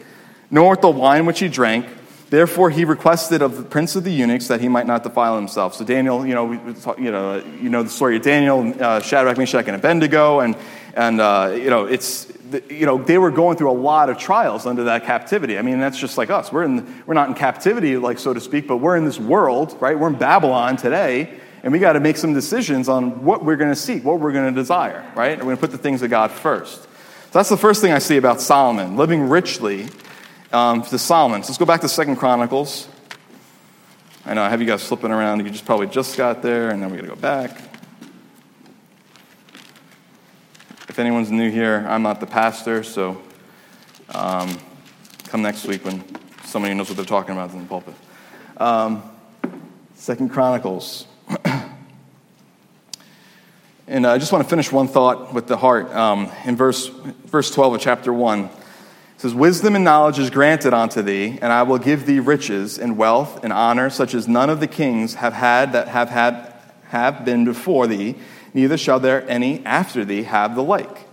nor 0.51 0.73
with 0.73 0.83
the 0.83 0.91
wine 0.91 1.25
which 1.25 1.39
he 1.39 1.49
drank. 1.49 1.87
Therefore, 2.29 2.69
he 2.69 2.85
requested 2.85 3.41
of 3.41 3.57
the 3.57 3.63
prince 3.63 3.97
of 3.97 4.05
the 4.05 4.11
eunuchs 4.11 4.49
that 4.49 4.61
he 4.61 4.69
might 4.69 4.87
not 4.87 5.03
defile 5.03 5.37
himself. 5.37 5.75
So 5.75 5.87
Daniel, 5.87 6.27
you 6.27 6.35
know, 6.35 6.45
we, 6.45 6.57
you 7.03 7.11
know, 7.11 7.43
you 7.63 7.71
know 7.71 7.83
the 7.83 7.89
story 7.89 8.17
of 8.17 8.23
Daniel, 8.23 8.75
uh, 8.79 9.01
Shadrach, 9.01 9.39
Meshach, 9.39 9.67
and 9.69 9.75
Abednego, 9.75 10.41
and 10.41 10.55
and 10.93 11.19
uh, 11.19 11.55
you 11.57 11.71
know, 11.71 11.87
it's 11.87 12.31
you 12.69 12.85
know 12.85 13.03
they 13.03 13.17
were 13.17 13.31
going 13.31 13.57
through 13.57 13.71
a 13.71 13.81
lot 13.81 14.11
of 14.11 14.19
trials 14.19 14.67
under 14.67 14.85
that 14.85 15.07
captivity. 15.07 15.57
I 15.57 15.63
mean, 15.63 15.81
that's 15.81 15.99
just 15.99 16.19
like 16.19 16.29
us. 16.29 16.53
We're 16.53 16.65
in 16.65 17.05
we're 17.07 17.15
not 17.15 17.29
in 17.29 17.35
captivity, 17.35 17.97
like 17.97 18.19
so 18.19 18.35
to 18.35 18.41
speak, 18.43 18.69
but 18.69 18.77
we're 18.77 18.99
in 18.99 19.07
this 19.07 19.19
world, 19.19 19.79
right? 19.81 19.99
We're 19.99 20.09
in 20.09 20.19
Babylon 20.19 20.77
today, 20.77 21.41
and 21.63 21.73
we 21.73 21.79
got 21.79 21.93
to 21.93 22.01
make 22.01 22.17
some 22.17 22.33
decisions 22.33 22.89
on 22.89 23.25
what 23.25 23.45
we're 23.45 23.57
going 23.57 23.71
to 23.71 23.77
seek, 23.77 24.05
what 24.05 24.21
we're 24.21 24.33
going 24.33 24.53
to 24.53 24.59
desire, 24.59 25.05
right? 25.15 25.37
We're 25.39 25.45
going 25.45 25.57
to 25.57 25.61
put 25.61 25.71
the 25.71 25.79
things 25.79 26.03
of 26.03 26.11
God 26.11 26.31
first. 26.31 26.83
So 26.83 27.39
that's 27.39 27.49
the 27.49 27.57
first 27.57 27.81
thing 27.81 27.93
I 27.93 27.99
see 27.99 28.17
about 28.17 28.41
Solomon, 28.41 28.97
living 28.97 29.29
richly 29.29 29.87
um, 30.53 30.83
to 30.83 30.99
Solomon. 30.99 31.43
So 31.43 31.49
let's 31.49 31.59
go 31.59 31.67
back 31.67 31.83
to 31.83 31.89
Second 31.89 32.17
Chronicles. 32.17 32.89
I 34.25 34.35
know 34.35 34.43
I 34.43 34.49
have 34.49 34.61
you 34.61 34.67
guys 34.67 34.83
flipping 34.83 35.11
around. 35.11 35.45
You 35.45 35.51
just 35.51 35.65
probably 35.65 35.87
just 35.87 36.17
got 36.17 36.43
there, 36.43 36.71
and 36.71 36.83
then 36.83 36.91
we 36.91 36.97
got 36.97 37.03
to 37.03 37.09
go 37.09 37.17
back. 37.17 37.57
If 40.89 40.99
anyone's 40.99 41.31
new 41.31 41.51
here, 41.51 41.87
I'm 41.89 42.03
not 42.03 42.21
the 42.21 42.27
pastor, 42.27 42.83
so 42.83 43.23
um, 44.13 44.59
come 45.29 45.41
next 45.41 45.67
week 45.67 45.85
when 45.85 46.05
somebody 46.45 46.75
knows 46.75 46.89
what 46.89 46.97
they're 46.97 47.07
talking 47.07 47.33
about 47.33 47.53
in 47.53 47.61
the 47.61 47.67
pulpit. 47.67 47.95
Um, 48.57 49.03
Second 49.95 50.31
Chronicles. 50.31 51.07
And 53.91 54.07
I 54.07 54.19
just 54.19 54.31
want 54.31 54.45
to 54.45 54.49
finish 54.49 54.71
one 54.71 54.87
thought 54.87 55.35
with 55.35 55.49
the 55.49 55.57
heart. 55.57 55.93
Um, 55.93 56.31
in 56.45 56.55
verse, 56.55 56.87
verse 56.87 57.53
12 57.53 57.75
of 57.75 57.81
chapter 57.81 58.13
1, 58.13 58.45
it 58.45 58.51
says, 59.17 59.35
Wisdom 59.35 59.75
and 59.75 59.83
knowledge 59.83 60.21
is 60.21 60.31
granted 60.31 60.73
unto 60.73 61.03
thee, 61.03 61.37
and 61.43 61.53
I 61.53 61.65
will 61.65 61.79
give 61.79 62.07
thee 62.07 62.21
riches 62.21 62.79
and 62.79 62.97
wealth 62.97 63.43
and 63.43 63.53
honor, 63.53 63.91
such 63.91 64.15
as 64.15 64.29
none 64.29 64.49
of 64.49 64.61
the 64.61 64.69
kings 64.69 65.15
have 65.15 65.33
had 65.33 65.73
that 65.73 65.89
have, 65.89 66.09
had, 66.09 66.55
have 66.85 67.25
been 67.25 67.45
before 67.45 67.89
thee, 67.89 68.15
neither 68.55 68.79
shall 68.79 69.01
there 69.01 69.29
any 69.29 69.67
after 69.67 70.05
thee 70.05 70.23
have 70.23 70.55
the 70.55 70.63
like. 70.63 71.09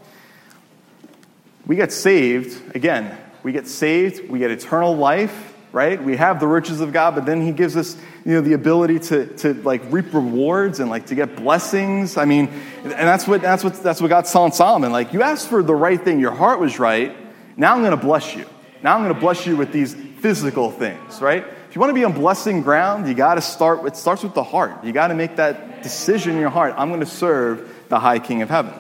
We 1.66 1.78
get 1.78 1.92
saved, 1.92 2.76
again, 2.76 3.18
we 3.42 3.54
get 3.54 3.68
saved, 3.68 4.30
we 4.30 4.38
get 4.38 4.52
eternal 4.52 4.96
life, 4.96 5.57
right? 5.78 6.04
We 6.04 6.18
have 6.18 6.40
the 6.40 6.48
riches 6.48 6.82
of 6.82 6.92
God, 6.92 7.14
but 7.14 7.28
then 7.28 7.40
He 7.40 7.52
gives 7.52 7.78
us, 7.78 7.96
you 8.26 8.34
know, 8.34 8.42
the 8.42 8.54
ability 8.54 8.98
to, 9.00 9.28
to 9.38 9.54
like 9.54 9.84
reap 9.92 10.12
rewards 10.12 10.80
and 10.80 10.90
like 10.90 11.06
to 11.08 11.16
get 11.16 11.36
blessings. 11.36 12.18
I 12.18 12.26
mean, 12.26 12.48
and 12.84 12.92
that's 12.92 13.28
what 13.28 13.44
that's 13.44 13.64
what 13.64 13.76
that's 13.84 14.02
what 14.02 14.08
God's 14.08 14.32
telling 14.32 14.54
Solomon. 14.54 14.92
Like, 14.92 15.14
you 15.14 15.22
asked 15.22 15.50
for 15.50 15.62
the 15.62 15.76
right 15.76 16.02
thing, 16.02 16.20
your 16.20 16.32
heart 16.32 16.60
was 16.60 16.80
right. 16.80 17.16
Now 17.56 17.76
I'm 17.76 17.82
going 17.82 17.92
to 17.92 18.04
bless 18.04 18.36
you. 18.36 18.50
Now 18.82 18.96
I'm 18.96 19.04
going 19.04 19.14
to 19.14 19.20
bless 19.20 19.46
you 19.46 19.56
with 19.56 19.72
these 19.72 19.94
physical 19.94 20.72
things, 20.72 21.22
right? 21.22 21.46
If 21.70 21.76
you 21.76 21.80
want 21.80 21.92
to 21.92 21.94
be 21.94 22.04
on 22.04 22.14
blessing 22.14 22.64
ground, 22.64 23.08
you 23.08 23.14
got 23.14 23.36
to 23.36 23.42
start. 23.42 23.86
It 23.86 23.96
starts 23.96 24.24
with 24.24 24.34
the 24.34 24.44
heart. 24.44 24.84
You 24.84 24.94
got 24.94 25.10
to 25.10 25.16
make 25.16 25.36
that 25.36 25.84
decision 25.84 26.34
in 26.34 26.40
your 26.40 26.50
heart. 26.50 26.74
I'm 26.76 26.90
going 26.90 27.02
to 27.02 27.06
serve 27.06 27.72
the 27.88 28.00
High 28.00 28.18
King 28.18 28.42
of 28.42 28.50
Heaven. 28.50 28.74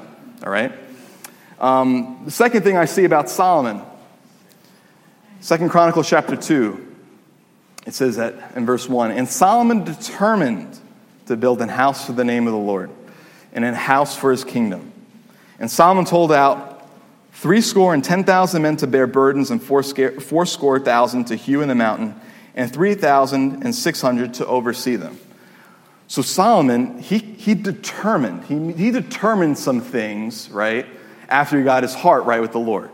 All 0.43 0.51
right. 0.51 0.71
Um, 1.59 2.23
the 2.25 2.31
second 2.31 2.63
thing 2.63 2.75
I 2.75 2.85
see 2.85 3.03
about 3.05 3.29
Solomon 3.29 3.83
Second 5.39 5.69
Chronicles 5.69 6.09
chapter 6.09 6.35
2, 6.35 6.86
it 7.87 7.93
says 7.93 8.17
that 8.17 8.55
in 8.55 8.65
verse 8.65 8.87
1 8.87 9.11
And 9.11 9.27
Solomon 9.27 9.83
determined 9.83 10.77
to 11.25 11.35
build 11.35 11.61
an 11.61 11.69
house 11.69 12.05
for 12.05 12.11
the 12.11 12.25
name 12.25 12.45
of 12.45 12.53
the 12.53 12.59
Lord 12.59 12.91
and 13.53 13.65
a 13.65 13.73
house 13.73 14.15
for 14.15 14.29
his 14.29 14.43
kingdom. 14.43 14.91
And 15.57 15.71
Solomon 15.71 16.05
told 16.05 16.31
out 16.31 16.87
three 17.31 17.61
score 17.61 17.93
and 17.93 18.03
ten 18.03 18.23
thousand 18.23 18.61
men 18.61 18.75
to 18.77 18.87
bear 18.87 19.07
burdens 19.07 19.49
and 19.49 19.63
four 19.63 19.81
score 19.83 20.79
thousand 20.79 21.25
to 21.25 21.35
hew 21.35 21.61
in 21.61 21.69
the 21.69 21.75
mountain 21.75 22.13
and 22.55 22.71
three 22.71 22.93
thousand 22.93 23.63
and 23.63 23.73
six 23.73 24.01
hundred 24.01 24.35
to 24.35 24.45
oversee 24.45 24.97
them. 24.97 25.17
So 26.07 26.21
Solomon, 26.21 26.99
he, 26.99 27.17
he 27.17 27.53
determined, 27.53 28.45
he, 28.45 28.71
he 28.73 28.91
determined 28.91 29.57
some 29.57 29.81
things, 29.81 30.49
right, 30.49 30.85
after 31.27 31.57
he 31.57 31.63
got 31.63 31.83
his 31.83 31.93
heart 31.93 32.23
right 32.23 32.41
with 32.41 32.53
the 32.53 32.59
Lord. 32.59 32.89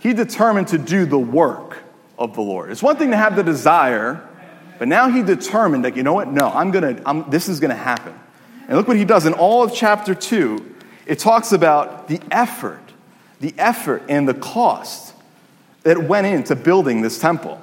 He 0.00 0.12
determined 0.12 0.68
to 0.68 0.78
do 0.78 1.06
the 1.06 1.18
work 1.18 1.78
of 2.18 2.34
the 2.34 2.40
Lord. 2.40 2.70
It's 2.70 2.82
one 2.82 2.96
thing 2.96 3.12
to 3.12 3.16
have 3.16 3.36
the 3.36 3.44
desire, 3.44 4.27
but 4.78 4.88
now 4.88 5.08
he 5.08 5.22
determined 5.22 5.84
that, 5.84 5.96
you 5.96 6.02
know 6.02 6.12
what? 6.12 6.28
No, 6.28 6.48
I'm 6.48 6.70
gonna, 6.70 7.00
I'm, 7.04 7.28
this 7.30 7.48
is 7.48 7.60
gonna 7.60 7.74
happen. 7.74 8.18
And 8.66 8.76
look 8.76 8.86
what 8.86 8.96
he 8.96 9.04
does 9.04 9.26
in 9.26 9.32
all 9.32 9.62
of 9.62 9.74
chapter 9.74 10.14
2. 10.14 10.76
It 11.06 11.18
talks 11.18 11.52
about 11.52 12.08
the 12.08 12.20
effort, 12.30 12.82
the 13.40 13.54
effort 13.56 14.02
and 14.08 14.28
the 14.28 14.34
cost 14.34 15.14
that 15.82 16.02
went 16.02 16.26
into 16.26 16.54
building 16.54 17.00
this 17.00 17.18
temple. 17.18 17.60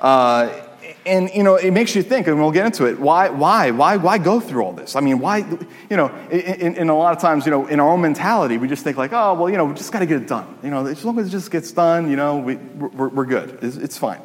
Uh, 0.00 0.64
and 1.06 1.30
you 1.34 1.42
know 1.42 1.56
it 1.56 1.70
makes 1.70 1.94
you 1.94 2.02
think 2.02 2.26
and 2.26 2.38
we'll 2.38 2.50
get 2.50 2.66
into 2.66 2.84
it 2.86 2.98
why 2.98 3.28
why 3.28 3.70
why 3.70 3.96
why 3.96 4.18
go 4.18 4.40
through 4.40 4.62
all 4.62 4.72
this 4.72 4.94
i 4.94 5.00
mean 5.00 5.18
why 5.18 5.38
you 5.38 5.96
know 5.96 6.08
in, 6.30 6.74
in 6.76 6.88
a 6.88 6.96
lot 6.96 7.14
of 7.14 7.20
times 7.20 7.44
you 7.44 7.50
know 7.50 7.66
in 7.66 7.80
our 7.80 7.90
own 7.90 8.00
mentality 8.00 8.58
we 8.58 8.68
just 8.68 8.84
think 8.84 8.96
like 8.96 9.12
oh 9.12 9.34
well 9.34 9.50
you 9.50 9.56
know 9.56 9.64
we 9.64 9.74
just 9.74 9.92
got 9.92 10.00
to 10.00 10.06
get 10.06 10.20
it 10.20 10.28
done 10.28 10.58
you 10.62 10.70
know 10.70 10.86
as 10.86 11.04
long 11.04 11.18
as 11.18 11.28
it 11.28 11.30
just 11.30 11.50
gets 11.50 11.72
done 11.72 12.10
you 12.10 12.16
know 12.16 12.38
we, 12.38 12.56
we're, 12.56 13.08
we're 13.08 13.24
good 13.24 13.58
it's, 13.62 13.76
it's 13.76 13.98
fine 13.98 14.20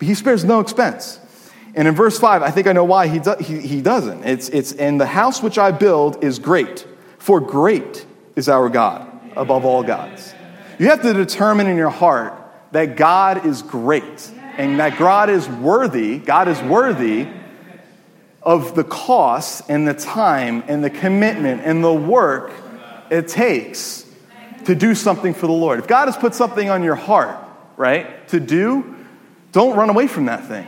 but 0.00 0.08
he 0.08 0.14
spares 0.14 0.44
no 0.44 0.58
expense. 0.58 1.20
And 1.76 1.86
in 1.86 1.94
verse 1.94 2.18
5 2.18 2.42
i 2.42 2.50
think 2.50 2.66
i 2.66 2.72
know 2.72 2.82
why 2.82 3.06
he, 3.06 3.20
do, 3.20 3.36
he, 3.38 3.60
he 3.60 3.80
doesn't. 3.80 4.24
It's, 4.24 4.48
it's 4.48 4.72
and 4.72 5.00
the 5.00 5.06
house 5.06 5.40
which 5.40 5.56
i 5.56 5.70
build 5.70 6.24
is 6.24 6.40
great 6.40 6.84
for 7.18 7.40
great 7.40 8.04
is 8.34 8.48
our 8.48 8.68
god 8.68 9.06
above 9.36 9.64
all 9.64 9.84
gods. 9.84 10.34
You 10.80 10.86
have 10.86 11.02
to 11.02 11.12
determine 11.12 11.68
in 11.68 11.76
your 11.76 11.90
heart 11.90 12.34
that 12.72 12.96
god 12.96 13.46
is 13.46 13.62
great 13.62 14.32
and 14.60 14.78
that 14.78 14.98
God 14.98 15.30
is 15.30 15.48
worthy, 15.48 16.18
God 16.18 16.46
is 16.46 16.60
worthy 16.62 17.26
of 18.42 18.74
the 18.74 18.84
cost 18.84 19.62
and 19.68 19.88
the 19.88 19.94
time 19.94 20.62
and 20.66 20.84
the 20.84 20.90
commitment 20.90 21.62
and 21.64 21.82
the 21.82 21.92
work 21.92 22.52
it 23.10 23.28
takes 23.28 24.04
to 24.66 24.74
do 24.74 24.94
something 24.94 25.32
for 25.32 25.46
the 25.46 25.52
Lord. 25.52 25.78
If 25.78 25.86
God 25.86 26.08
has 26.08 26.16
put 26.16 26.34
something 26.34 26.68
on 26.68 26.82
your 26.82 26.94
heart, 26.94 27.38
right, 27.78 28.28
to 28.28 28.38
do, 28.38 28.96
don't 29.52 29.76
run 29.76 29.90
away 29.90 30.06
from 30.06 30.26
that 30.26 30.46
thing. 30.46 30.66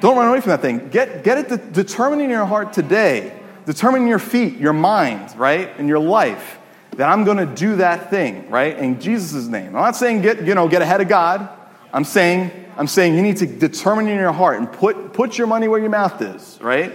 Don't 0.00 0.16
run 0.16 0.28
away 0.28 0.40
from 0.40 0.50
that 0.50 0.60
thing. 0.60 0.88
Get, 0.88 1.24
get 1.24 1.38
it 1.38 1.48
to, 1.48 1.56
determine 1.56 2.20
in 2.20 2.30
your 2.30 2.44
heart 2.44 2.72
today, 2.72 3.32
determine 3.66 4.02
in 4.02 4.08
your 4.08 4.18
feet, 4.18 4.58
your 4.58 4.72
mind, 4.72 5.36
right, 5.36 5.70
and 5.78 5.88
your 5.88 5.98
life 5.98 6.58
that 6.96 7.08
I'm 7.08 7.24
going 7.24 7.38
to 7.38 7.46
do 7.46 7.76
that 7.76 8.10
thing, 8.10 8.50
right, 8.50 8.76
in 8.78 9.00
Jesus' 9.00 9.46
name. 9.46 9.68
I'm 9.68 9.82
not 9.82 9.96
saying 9.96 10.22
get, 10.22 10.44
you 10.44 10.54
know, 10.54 10.68
get 10.68 10.82
ahead 10.82 11.00
of 11.00 11.08
God. 11.08 11.48
I'm 11.92 12.04
saying 12.04 12.64
I'm 12.76 12.88
saying 12.88 13.14
you 13.14 13.22
need 13.22 13.36
to 13.38 13.46
determine 13.46 14.08
in 14.08 14.18
your 14.18 14.32
heart 14.32 14.58
and 14.58 14.70
put, 14.72 15.12
put 15.12 15.38
your 15.38 15.46
money 15.46 15.68
where 15.68 15.80
your 15.80 15.90
mouth 15.90 16.20
is, 16.20 16.58
right? 16.60 16.92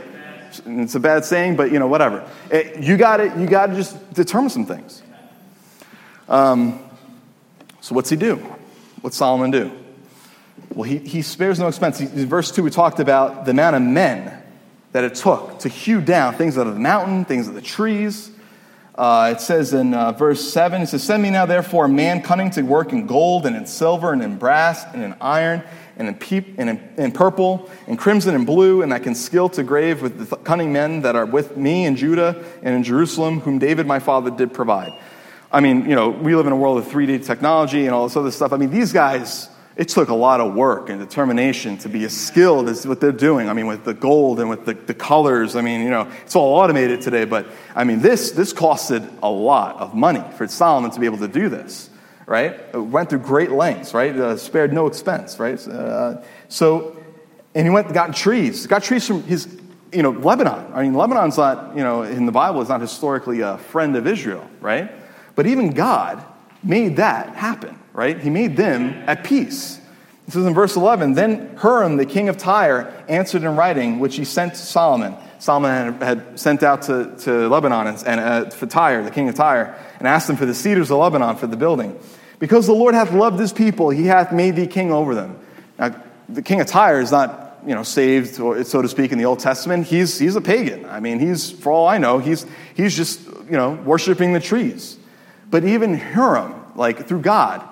It's 0.66 0.96
a 0.96 1.00
bad 1.00 1.26
saying, 1.26 1.56
but 1.56 1.72
you 1.72 1.80
know, 1.80 1.88
whatever. 1.88 2.30
It, 2.52 2.84
you 2.84 2.98
got 2.98 3.38
You 3.38 3.48
got 3.48 3.68
to 3.68 3.76
just 3.76 4.14
determine 4.14 4.50
some 4.50 4.66
things. 4.66 5.04
Um, 6.28 6.80
so 7.82 7.96
what's 7.96 8.10
he 8.10 8.16
do? 8.16 8.36
What's 9.02 9.16
Solomon 9.16 9.52
do? 9.52 9.72
Well, 10.74 10.90
he, 10.90 11.00
he 11.00 11.22
spares 11.22 11.60
no 11.60 11.68
expense. 11.68 12.00
in 12.00 12.28
verse 12.28 12.52
2, 12.52 12.64
we 12.64 12.70
talked 12.70 13.00
about 13.00 13.46
the 13.46 13.52
amount 13.52 13.76
of 13.76 13.82
men 13.82 14.42
that 14.92 15.04
it 15.04 15.16
took 15.16 15.60
to 15.60 15.70
hew 15.70 16.02
down 16.02 16.36
things 16.36 16.58
out 16.58 16.68
of 16.68 16.74
the 16.74 16.80
mountain, 16.80 17.26
things 17.26 17.48
of 17.48 17.54
the 17.54 17.62
trees, 17.62 18.32
uh, 19.00 19.34
it 19.34 19.40
says 19.40 19.74
in 19.74 19.94
uh, 19.94 20.12
verse 20.12 20.52
7, 20.52 20.82
it 20.82 20.88
says, 20.88 21.02
Send 21.02 21.24
me 21.24 21.30
now, 21.30 21.46
therefore, 21.46 21.86
a 21.86 21.90
man 21.90 22.22
cunning 22.22 22.50
to 22.52 22.62
work 22.64 22.92
in 22.92 23.08
gold 23.08 23.46
and 23.46 23.56
in 23.56 23.66
silver 23.66 24.12
and 24.12 24.22
in 24.22 24.38
brass 24.38 24.84
and 24.94 25.02
in 25.02 25.16
iron 25.22 25.64
and 25.96 26.10
in, 26.10 26.16
peep, 26.16 26.56
and 26.58 26.70
in, 26.70 26.90
in 26.98 27.14
purple 27.14 27.70
and 27.88 27.98
crimson 27.98 28.36
and 28.36 28.46
blue, 28.46 28.82
and 28.82 28.92
that 28.92 29.04
can 29.04 29.16
skill 29.16 29.48
to 29.48 29.64
grave 29.64 30.02
with 30.02 30.30
the 30.30 30.36
cunning 30.36 30.74
men 30.74 31.04
that 31.04 31.16
are 31.16 31.26
with 31.26 31.56
me 31.56 31.86
in 31.86 31.96
Judah 31.96 32.44
and 32.62 32.76
in 32.76 32.84
Jerusalem, 32.84 33.40
whom 33.40 33.58
David 33.58 33.88
my 33.88 34.00
father 34.00 34.32
did 34.32 34.54
provide. 34.54 34.92
I 35.50 35.62
mean, 35.62 35.90
you 35.90 35.96
know, 35.96 36.10
we 36.10 36.36
live 36.36 36.46
in 36.46 36.52
a 36.52 36.58
world 36.58 36.78
of 36.78 36.86
3D 36.86 37.26
technology 37.26 37.86
and 37.86 37.96
all 37.96 38.06
this 38.06 38.18
other 38.18 38.32
stuff. 38.32 38.52
I 38.52 38.58
mean, 38.58 38.70
these 38.70 38.92
guys 38.92 39.48
it 39.80 39.88
took 39.88 40.10
a 40.10 40.14
lot 40.14 40.42
of 40.42 40.56
work 40.56 40.90
and 40.90 41.00
determination 41.00 41.78
to 41.78 41.88
be 41.88 42.04
as 42.04 42.16
skilled 42.16 42.68
as 42.68 42.86
what 42.86 43.00
they're 43.00 43.14
doing. 43.14 43.48
I 43.48 43.54
mean, 43.54 43.66
with 43.66 43.86
the 43.86 43.94
gold 43.94 44.42
and 44.42 44.50
with 44.50 44.66
the, 44.66 44.74
the 44.74 44.94
colors. 44.94 45.56
I 45.56 45.62
mean, 45.62 45.80
you 45.80 45.90
know, 45.90 46.12
it's 46.26 46.36
all 46.36 46.54
automated 46.56 47.00
today, 47.00 47.24
but 47.24 47.48
I 47.74 47.86
mean, 47.86 48.02
this, 48.02 48.32
this 48.32 48.52
costed 48.52 49.10
a 49.24 49.30
lot 49.30 49.78
of 49.78 49.96
money 49.96 50.22
for 50.36 50.46
Solomon 50.50 50.92
to 50.92 51.00
be 51.00 51.06
able 51.06 51.20
to 51.20 51.30
do 51.30 51.48
this, 51.48 51.90
right? 52.26 52.60
It 52.74 52.78
went 52.78 53.10
through 53.10 53.20
great 53.20 53.52
lengths, 53.52 53.94
right? 53.94 54.14
Uh, 54.14 54.36
spared 54.36 54.74
no 54.74 54.86
expense, 54.86 55.40
right? 55.40 55.66
Uh, 55.66 56.24
so, 56.50 57.02
and 57.56 57.66
he 57.66 57.70
went 57.70 57.86
and 57.88 57.94
got 57.94 58.14
trees, 58.14 58.68
got 58.68 58.84
trees 58.84 59.08
from 59.08 59.24
his, 59.24 59.48
you 59.94 60.04
know, 60.04 60.12
Lebanon. 60.12 60.74
I 60.74 60.82
mean, 60.82 60.94
Lebanon's 60.94 61.38
not, 61.38 61.78
you 61.78 61.84
know, 61.84 62.02
in 62.02 62.26
the 62.26 62.34
Bible 62.34 62.62
is 62.62 62.68
not 62.68 62.82
historically 62.82 63.40
a 63.40 63.58
friend 63.58 63.96
of 63.96 64.08
Israel, 64.08 64.46
right? 64.60 64.92
But 65.36 65.48
even 65.48 65.70
God 65.70 66.22
made 66.64 66.98
that 66.98 67.30
happen 67.30 67.79
right? 68.00 68.18
He 68.18 68.30
made 68.30 68.56
them 68.56 68.94
at 69.08 69.26
peace. 69.26 69.78
This 70.26 70.38
is 70.38 70.46
in 70.46 70.54
verse 70.54 70.78
11. 70.78 71.16
Then 71.16 71.58
Huram, 71.58 71.98
the 71.98 72.06
king 72.06 72.30
of 72.30 72.38
Tyre, 72.38 73.04
answered 73.10 73.44
in 73.44 73.58
writing, 73.58 74.00
which 74.00 74.16
he 74.16 74.24
sent 74.24 74.54
to 74.54 74.60
Solomon. 74.62 75.16
Solomon 75.40 76.00
had, 76.00 76.40
sent 76.40 76.64
out 76.64 76.84
to, 76.84 77.14
to 77.24 77.50
Lebanon 77.50 77.88
and, 77.88 78.04
and 78.08 78.20
uh, 78.22 78.50
for 78.52 78.68
Tyre, 78.68 79.04
the 79.04 79.12
king 79.12 79.28
of 79.28 79.36
Tyre, 79.36 79.78
and 80.00 80.08
asked 80.08 80.30
him 80.30 80.38
for 80.38 80.46
the 80.46 80.54
cedars 80.54 80.90
of 80.92 80.98
Lebanon 80.98 81.36
for 81.36 81.48
the 81.48 81.58
building. 81.58 82.00
Because 82.40 82.68
the 82.68 82.74
Lord 82.74 82.96
hath 82.96 83.12
loved 83.12 83.38
his 83.38 83.52
people, 83.52 83.90
he 83.90 84.06
hath 84.06 84.32
made 84.32 84.56
thee 84.56 84.68
king 84.68 84.94
over 84.94 85.14
them. 85.14 85.38
Now, 85.78 86.02
the 86.30 86.42
king 86.42 86.62
of 86.62 86.68
Tyre 86.68 87.02
is 87.02 87.12
not, 87.12 87.60
you 87.68 87.76
know, 87.76 87.84
saved, 87.84 88.36
so 88.36 88.82
to 88.82 88.88
speak, 88.88 89.12
in 89.12 89.18
the 89.18 89.26
Old 89.26 89.40
Testament. 89.40 89.88
He's, 89.88 90.18
he's 90.18 90.38
a 90.38 90.42
pagan. 90.42 90.86
I 90.86 91.02
mean, 91.02 91.20
he's, 91.20 91.52
for 91.52 91.74
all 91.74 91.86
I 91.86 91.98
know, 91.98 92.20
he's, 92.20 92.46
he's 92.76 92.96
just, 92.96 93.26
you 93.26 93.58
know, 93.58 93.72
worshiping 93.72 94.32
the 94.32 94.40
trees. 94.40 94.98
But 95.50 95.66
even 95.66 96.00
Huram, 96.00 96.78
like 96.78 97.06
through 97.06 97.24
God, 97.24 97.69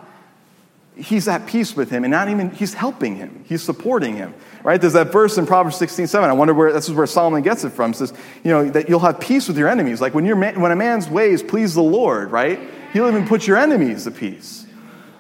he's 0.98 1.28
at 1.28 1.48
peace 1.48 1.76
with 1.76 1.90
him 1.90 2.04
and 2.04 2.12
not 2.12 2.30
even 2.30 2.52
he's 2.52 2.74
helping 2.74 3.16
him. 3.16 3.44
He's 3.48 3.62
supporting 3.64 4.16
him 4.16 4.34
right? 4.68 4.82
There's 4.82 4.94
that 4.94 5.14
verse 5.14 5.38
in 5.38 5.46
proverbs 5.46 5.78
16 5.78 6.08
7 6.08 6.30
i 6.30 6.34
wonder 6.34 6.54
where 6.54 6.74
this 6.74 6.90
is 6.90 6.94
where 6.94 7.08
solomon 7.08 7.42
gets 7.42 7.64
it 7.64 7.70
from. 7.70 7.92
It 7.92 7.96
says 7.96 8.14
you 8.44 8.52
know 8.52 8.70
that 8.70 8.90
you'll 8.90 9.00
have 9.00 9.20
peace 9.20 9.48
with 9.48 9.58
your 9.58 9.70
enemies. 9.70 10.02
Like 10.02 10.14
when 10.14 10.26
you're 10.26 10.36
when 10.36 10.72
a 10.72 10.76
man's 10.76 11.10
ways 11.10 11.42
please 11.42 11.74
the 11.74 11.82
lord 11.82 12.32
right? 12.32 12.60
He'll 12.94 13.08
even 13.08 13.26
put 13.28 13.48
your 13.48 13.58
enemies 13.58 14.06
at 14.06 14.16
peace. 14.16 14.66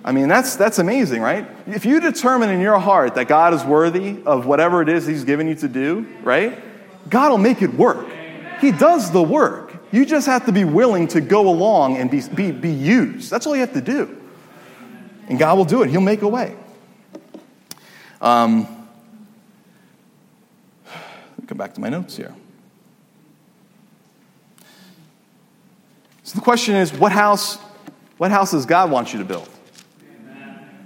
I 0.03 0.11
mean 0.11 0.27
that's 0.27 0.57
that's 0.57 0.79
amazing 0.79 1.21
right? 1.21 1.47
If 1.65 1.85
you 1.85 2.01
determine 2.01 2.49
in 2.49 2.59
your 2.59 2.77
heart 2.77 3.15
that 3.15 3.29
god 3.29 3.53
is 3.53 3.63
worthy 3.63 4.21
of 4.25 4.45
whatever 4.45 4.81
it 4.81 4.89
is 4.89 5.07
he's 5.07 5.23
given 5.23 5.47
you 5.47 5.55
to 5.55 5.69
do 5.69 6.05
right? 6.23 6.61
God 7.09 7.31
will 7.31 7.37
make 7.37 7.61
it 7.61 7.73
work. 7.73 8.05
He 8.59 8.73
does 8.73 9.11
the 9.11 9.23
work. 9.23 9.73
You 9.91 10.05
just 10.05 10.27
have 10.27 10.45
to 10.47 10.51
be 10.51 10.65
willing 10.65 11.07
to 11.09 11.21
go 11.21 11.47
along 11.47 11.95
and 11.95 12.11
be, 12.11 12.21
be, 12.35 12.51
be 12.51 12.69
used. 12.69 13.31
That's 13.31 13.47
all 13.47 13.55
you 13.55 13.61
have 13.61 13.73
to 13.73 13.81
do 13.81 14.26
and 15.27 15.37
God 15.37 15.57
will 15.57 15.65
do 15.65 15.83
it, 15.83 15.89
He'll 15.89 16.01
make 16.01 16.21
a 16.21 16.27
way. 16.27 16.55
Um, 18.21 18.67
come 21.47 21.57
back 21.57 21.73
to 21.75 21.81
my 21.81 21.89
notes 21.89 22.17
here. 22.17 22.33
So 26.23 26.35
the 26.35 26.41
question 26.41 26.75
is, 26.75 26.91
what 26.91 27.13
house, 27.13 27.57
what 28.17 28.31
house 28.31 28.51
does 28.51 28.65
God 28.65 28.91
want 28.91 29.13
you 29.13 29.19
to 29.19 29.25
build? 29.25 29.49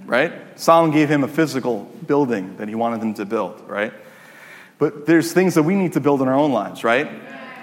Right? 0.04 0.32
Solomon 0.54 0.92
gave 0.92 1.08
him 1.08 1.24
a 1.24 1.28
physical 1.28 1.84
building 2.06 2.56
that 2.58 2.68
he 2.68 2.76
wanted 2.76 3.02
him 3.02 3.14
to 3.14 3.24
build, 3.24 3.60
right? 3.68 3.92
But 4.78 5.06
there's 5.06 5.32
things 5.32 5.54
that 5.54 5.64
we 5.64 5.74
need 5.74 5.94
to 5.94 6.00
build 6.00 6.22
in 6.22 6.28
our 6.28 6.34
own 6.34 6.52
lives, 6.52 6.84
right? 6.84 7.08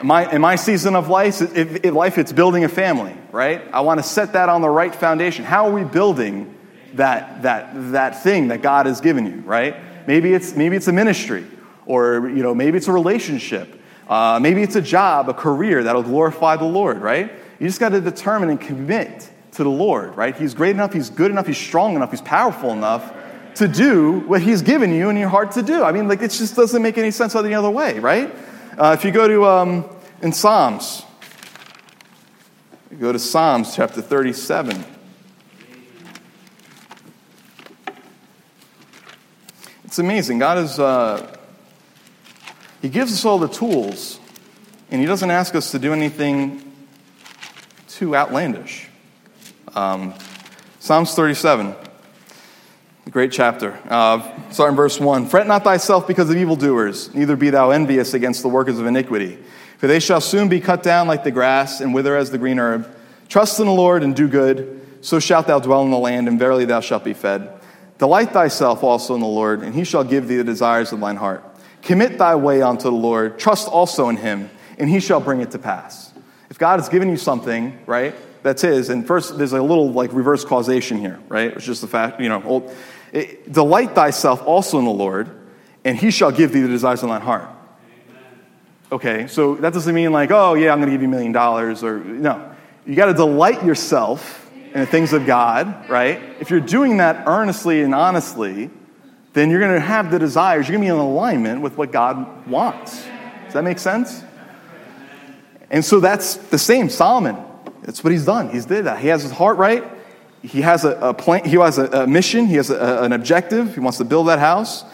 In 0.01 0.07
my, 0.07 0.29
in 0.29 0.41
my 0.41 0.57
season 0.57 0.95
of 0.95 1.07
life, 1.07 1.41
if, 1.41 1.85
if 1.85 1.93
life, 1.93 2.17
it's 2.17 2.33
building 2.33 2.65
a 2.65 2.69
family, 2.69 3.15
right? 3.31 3.61
I 3.71 3.81
want 3.81 3.99
to 3.99 4.03
set 4.03 4.33
that 4.33 4.49
on 4.49 4.61
the 4.61 4.69
right 4.69 4.93
foundation. 4.93 5.45
How 5.45 5.67
are 5.67 5.71
we 5.71 5.85
building 5.85 6.55
that, 6.95 7.43
that, 7.43 7.91
that 7.91 8.23
thing 8.23 8.49
that 8.49 8.61
God 8.61 8.85
has 8.85 9.01
given 9.01 9.25
you, 9.25 9.41
right? 9.41 9.75
Maybe 10.07 10.33
it's, 10.33 10.55
maybe 10.55 10.75
it's 10.75 10.87
a 10.87 10.93
ministry, 10.93 11.45
or 11.85 12.29
you 12.29 12.43
know, 12.43 12.55
maybe 12.55 12.77
it's 12.77 12.87
a 12.87 12.91
relationship. 12.91 13.79
Uh, 14.07 14.39
maybe 14.41 14.63
it's 14.63 14.75
a 14.75 14.81
job, 14.81 15.29
a 15.29 15.33
career 15.33 15.83
that'll 15.83 16.03
glorify 16.03 16.55
the 16.55 16.65
Lord, 16.65 16.99
right? 16.99 17.31
You 17.59 17.67
just 17.67 17.79
got 17.79 17.89
to 17.89 18.01
determine 18.01 18.49
and 18.49 18.59
commit 18.59 19.29
to 19.53 19.63
the 19.63 19.69
Lord, 19.69 20.15
right? 20.15 20.35
He's 20.35 20.53
great 20.53 20.71
enough, 20.71 20.93
He's 20.93 21.09
good 21.09 21.29
enough, 21.29 21.45
He's 21.45 21.57
strong 21.57 21.95
enough, 21.95 22.09
He's 22.09 22.21
powerful 22.21 22.71
enough 22.71 23.13
to 23.55 23.67
do 23.67 24.19
what 24.21 24.41
He's 24.41 24.61
given 24.61 24.91
you 24.91 25.09
in 25.09 25.17
your 25.17 25.29
heart 25.29 25.51
to 25.51 25.61
do. 25.61 25.83
I 25.83 25.91
mean, 25.91 26.07
like, 26.07 26.21
it 26.21 26.31
just 26.31 26.55
doesn't 26.55 26.81
make 26.81 26.97
any 26.97 27.11
sense 27.11 27.35
any 27.35 27.53
other 27.53 27.69
way, 27.69 27.99
right? 27.99 28.33
Uh, 28.77 28.95
if 28.97 29.05
you 29.05 29.11
go 29.11 29.27
to 29.27 29.45
um, 29.45 29.89
in 30.21 30.31
Psalms, 30.31 31.03
go 32.99 33.11
to 33.11 33.19
Psalms 33.19 33.75
chapter 33.75 34.01
37. 34.01 34.83
It's 39.99 40.05
amazing. 40.05 40.39
God 40.39 40.59
is, 40.59 40.79
uh, 40.79 41.29
He 42.81 42.87
gives 42.87 43.11
us 43.11 43.25
all 43.25 43.37
the 43.37 43.49
tools, 43.49 44.17
and 44.89 45.01
He 45.01 45.05
doesn't 45.05 45.29
ask 45.29 45.55
us 45.55 45.71
to 45.71 45.79
do 45.79 45.91
anything 45.91 46.63
too 47.89 48.15
outlandish. 48.15 48.87
Um, 49.75 50.13
Psalms 50.79 51.13
37, 51.15 51.75
a 53.07 53.09
great 53.09 53.33
chapter. 53.33 53.77
Uh, 53.89 54.21
starting 54.51 54.77
verse 54.77 55.01
1 55.01 55.25
Fret 55.25 55.47
not 55.47 55.65
thyself 55.65 56.07
because 56.07 56.29
of 56.29 56.37
evildoers, 56.37 57.13
neither 57.13 57.35
be 57.35 57.49
thou 57.49 57.71
envious 57.71 58.13
against 58.13 58.41
the 58.41 58.47
workers 58.47 58.79
of 58.79 58.85
iniquity. 58.85 59.37
For 59.79 59.87
they 59.87 59.99
shall 59.99 60.21
soon 60.21 60.47
be 60.47 60.61
cut 60.61 60.81
down 60.81 61.09
like 61.09 61.25
the 61.25 61.31
grass 61.31 61.81
and 61.81 61.93
wither 61.93 62.15
as 62.15 62.31
the 62.31 62.37
green 62.37 62.57
herb. 62.57 62.89
Trust 63.27 63.59
in 63.59 63.65
the 63.65 63.73
Lord 63.73 64.03
and 64.03 64.15
do 64.15 64.29
good, 64.29 64.79
so 65.01 65.19
shalt 65.19 65.47
thou 65.47 65.59
dwell 65.59 65.83
in 65.83 65.91
the 65.91 65.99
land, 65.99 66.29
and 66.29 66.39
verily 66.39 66.63
thou 66.63 66.79
shalt 66.79 67.03
be 67.03 67.13
fed. 67.13 67.58
Delight 67.99 68.31
thyself 68.31 68.81
also 68.81 69.13
in 69.13 69.21
the 69.21 69.27
Lord, 69.27 69.61
and 69.61 69.75
he 69.75 69.83
shall 69.83 70.05
give 70.05 70.27
thee 70.27 70.37
the 70.37 70.43
desires 70.43 70.91
of 70.93 71.01
thine 71.01 71.17
heart. 71.17 71.43
Commit 71.81 72.17
thy 72.17 72.33
way 72.35 72.61
unto 72.61 72.83
the 72.83 72.95
Lord, 72.95 73.37
trust 73.37 73.67
also 73.67 74.09
in 74.09 74.15
him, 74.15 74.49
and 74.77 74.89
he 74.89 75.01
shall 75.01 75.19
bring 75.19 75.41
it 75.41 75.51
to 75.51 75.59
pass. 75.59 76.13
If 76.49 76.57
God 76.57 76.79
has 76.79 76.87
given 76.89 77.09
you 77.09 77.17
something, 77.17 77.77
right, 77.85 78.15
that's 78.41 78.61
His, 78.61 78.89
and 78.89 79.05
first 79.05 79.37
there's 79.37 79.51
a 79.51 79.61
little 79.61 79.91
like 79.91 80.13
reverse 80.13 80.45
causation 80.45 80.97
here, 80.97 81.19
right? 81.27 81.51
It's 81.51 81.65
just 81.65 81.81
the 81.81 81.87
fact, 81.87 82.21
you 82.21 82.29
know, 82.29 82.71
it, 83.11 83.51
delight 83.51 83.93
thyself 83.95 84.41
also 84.43 84.79
in 84.79 84.85
the 84.85 84.91
Lord, 84.91 85.29
and 85.83 85.97
He 85.97 86.09
shall 86.09 86.31
give 86.31 86.53
thee 86.53 86.61
the 86.61 86.69
desires 86.69 87.03
of 87.03 87.09
thine 87.09 87.21
heart. 87.21 87.49
Okay, 88.93 89.27
so 89.27 89.55
that 89.55 89.73
doesn't 89.73 89.93
mean 89.93 90.13
like, 90.13 90.31
oh 90.31 90.53
yeah, 90.53 90.71
I'm 90.71 90.79
to 90.81 90.89
give 90.89 91.01
you 91.01 91.07
a 91.07 91.11
million 91.11 91.33
dollars, 91.33 91.83
or 91.83 91.99
no. 91.99 92.55
You 92.85 92.95
got 92.95 93.07
to 93.07 93.13
delight 93.13 93.63
yourself 93.63 94.38
in 94.73 94.79
the 94.79 94.85
things 94.85 95.13
of 95.13 95.25
God, 95.25 95.89
right? 95.89 96.21
If 96.39 96.49
you're 96.49 96.59
doing 96.59 96.97
that 96.97 97.27
earnestly 97.27 97.81
and 97.81 97.95
honestly, 97.95 98.69
then 99.33 99.49
you're 99.49 99.59
going 99.59 99.73
to 99.73 99.79
have 99.79 100.11
the 100.11 100.19
desires. 100.19 100.67
You're 100.67 100.77
going 100.77 100.87
to 100.87 100.93
be 100.93 100.99
in 100.99 101.05
alignment 101.05 101.61
with 101.61 101.77
what 101.77 101.91
God 101.91 102.47
wants. 102.47 103.03
Does 103.45 103.53
that 103.53 103.63
make 103.63 103.79
sense? 103.79 104.23
And 105.71 105.83
so 105.83 105.99
that's 105.99 106.35
the 106.35 106.57
same. 106.57 106.89
Solomon, 106.89 107.37
that's 107.83 108.03
what 108.03 108.11
he's 108.11 108.25
done. 108.25 108.49
He's 108.49 108.65
did 108.65 108.85
that. 108.85 108.99
He 108.99 109.07
has 109.07 109.23
his 109.23 109.31
heart 109.31 109.57
right. 109.57 109.83
He 110.41 110.61
has 110.61 110.85
a, 110.85 110.97
a 110.99 111.13
plan, 111.13 111.43
he 111.43 111.57
has 111.57 111.77
a, 111.77 111.85
a 111.87 112.07
mission, 112.07 112.45
he 112.45 112.55
has 112.55 112.69
a, 112.69 113.03
an 113.03 113.11
objective. 113.11 113.73
He 113.73 113.81
wants 113.81 113.97
to 113.97 114.05
build 114.05 114.27
that 114.29 114.39
house. 114.39 114.85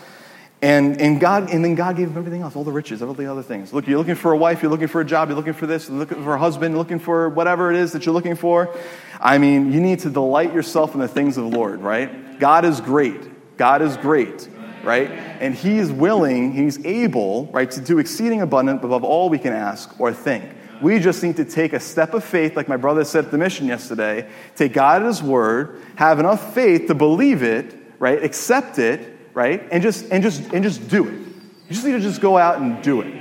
And, 0.66 1.00
and, 1.00 1.20
God, 1.20 1.52
and 1.52 1.64
then 1.64 1.76
God 1.76 1.96
gave 1.96 2.08
him 2.08 2.18
everything 2.18 2.42
else, 2.42 2.56
all 2.56 2.64
the 2.64 2.72
riches, 2.72 3.04
all 3.04 3.14
the 3.14 3.32
other 3.32 3.44
things. 3.44 3.72
Look, 3.72 3.86
you're 3.86 4.00
looking 4.00 4.16
for 4.16 4.32
a 4.32 4.38
wife, 4.38 4.64
you're 4.64 4.72
looking 4.72 4.88
for 4.88 5.00
a 5.00 5.06
job, 5.06 5.30
you're 5.30 5.36
looking 5.38 5.54
for 5.54 5.68
this, 5.68 5.88
you're 5.88 6.00
looking 6.00 6.24
for 6.24 6.34
a 6.34 6.40
husband, 6.40 6.76
looking 6.76 6.98
for 6.98 7.30
whatever 7.30 7.70
it 7.70 7.78
is 7.78 7.92
that 7.92 8.08
you're 8.08 8.16
looking 8.16 8.36
for. 8.36 8.76
I 9.22 9.38
mean, 9.38 9.72
you 9.72 9.80
need 9.80 10.00
to 10.00 10.10
delight 10.10 10.56
yourself 10.56 10.96
in 10.96 11.02
the 11.02 11.08
things 11.08 11.38
of 11.38 11.52
the 11.52 11.56
Lord, 11.56 11.82
right? 11.82 12.40
God 12.40 12.66
is 12.66 12.82
great. 12.82 13.58
God 13.58 13.84
is 13.84 13.96
great, 13.98 14.50
right? 14.84 15.12
And 15.12 15.54
He 15.54 15.78
is 15.78 15.92
willing, 15.92 16.54
He's 16.54 16.84
able, 16.84 17.46
right, 17.54 17.70
to 17.70 17.80
do 17.80 18.00
exceeding 18.00 18.42
abundant 18.42 18.84
above 18.84 19.04
all 19.04 19.30
we 19.30 19.38
can 19.38 19.54
ask 19.54 20.00
or 20.00 20.12
think. 20.14 20.46
We 20.82 20.98
just 20.98 21.22
need 21.22 21.36
to 21.36 21.46
take 21.46 21.74
a 21.74 21.80
step 21.80 22.16
of 22.16 22.24
faith, 22.24 22.56
like 22.56 22.68
my 22.68 22.78
brother 22.78 23.06
said 23.06 23.26
at 23.26 23.30
the 23.30 23.38
mission 23.38 23.68
yesterday, 23.68 24.28
take 24.56 24.74
God 24.74 25.04
at 25.04 25.08
His 25.08 25.22
word, 25.22 25.80
have 25.96 26.18
enough 26.20 26.56
faith 26.56 26.88
to 26.88 26.96
believe 26.96 27.44
it, 27.44 27.76
right? 28.00 28.24
Accept 28.24 28.80
it, 28.80 29.15
right? 29.36 29.68
And 29.70 29.84
just 29.84 30.10
and 30.10 30.24
just 30.24 30.52
and 30.52 30.64
just 30.64 30.90
do 30.90 31.08
it. 31.08 31.14
You 31.14 31.70
just 31.70 31.86
need 31.86 31.92
to 31.92 32.00
just 32.00 32.22
go 32.22 32.38
out 32.38 32.60
and 32.60 32.82
do 32.82 33.02
it. 33.02 33.14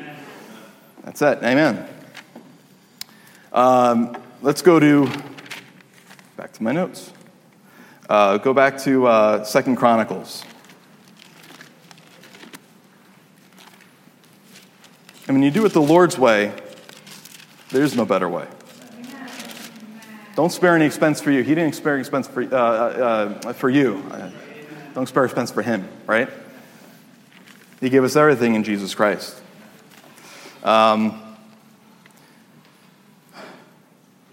That's 1.05 1.21
it. 1.21 1.39
Amen. 1.43 1.87
Um, 3.53 4.17
let's 4.41 4.63
go 4.63 4.81
to 4.81 5.07
back 6.37 6.53
to 6.53 6.63
my 6.63 6.73
notes. 6.73 7.13
Uh, 8.09 8.39
go 8.39 8.55
back 8.55 8.79
to 8.79 9.07
uh, 9.07 9.45
Second 9.45 9.77
Chronicles. 9.77 10.45
And 15.27 15.37
when 15.37 15.43
you 15.43 15.51
do 15.51 15.65
it 15.65 15.73
the 15.73 15.81
Lord's 15.81 16.19
way, 16.19 16.53
there's 17.71 17.97
no 17.97 18.05
better 18.05 18.29
way. 18.29 18.47
Don't 20.37 20.51
spare 20.51 20.77
any 20.77 20.85
expense 20.85 21.21
for 21.21 21.31
you. 21.31 21.43
He 21.43 21.55
didn't 21.55 21.75
spare 21.75 21.99
expense 21.99 22.29
for, 22.29 22.43
uh, 22.43 22.57
uh, 22.57 23.53
for 23.55 23.71
you. 23.71 24.03
Don't 24.95 25.09
spare 25.09 25.25
expense 25.25 25.51
for 25.51 25.63
him, 25.63 25.89
right? 26.07 26.29
He 27.81 27.91
gave 27.91 28.05
us 28.05 28.15
everything 28.15 28.55
in 28.55 28.63
Jesus 28.63 28.95
Christ. 28.95 29.43
Um, 30.63 31.37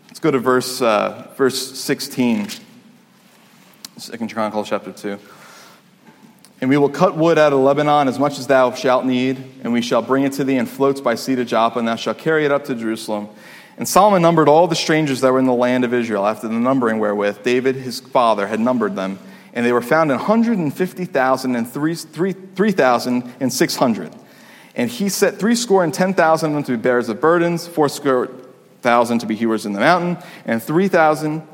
let's 0.08 0.20
go 0.20 0.30
to 0.30 0.38
verse, 0.38 0.80
uh, 0.82 1.32
verse 1.36 1.80
16, 1.80 2.48
2 4.00 4.28
Chronicles 4.28 4.70
chapter 4.70 4.92
2. 4.92 5.18
And 6.62 6.70
we 6.70 6.78
will 6.78 6.90
cut 6.90 7.18
wood 7.18 7.40
out 7.40 7.54
of 7.54 7.60
Lebanon 7.60 8.08
as 8.08 8.20
much 8.20 8.38
as 8.38 8.46
thou 8.46 8.72
shalt 8.72 9.04
need, 9.04 9.44
and 9.64 9.74
we 9.74 9.82
shall 9.82 10.04
bring 10.04 10.26
it 10.26 10.34
to 10.34 10.44
thee 10.44 10.58
in 10.58 10.68
floats 10.68 11.02
by 11.02 11.16
sea 11.16 11.36
to 11.36 11.44
Joppa, 11.44 11.80
and 11.80 11.88
thou 11.88 11.96
shalt 11.96 12.20
carry 12.20 12.46
it 12.46 12.52
up 12.52 12.66
to 12.66 12.76
Jerusalem. 12.76 13.30
And 13.78 13.88
Solomon 13.88 14.22
numbered 14.22 14.48
all 14.48 14.68
the 14.68 14.76
strangers 14.76 15.22
that 15.22 15.34
were 15.34 15.40
in 15.40 15.48
the 15.48 15.54
land 15.54 15.84
of 15.84 15.92
Israel 15.92 16.28
after 16.28 16.48
the 16.48 16.54
numbering 16.54 17.00
wherewith 17.00 17.42
David 17.42 17.78
his 17.78 18.00
father 18.00 18.46
had 18.46 18.60
numbered 18.60 18.96
them. 18.96 19.18
And 19.54 19.66
they 19.66 19.74
were 19.74 19.82
found 19.82 20.12
in 20.12 20.18
150,000 20.18 21.56
and 21.56 21.70
3,600. 21.70 24.16
And 24.76 24.90
he 24.90 25.10
set 25.10 25.38
threescore 25.38 25.84
and 25.84 25.94
10,000 25.94 26.50
of 26.50 26.54
them 26.54 26.64
to 26.64 26.72
be 26.72 26.78
bearers 26.78 27.10
of 27.10 27.20
burdens, 27.20 27.68
fourscore 27.68 28.30
thousand 28.82 29.20
to 29.20 29.26
be 29.26 29.36
hewers 29.36 29.66
in 29.66 29.74
the 29.74 29.80
mountain, 29.80 30.18
and 30.46 30.64
3,000 30.64 31.46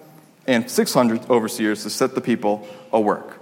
and 0.47 0.69
600 0.69 1.29
overseers 1.29 1.83
to 1.83 1.89
set 1.89 2.15
the 2.15 2.21
people 2.21 2.67
a 2.93 2.99
work. 2.99 3.33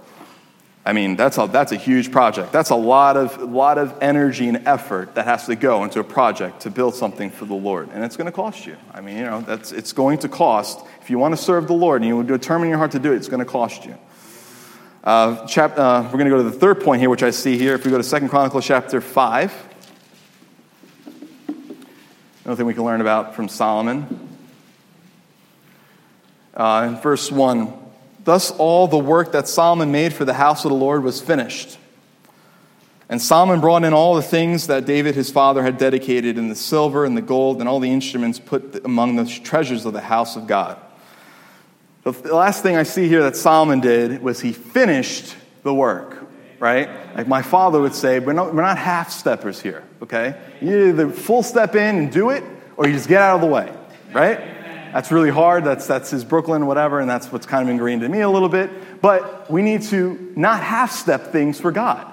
I 0.84 0.92
mean, 0.92 1.16
that's 1.16 1.36
a, 1.36 1.48
that's 1.48 1.72
a 1.72 1.76
huge 1.76 2.12
project. 2.12 2.52
That's 2.52 2.70
a 2.70 2.76
lot 2.76 3.16
of, 3.16 3.42
lot 3.42 3.76
of 3.76 3.98
energy 4.00 4.48
and 4.48 4.68
effort 4.68 5.16
that 5.16 5.24
has 5.24 5.46
to 5.46 5.56
go 5.56 5.82
into 5.82 5.98
a 5.98 6.04
project 6.04 6.60
to 6.60 6.70
build 6.70 6.94
something 6.94 7.30
for 7.30 7.44
the 7.44 7.54
Lord. 7.54 7.88
And 7.92 8.04
it's 8.04 8.16
going 8.16 8.26
to 8.26 8.32
cost 8.32 8.66
you. 8.66 8.76
I 8.94 9.00
mean, 9.00 9.16
you 9.16 9.24
know, 9.24 9.40
that's, 9.40 9.72
it's 9.72 9.92
going 9.92 10.18
to 10.18 10.28
cost. 10.28 10.78
If 11.02 11.10
you 11.10 11.18
want 11.18 11.36
to 11.36 11.42
serve 11.42 11.66
the 11.66 11.74
Lord 11.74 12.02
and 12.02 12.08
you 12.08 12.22
determine 12.22 12.68
your 12.68 12.78
heart 12.78 12.92
to 12.92 13.00
do 13.00 13.12
it, 13.12 13.16
it's 13.16 13.26
going 13.26 13.40
to 13.40 13.44
cost 13.44 13.84
you. 13.84 13.98
Uh, 15.06 15.46
chap, 15.46 15.78
uh, 15.78 16.02
we're 16.06 16.18
going 16.18 16.24
to 16.24 16.30
go 16.30 16.38
to 16.38 16.42
the 16.42 16.50
third 16.50 16.80
point 16.80 16.98
here, 16.98 17.08
which 17.08 17.22
I 17.22 17.30
see 17.30 17.56
here. 17.56 17.76
If 17.76 17.84
we 17.84 17.92
go 17.92 17.96
to 17.96 18.02
Second 18.02 18.28
Chronicles 18.28 18.66
chapter 18.66 19.00
5, 19.00 19.68
another 22.44 22.56
thing 22.56 22.66
we 22.66 22.74
can 22.74 22.82
learn 22.82 23.00
about 23.00 23.36
from 23.36 23.48
Solomon. 23.48 24.28
Uh, 26.54 26.88
in 26.88 27.00
verse 27.00 27.30
1, 27.30 27.72
Thus, 28.24 28.50
all 28.50 28.88
the 28.88 28.98
work 28.98 29.30
that 29.30 29.46
Solomon 29.46 29.92
made 29.92 30.12
for 30.12 30.24
the 30.24 30.34
house 30.34 30.64
of 30.64 30.72
the 30.72 30.76
Lord 30.76 31.04
was 31.04 31.20
finished. 31.20 31.78
And 33.08 33.22
Solomon 33.22 33.60
brought 33.60 33.84
in 33.84 33.92
all 33.92 34.16
the 34.16 34.22
things 34.22 34.66
that 34.66 34.86
David 34.86 35.14
his 35.14 35.30
father 35.30 35.62
had 35.62 35.78
dedicated, 35.78 36.36
and 36.36 36.50
the 36.50 36.56
silver 36.56 37.04
and 37.04 37.16
the 37.16 37.22
gold 37.22 37.60
and 37.60 37.68
all 37.68 37.78
the 37.78 37.92
instruments 37.92 38.40
put 38.40 38.84
among 38.84 39.14
the 39.14 39.24
treasures 39.24 39.86
of 39.86 39.92
the 39.92 40.00
house 40.00 40.34
of 40.34 40.48
God. 40.48 40.80
The 42.12 42.36
last 42.36 42.62
thing 42.62 42.76
I 42.76 42.84
see 42.84 43.08
here 43.08 43.24
that 43.24 43.34
Solomon 43.34 43.80
did 43.80 44.22
was 44.22 44.40
he 44.40 44.52
finished 44.52 45.34
the 45.64 45.74
work, 45.74 46.24
right? 46.60 46.88
Like 47.16 47.26
my 47.26 47.42
father 47.42 47.80
would 47.80 47.96
say, 47.96 48.20
we're 48.20 48.32
not, 48.32 48.54
we're 48.54 48.62
not 48.62 48.78
half 48.78 49.10
steppers 49.10 49.60
here, 49.60 49.82
okay? 50.00 50.40
You 50.60 50.90
either 50.90 51.10
full 51.10 51.42
step 51.42 51.74
in 51.74 51.96
and 51.96 52.12
do 52.12 52.30
it, 52.30 52.44
or 52.76 52.86
you 52.86 52.92
just 52.92 53.08
get 53.08 53.20
out 53.20 53.34
of 53.34 53.40
the 53.40 53.48
way, 53.48 53.72
right? 54.12 54.38
That's 54.92 55.10
really 55.10 55.30
hard. 55.30 55.64
That's, 55.64 55.88
that's 55.88 56.08
his 56.10 56.24
Brooklyn, 56.24 56.66
whatever, 56.66 57.00
and 57.00 57.10
that's 57.10 57.32
what's 57.32 57.44
kind 57.44 57.64
of 57.64 57.70
ingrained 57.70 58.04
in 58.04 58.12
me 58.12 58.20
a 58.20 58.30
little 58.30 58.48
bit. 58.48 59.02
But 59.02 59.50
we 59.50 59.62
need 59.62 59.82
to 59.82 60.32
not 60.36 60.62
half 60.62 60.92
step 60.92 61.32
things 61.32 61.58
for 61.58 61.72
God. 61.72 62.06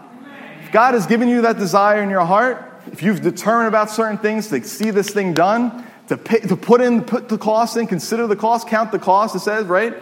If 0.63 0.71
God 0.71 0.95
has 0.95 1.05
given 1.05 1.29
you 1.29 1.43
that 1.43 1.59
desire 1.59 2.01
in 2.01 2.09
your 2.09 2.25
heart, 2.25 2.81
if 2.91 3.03
you've 3.03 3.21
determined 3.21 3.67
about 3.67 3.91
certain 3.91 4.17
things 4.17 4.47
to 4.47 4.63
see 4.63 4.89
this 4.89 5.11
thing 5.11 5.35
done, 5.35 5.85
to, 6.07 6.17
pay, 6.17 6.39
to 6.39 6.55
put 6.55 6.81
in, 6.81 7.03
put 7.03 7.29
the 7.29 7.37
cost 7.37 7.77
in, 7.77 7.87
consider 7.87 8.27
the 8.27 8.35
cost, 8.35 8.67
count 8.67 8.91
the 8.91 8.99
cost, 8.99 9.35
it 9.35 9.39
says, 9.39 9.65
right? 9.65 9.93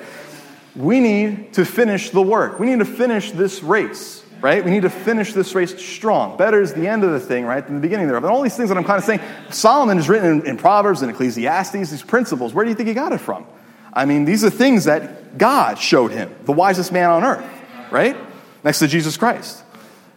We 0.76 1.00
need 1.00 1.54
to 1.54 1.66
finish 1.66 2.10
the 2.10 2.22
work. 2.22 2.60
We 2.60 2.66
need 2.68 2.80
to 2.80 2.86
finish 2.86 3.32
this 3.32 3.62
race, 3.62 4.24
right? 4.40 4.64
We 4.64 4.72
need 4.72 4.84
to 4.84 4.90
finish 4.90 5.34
this 5.34 5.54
race 5.54 5.78
strong. 5.84 6.38
Better 6.38 6.62
is 6.62 6.74
the 6.74 6.88
end 6.88 7.04
of 7.04 7.12
the 7.12 7.20
thing, 7.20 7.46
right, 7.46 7.66
than 7.66 7.76
the 7.76 7.82
beginning 7.82 8.08
thereof. 8.08 8.24
And 8.24 8.32
all 8.32 8.42
these 8.42 8.56
things 8.56 8.70
that 8.70 8.78
I'm 8.78 8.84
kind 8.84 8.98
of 8.98 9.04
saying, 9.04 9.20
Solomon 9.50 9.98
is 9.98 10.08
written 10.10 10.42
in, 10.42 10.48
in 10.48 10.58
Proverbs 10.58 11.02
and 11.02 11.12
Ecclesiastes, 11.12 11.74
these 11.74 12.04
principles. 12.04 12.54
Where 12.54 12.66
do 12.66 12.70
you 12.70 12.76
think 12.76 12.88
he 12.88 12.96
got 12.96 13.12
it 13.12 13.20
from? 13.20 13.46
I 13.94 14.06
mean, 14.06 14.26
these 14.26 14.44
are 14.44 14.50
things 14.50 14.86
that 14.86 15.38
God 15.38 15.78
showed 15.78 16.12
him, 16.12 16.34
the 16.46 16.54
wisest 16.54 16.92
man 16.92 17.10
on 17.10 17.24
earth, 17.24 17.46
right? 17.92 18.16
Next 18.64 18.80
to 18.80 18.88
Jesus 18.88 19.18
Christ. 19.18 19.64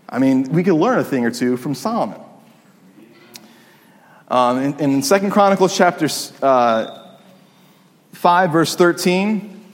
I 0.09 0.18
mean, 0.18 0.45
we 0.53 0.62
could 0.62 0.74
learn 0.74 0.99
a 0.99 1.05
thing 1.05 1.24
or 1.24 1.30
two 1.30 1.57
from 1.57 1.74
Solomon. 1.74 2.20
Um, 4.35 4.59
in, 4.59 4.80
in 4.80 5.01
2 5.01 5.30
Chronicles 5.30 5.76
chapter 5.76 6.09
uh, 6.43 7.14
5, 8.14 8.51
verse 8.51 8.74
13, 8.74 9.64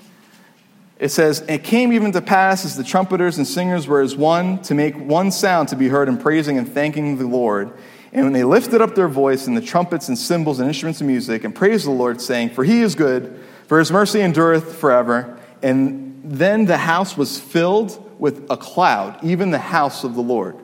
it 0.99 1.09
says, 1.09 1.43
It 1.49 1.65
came 1.65 1.95
even 1.95 2.13
to 2.13 2.21
pass 2.21 2.67
as 2.67 2.77
the 2.77 2.85
trumpeters 2.85 3.39
and 3.39 3.47
singers 3.47 3.87
were 3.87 4.03
as 4.03 4.15
one 4.15 4.61
to 4.65 4.75
make 4.75 4.95
one 4.97 5.31
sound 5.31 5.71
to 5.71 5.77
be 5.77 5.89
heard 5.89 6.11
in 6.11 6.19
praising 6.19 6.59
and 6.59 6.71
thanking 6.71 7.17
the 7.17 7.27
Lord. 7.27 7.73
And 8.13 8.25
when 8.25 8.35
they 8.35 8.45
lifted 8.45 8.83
up 8.83 8.95
their 8.95 9.09
voice 9.09 9.47
in 9.47 9.55
the 9.55 9.63
trumpets 9.63 10.09
and 10.09 10.19
cymbals 10.19 10.61
and 10.61 10.69
instruments 10.69 11.01
of 11.01 11.07
music 11.07 11.45
and 11.45 11.55
praised 11.55 11.87
the 11.87 11.91
Lord, 11.91 12.21
saying, 12.21 12.51
For 12.51 12.63
he 12.63 12.83
is 12.83 12.95
good, 12.95 13.43
for 13.67 13.79
his 13.79 13.91
mercy 13.91 14.21
endureth 14.21 14.77
forever. 14.77 15.39
And 15.63 16.21
then 16.23 16.67
the 16.67 16.77
house 16.77 17.17
was 17.17 17.41
filled 17.41 18.21
with 18.21 18.45
a 18.51 18.59
cloud, 18.59 19.25
even 19.25 19.53
the 19.53 19.59
house 19.59 20.05
of 20.05 20.15
the 20.15 20.23
Lord 20.23 20.55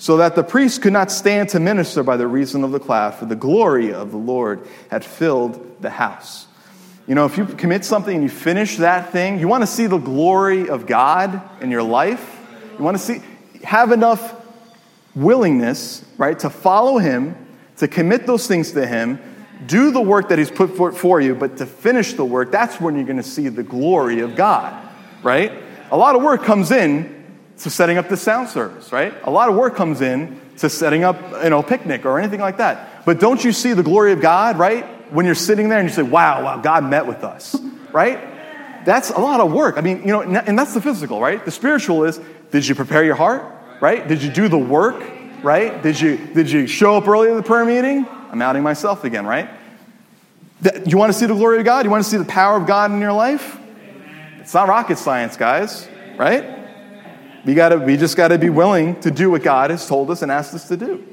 so 0.00 0.16
that 0.16 0.34
the 0.34 0.42
priest 0.42 0.80
could 0.80 0.94
not 0.94 1.12
stand 1.12 1.50
to 1.50 1.60
minister 1.60 2.02
by 2.02 2.16
the 2.16 2.26
reason 2.26 2.64
of 2.64 2.72
the 2.72 2.80
cloud, 2.80 3.14
for 3.16 3.26
the 3.26 3.36
glory 3.36 3.92
of 3.92 4.12
the 4.12 4.16
Lord 4.16 4.66
had 4.90 5.04
filled 5.04 5.82
the 5.82 5.90
house. 5.90 6.46
You 7.06 7.14
know, 7.14 7.26
if 7.26 7.36
you 7.36 7.44
commit 7.44 7.84
something 7.84 8.14
and 8.14 8.24
you 8.24 8.30
finish 8.30 8.78
that 8.78 9.12
thing, 9.12 9.38
you 9.38 9.46
want 9.46 9.62
to 9.62 9.66
see 9.66 9.86
the 9.86 9.98
glory 9.98 10.70
of 10.70 10.86
God 10.86 11.42
in 11.60 11.70
your 11.70 11.82
life. 11.82 12.40
You 12.78 12.82
want 12.82 12.96
to 12.96 13.02
see, 13.02 13.20
have 13.62 13.92
enough 13.92 14.34
willingness, 15.14 16.02
right, 16.16 16.38
to 16.38 16.48
follow 16.48 16.96
Him, 16.96 17.36
to 17.76 17.86
commit 17.86 18.26
those 18.26 18.46
things 18.46 18.72
to 18.72 18.86
Him, 18.86 19.20
do 19.66 19.90
the 19.90 20.00
work 20.00 20.30
that 20.30 20.38
He's 20.38 20.50
put 20.50 20.74
for, 20.78 20.92
for 20.92 21.20
you, 21.20 21.34
but 21.34 21.58
to 21.58 21.66
finish 21.66 22.14
the 22.14 22.24
work, 22.24 22.50
that's 22.50 22.80
when 22.80 22.94
you're 22.96 23.04
going 23.04 23.18
to 23.18 23.22
see 23.22 23.48
the 23.48 23.62
glory 23.62 24.20
of 24.20 24.34
God, 24.34 24.82
right? 25.22 25.52
A 25.90 25.96
lot 25.98 26.16
of 26.16 26.22
work 26.22 26.42
comes 26.42 26.70
in 26.70 27.19
to 27.60 27.70
setting 27.70 27.98
up 27.98 28.08
the 28.08 28.16
sound 28.16 28.48
service, 28.48 28.92
right? 28.92 29.14
A 29.24 29.30
lot 29.30 29.48
of 29.48 29.54
work 29.54 29.76
comes 29.76 30.00
in 30.00 30.40
to 30.58 30.70
setting 30.70 31.04
up, 31.04 31.16
you 31.44 31.50
know, 31.50 31.60
a 31.60 31.62
picnic 31.62 32.06
or 32.06 32.18
anything 32.18 32.40
like 32.40 32.56
that. 32.56 33.04
But 33.04 33.20
don't 33.20 33.42
you 33.44 33.52
see 33.52 33.72
the 33.72 33.82
glory 33.82 34.12
of 34.12 34.20
God, 34.20 34.58
right? 34.58 34.84
When 35.12 35.26
you're 35.26 35.34
sitting 35.34 35.68
there 35.68 35.78
and 35.78 35.88
you 35.88 35.94
say, 35.94 36.02
wow, 36.02 36.42
wow, 36.44 36.58
God 36.58 36.84
met 36.84 37.06
with 37.06 37.24
us, 37.24 37.56
right? 37.92 38.84
That's 38.84 39.10
a 39.10 39.18
lot 39.18 39.40
of 39.40 39.52
work. 39.52 39.76
I 39.76 39.82
mean, 39.82 40.00
you 40.00 40.06
know, 40.06 40.22
and 40.22 40.58
that's 40.58 40.72
the 40.72 40.80
physical, 40.80 41.20
right? 41.20 41.44
The 41.44 41.50
spiritual 41.50 42.04
is, 42.04 42.20
did 42.50 42.66
you 42.66 42.74
prepare 42.74 43.04
your 43.04 43.14
heart, 43.14 43.44
right? 43.80 44.06
Did 44.06 44.22
you 44.22 44.30
do 44.30 44.48
the 44.48 44.58
work, 44.58 45.02
right? 45.42 45.82
Did 45.82 46.00
you, 46.00 46.16
did 46.16 46.50
you 46.50 46.66
show 46.66 46.96
up 46.96 47.06
early 47.06 47.28
to 47.28 47.34
the 47.34 47.42
prayer 47.42 47.64
meeting? 47.64 48.06
I'm 48.30 48.40
outing 48.40 48.62
myself 48.62 49.04
again, 49.04 49.26
right? 49.26 49.50
You 50.86 50.96
want 50.96 51.12
to 51.12 51.18
see 51.18 51.26
the 51.26 51.34
glory 51.34 51.58
of 51.58 51.64
God? 51.64 51.84
You 51.84 51.90
want 51.90 52.04
to 52.04 52.10
see 52.10 52.16
the 52.16 52.24
power 52.24 52.56
of 52.56 52.66
God 52.66 52.90
in 52.90 53.00
your 53.00 53.12
life? 53.12 53.58
It's 54.38 54.54
not 54.54 54.68
rocket 54.68 54.98
science, 54.98 55.36
guys, 55.36 55.88
right? 56.16 56.59
We, 57.44 57.54
gotta, 57.54 57.78
we 57.78 57.96
just 57.96 58.16
got 58.16 58.28
to 58.28 58.38
be 58.38 58.50
willing 58.50 59.00
to 59.00 59.10
do 59.10 59.30
what 59.30 59.42
God 59.42 59.70
has 59.70 59.86
told 59.86 60.10
us 60.10 60.22
and 60.22 60.30
asked 60.30 60.54
us 60.54 60.68
to 60.68 60.76
do. 60.76 61.06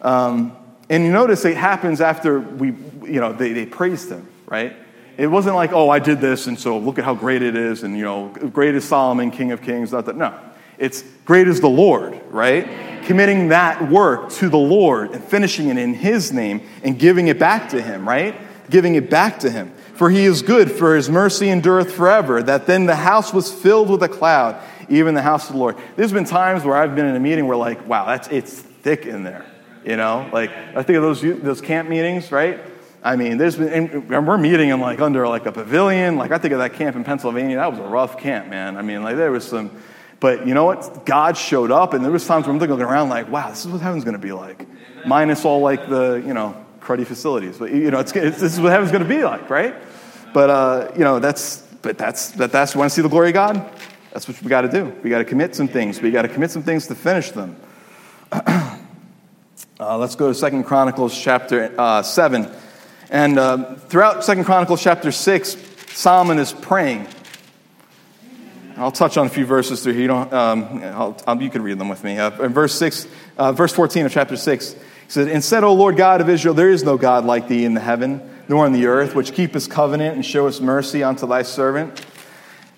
Um, 0.00 0.56
and 0.88 1.04
you 1.04 1.10
notice 1.10 1.44
it 1.44 1.56
happens 1.56 2.00
after 2.00 2.38
we, 2.38 2.68
you 3.02 3.20
know, 3.20 3.32
they, 3.32 3.52
they 3.52 3.66
praised 3.66 4.10
him, 4.10 4.28
right? 4.46 4.76
It 5.16 5.26
wasn't 5.26 5.56
like, 5.56 5.72
oh, 5.72 5.88
I 5.88 5.98
did 5.98 6.20
this, 6.20 6.46
and 6.46 6.58
so 6.58 6.78
look 6.78 6.98
at 6.98 7.04
how 7.04 7.14
great 7.14 7.42
it 7.42 7.56
is, 7.56 7.82
and, 7.82 7.96
you 7.96 8.04
know, 8.04 8.28
great 8.28 8.74
is 8.74 8.84
Solomon, 8.84 9.30
King 9.30 9.50
of 9.50 9.62
Kings, 9.62 9.92
not 9.92 10.06
that. 10.06 10.16
No. 10.16 10.38
It's 10.78 11.02
great 11.24 11.48
is 11.48 11.60
the 11.60 11.68
Lord, 11.68 12.20
right? 12.30 13.02
Committing 13.04 13.48
that 13.48 13.90
work 13.90 14.30
to 14.32 14.48
the 14.50 14.58
Lord 14.58 15.12
and 15.12 15.24
finishing 15.24 15.68
it 15.68 15.78
in 15.78 15.94
His 15.94 16.32
name 16.32 16.60
and 16.84 16.98
giving 16.98 17.28
it 17.28 17.38
back 17.38 17.70
to 17.70 17.80
Him, 17.80 18.06
right? 18.06 18.36
Giving 18.68 18.94
it 18.94 19.08
back 19.08 19.38
to 19.40 19.50
Him. 19.50 19.72
For 19.94 20.10
He 20.10 20.26
is 20.26 20.42
good, 20.42 20.70
for 20.70 20.94
His 20.94 21.08
mercy 21.08 21.48
endureth 21.48 21.92
forever. 21.92 22.42
That 22.42 22.66
then 22.66 22.84
the 22.84 22.96
house 22.96 23.32
was 23.32 23.50
filled 23.50 23.88
with 23.88 24.02
a 24.02 24.08
cloud 24.08 24.62
even 24.88 25.14
the 25.14 25.22
house 25.22 25.46
of 25.48 25.54
the 25.54 25.58
Lord. 25.58 25.76
There's 25.96 26.12
been 26.12 26.24
times 26.24 26.64
where 26.64 26.76
I've 26.76 26.94
been 26.94 27.06
in 27.06 27.16
a 27.16 27.20
meeting 27.20 27.46
where, 27.46 27.56
like, 27.56 27.86
wow, 27.86 28.06
that's 28.06 28.28
it's 28.28 28.52
thick 28.52 29.06
in 29.06 29.24
there. 29.24 29.44
You 29.84 29.96
know, 29.96 30.28
like 30.32 30.50
I 30.50 30.82
think 30.82 30.96
of 30.96 31.02
those 31.02 31.22
those 31.22 31.60
camp 31.60 31.88
meetings, 31.88 32.32
right? 32.32 32.60
I 33.02 33.14
mean, 33.14 33.38
there's 33.38 33.54
been, 33.54 33.68
and 33.72 34.26
we're 34.26 34.36
meeting 34.36 34.70
in 34.70 34.80
like 34.80 35.00
under 35.00 35.28
like 35.28 35.46
a 35.46 35.52
pavilion. 35.52 36.16
Like 36.16 36.32
I 36.32 36.38
think 36.38 36.52
of 36.52 36.58
that 36.58 36.74
camp 36.74 36.96
in 36.96 37.04
Pennsylvania. 37.04 37.56
That 37.56 37.70
was 37.70 37.78
a 37.78 37.84
rough 37.84 38.18
camp, 38.18 38.48
man. 38.48 38.76
I 38.76 38.82
mean, 38.82 39.04
like 39.04 39.16
there 39.16 39.30
was 39.30 39.46
some, 39.46 39.70
but 40.18 40.44
you 40.44 40.54
know 40.54 40.64
what? 40.64 41.06
God 41.06 41.36
showed 41.36 41.70
up, 41.70 41.94
and 41.94 42.04
there 42.04 42.10
was 42.10 42.26
times 42.26 42.46
where 42.46 42.52
I'm 42.52 42.58
looking 42.58 42.80
around 42.80 43.10
like, 43.10 43.30
wow, 43.30 43.48
this 43.48 43.64
is 43.64 43.70
what 43.70 43.80
heaven's 43.80 44.02
going 44.02 44.16
to 44.16 44.22
be 44.22 44.32
like, 44.32 44.66
minus 45.06 45.44
all 45.44 45.60
like 45.60 45.88
the 45.88 46.20
you 46.26 46.34
know 46.34 46.66
cruddy 46.80 47.06
facilities. 47.06 47.58
But 47.58 47.70
you 47.70 47.92
know, 47.92 48.00
it's, 48.00 48.10
it's 48.16 48.40
this 48.40 48.54
is 48.54 48.60
what 48.60 48.72
heaven's 48.72 48.90
going 48.90 49.04
to 49.04 49.08
be 49.08 49.22
like, 49.22 49.48
right? 49.48 49.76
But 50.34 50.50
uh, 50.50 50.90
you 50.94 51.04
know, 51.04 51.20
that's 51.20 51.58
but 51.82 51.96
that's 51.96 52.32
but 52.32 52.50
that's 52.50 52.74
want 52.74 52.90
to 52.90 52.94
see 52.96 53.02
the 53.02 53.08
glory 53.08 53.28
of 53.28 53.34
God. 53.34 53.70
That's 54.16 54.26
what 54.26 54.40
we 54.40 54.48
got 54.48 54.62
to 54.62 54.70
do. 54.70 54.96
We 55.02 55.10
got 55.10 55.18
to 55.18 55.26
commit 55.26 55.54
some 55.54 55.68
things. 55.68 56.00
We 56.00 56.10
got 56.10 56.22
to 56.22 56.28
commit 56.28 56.50
some 56.50 56.62
things 56.62 56.86
to 56.86 56.94
finish 56.94 57.32
them. 57.32 57.54
uh, 58.32 58.78
let's 59.78 60.16
go 60.16 60.28
to 60.28 60.34
Second 60.34 60.64
Chronicles 60.64 61.14
chapter 61.20 61.70
uh, 61.78 62.02
7. 62.02 62.50
And 63.10 63.38
uh, 63.38 63.74
throughout 63.74 64.24
Second 64.24 64.44
Chronicles 64.44 64.82
chapter 64.82 65.12
6, 65.12 65.58
Solomon 65.88 66.38
is 66.38 66.50
praying. 66.50 67.06
I'll 68.78 68.90
touch 68.90 69.18
on 69.18 69.26
a 69.26 69.28
few 69.28 69.44
verses 69.44 69.82
through 69.82 69.92
here. 69.92 70.02
You, 70.02 70.08
don't, 70.08 70.32
um, 70.32 70.82
I'll, 70.82 71.22
I'll, 71.26 71.42
you 71.42 71.50
can 71.50 71.60
read 71.60 71.78
them 71.78 71.90
with 71.90 72.02
me. 72.02 72.18
Uh, 72.18 72.42
in 72.42 72.54
verse, 72.54 72.74
6, 72.74 73.06
uh, 73.36 73.52
verse 73.52 73.74
14 73.74 74.06
of 74.06 74.12
chapter 74.12 74.38
6, 74.38 74.72
he 74.72 74.78
said, 75.08 75.28
And 75.28 75.44
said, 75.44 75.62
O 75.62 75.74
Lord 75.74 75.98
God 75.98 76.22
of 76.22 76.30
Israel, 76.30 76.54
there 76.54 76.70
is 76.70 76.82
no 76.82 76.96
God 76.96 77.26
like 77.26 77.48
thee 77.48 77.66
in 77.66 77.74
the 77.74 77.80
heaven, 77.80 78.22
nor 78.48 78.66
in 78.66 78.72
the 78.72 78.86
earth, 78.86 79.14
which 79.14 79.34
keepeth 79.34 79.68
covenant 79.68 80.14
and 80.14 80.24
showeth 80.24 80.62
mercy 80.62 81.02
unto 81.02 81.26
thy 81.26 81.42
servant 81.42 82.02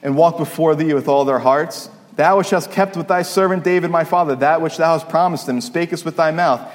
and 0.08 0.16
walk 0.16 0.38
before 0.38 0.74
thee 0.74 0.94
with 0.94 1.06
all 1.06 1.26
their 1.26 1.38
hearts. 1.38 1.90
Thou 2.16 2.38
which 2.38 2.48
hast 2.48 2.72
kept 2.72 2.96
with 2.96 3.08
thy 3.08 3.20
servant 3.20 3.62
David 3.62 3.90
my 3.90 4.04
father 4.04 4.34
that 4.36 4.62
which 4.62 4.78
thou 4.78 4.94
hast 4.94 5.10
promised 5.10 5.46
him, 5.46 5.58
spakest 5.58 6.06
with 6.06 6.16
thy 6.16 6.30
mouth, 6.30 6.66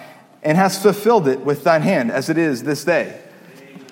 and 0.44 0.56
hast 0.56 0.84
fulfilled 0.84 1.28
it 1.28 1.40
with 1.40 1.64
thine 1.64 1.82
hand, 1.82 2.12
as 2.12 2.30
it 2.30 2.38
is 2.38 2.62
this 2.62 2.86
day. 2.86 3.20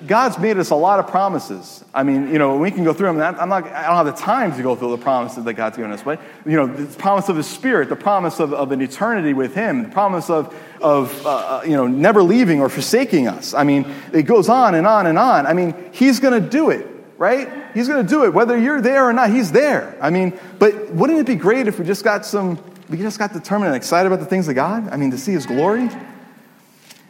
God's 0.05 0.37
made 0.37 0.57
us 0.57 0.69
a 0.69 0.75
lot 0.75 0.99
of 0.99 1.07
promises. 1.07 1.83
I 1.91 2.03
mean, 2.03 2.27
you 2.31 2.37
know, 2.37 2.55
we 2.57 2.69
can 2.69 2.83
go 2.83 2.93
through 2.93 3.13
them. 3.13 3.35
I'm 3.39 3.49
not, 3.49 3.65
I 3.65 3.87
don't 3.87 3.95
have 3.95 4.05
the 4.05 4.11
time 4.11 4.55
to 4.55 4.61
go 4.61 4.75
through 4.75 4.91
the 4.91 5.01
promises 5.01 5.43
that 5.43 5.53
God's 5.53 5.75
given 5.75 5.91
us, 5.91 6.03
but, 6.03 6.21
you 6.45 6.55
know, 6.55 6.67
the 6.67 6.95
promise 6.97 7.27
of 7.27 7.35
His 7.35 7.47
Spirit, 7.47 7.89
the 7.89 7.95
promise 7.95 8.39
of, 8.39 8.53
of 8.53 8.71
an 8.71 8.79
eternity 8.79 9.33
with 9.33 9.55
Him, 9.55 9.81
the 9.81 9.89
promise 9.89 10.29
of, 10.29 10.55
of 10.81 11.25
uh, 11.25 11.29
uh 11.29 11.63
you 11.63 11.75
know, 11.75 11.87
never 11.87 12.21
leaving 12.21 12.61
or 12.61 12.69
forsaking 12.69 13.27
us. 13.27 13.55
I 13.55 13.63
mean, 13.63 13.91
it 14.13 14.23
goes 14.23 14.49
on 14.49 14.75
and 14.75 14.85
on 14.85 15.07
and 15.07 15.17
on. 15.17 15.47
I 15.47 15.53
mean, 15.53 15.73
He's 15.91 16.19
going 16.19 16.39
to 16.39 16.47
do 16.47 16.69
it 16.69 16.90
right? 17.21 17.47
He's 17.75 17.87
going 17.87 18.03
to 18.03 18.09
do 18.09 18.25
it. 18.25 18.33
Whether 18.33 18.57
you're 18.57 18.81
there 18.81 19.07
or 19.07 19.13
not, 19.13 19.29
he's 19.29 19.51
there. 19.51 19.95
I 20.01 20.09
mean, 20.09 20.37
but 20.57 20.89
wouldn't 20.89 21.19
it 21.19 21.27
be 21.27 21.35
great 21.35 21.67
if 21.67 21.77
we 21.77 21.85
just 21.85 22.03
got 22.03 22.25
some, 22.25 22.57
we 22.89 22.97
just 22.97 23.19
got 23.19 23.31
determined 23.31 23.67
and 23.67 23.75
excited 23.75 24.11
about 24.11 24.21
the 24.21 24.25
things 24.25 24.47
of 24.47 24.55
God? 24.55 24.89
I 24.89 24.97
mean, 24.97 25.11
to 25.11 25.19
see 25.19 25.31
his 25.31 25.45
glory? 25.45 25.87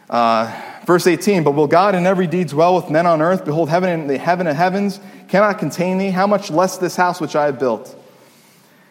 Uh, 0.09 0.53
verse 0.85 1.07
18, 1.07 1.45
but 1.45 1.51
will 1.51 1.65
God 1.65 1.95
in 1.95 2.05
every 2.05 2.27
deed 2.27 2.49
dwell 2.49 2.75
with 2.75 2.89
men 2.89 3.05
on 3.05 3.21
earth? 3.21 3.45
Behold, 3.45 3.69
heaven 3.69 3.89
and 3.89 4.09
the 4.09 4.17
heaven 4.17 4.47
of 4.47 4.55
heavens 4.57 4.99
cannot 5.29 5.59
contain 5.59 5.97
thee. 5.97 6.09
How 6.09 6.27
much 6.27 6.51
less 6.51 6.77
this 6.77 6.97
house 6.97 7.21
which 7.21 7.37
I 7.37 7.45
have 7.45 7.57
built? 7.57 7.97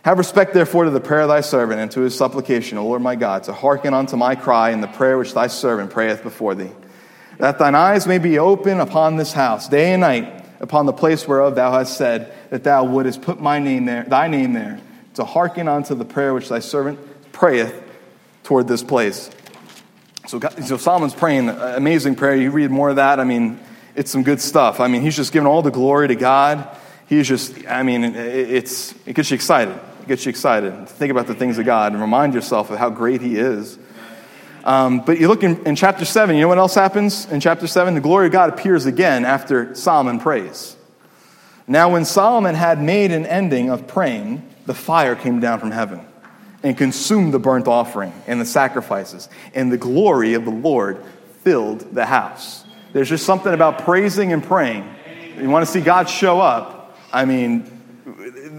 Have 0.07 0.16
respect, 0.16 0.55
therefore, 0.55 0.85
to 0.85 0.91
the 0.91 1.01
prayer 1.01 1.21
of 1.21 1.29
thy 1.29 1.43
servant 1.43 1.81
and 1.81 1.91
to 1.91 2.01
his 2.01 2.16
supplication, 2.16 2.79
O 2.79 2.87
Lord 2.87 3.03
my 3.03 3.14
God, 3.14 3.43
to 3.43 3.53
hearken 3.53 3.93
unto 3.93 4.16
my 4.16 4.37
cry 4.37 4.71
and 4.71 4.83
the 4.83 4.89
prayer 4.89 5.18
which 5.18 5.35
thy 5.35 5.49
servant 5.49 5.91
prayeth 5.91 6.23
before 6.23 6.55
thee. 6.55 6.71
That 7.37 7.59
thine 7.59 7.75
eyes 7.75 8.07
may 8.07 8.16
be 8.16 8.39
open 8.39 8.81
upon 8.81 9.18
this 9.18 9.35
house 9.35 9.68
day 9.68 9.93
and 9.93 10.01
night 10.01 10.39
upon 10.61 10.87
the 10.87 10.93
place 10.93 11.27
whereof 11.27 11.55
thou 11.55 11.73
hast 11.73 11.97
said 11.97 12.33
that 12.51 12.63
thou 12.65 12.85
wouldest 12.85 13.23
put 13.23 13.41
my 13.41 13.59
name 13.59 13.87
there, 13.87 14.05
thy 14.05 14.29
name 14.29 14.53
there, 14.53 14.79
to 15.15 15.25
hearken 15.25 15.67
unto 15.67 15.95
the 15.95 16.05
prayer 16.05 16.33
which 16.33 16.49
thy 16.49 16.61
servant 16.61 16.99
prayeth 17.33 17.83
toward 18.45 18.69
this 18.69 18.83
place. 18.83 19.31
So, 20.27 20.39
God, 20.39 20.63
so 20.65 20.77
Solomon's 20.77 21.15
praying 21.15 21.49
amazing 21.49 22.15
prayer. 22.15 22.37
You 22.37 22.51
read 22.51 22.71
more 22.71 22.91
of 22.91 22.97
that. 22.97 23.19
I 23.19 23.25
mean, 23.25 23.59
it's 23.97 24.11
some 24.11 24.23
good 24.23 24.41
stuff. 24.41 24.79
I 24.79 24.87
mean, 24.87 25.03
he's 25.03 25.17
just 25.17 25.33
giving 25.33 25.47
all 25.47 25.63
the 25.63 25.71
glory 25.71 26.09
to 26.09 26.15
God. 26.15 26.69
He's 27.09 27.27
just, 27.27 27.67
I 27.67 27.83
mean, 27.83 28.05
it's, 28.05 28.95
it 29.07 29.15
gets 29.15 29.31
you 29.31 29.35
excited. 29.35 29.75
It 30.03 30.09
gets 30.09 30.25
you 30.27 30.31
excited. 30.31 30.71
To 30.71 30.87
think 30.87 31.11
about 31.11 31.27
the 31.27 31.35
things 31.35 31.59
of 31.59 31.65
God 31.65 31.93
and 31.93 32.01
remind 32.01 32.35
yourself 32.35 32.71
of 32.71 32.79
how 32.79 32.91
great 32.91 33.21
he 33.21 33.37
is. 33.37 33.79
Um, 34.65 35.01
but 35.01 35.19
you 35.19 35.29
look 35.29 35.43
in, 35.43 35.67
in 35.67 35.77
chapter 35.77 36.05
7, 36.05 36.35
you 36.35 36.43
know 36.43 36.49
what 36.49 36.59
else 36.59 36.75
happens 36.75 37.27
in 37.31 37.41
chapter 37.41 37.67
7? 37.67 37.95
The 37.95 38.01
glory 38.01 38.27
of 38.27 38.33
God 38.33 38.51
appears 38.51 38.87
again 38.87 39.25
after 39.25 39.75
Solomon 39.75 40.21
prays. 40.21 40.77
Now, 41.67 41.93
when 41.93 42.05
Solomon 42.05 42.55
had 42.55 42.83
made 42.83 43.13
an 43.13 43.27
ending 43.27 43.71
of 43.71 43.87
praying, 43.87 44.47
the 44.67 44.75
fire 44.75 45.15
came 45.15 45.41
down 45.41 45.61
from 45.61 45.71
heaven 45.71 46.01
and 46.63 46.77
consumed 46.77 47.33
the 47.33 47.39
burnt 47.39 47.69
offering 47.69 48.13
and 48.27 48.41
the 48.41 48.45
sacrifices, 48.45 49.29
and 49.55 49.73
the 49.73 49.79
glory 49.79 50.35
of 50.35 50.45
the 50.45 50.51
Lord 50.51 51.03
filled 51.43 51.95
the 51.95 52.05
house. 52.05 52.65
There's 52.93 53.09
just 53.09 53.25
something 53.25 53.53
about 53.53 53.85
praising 53.85 54.33
and 54.33 54.43
praying. 54.43 54.89
You 55.39 55.49
want 55.49 55.65
to 55.65 55.71
see 55.71 55.81
God 55.81 56.09
show 56.09 56.41
up. 56.41 56.99
I 57.13 57.25
mean, 57.25 57.65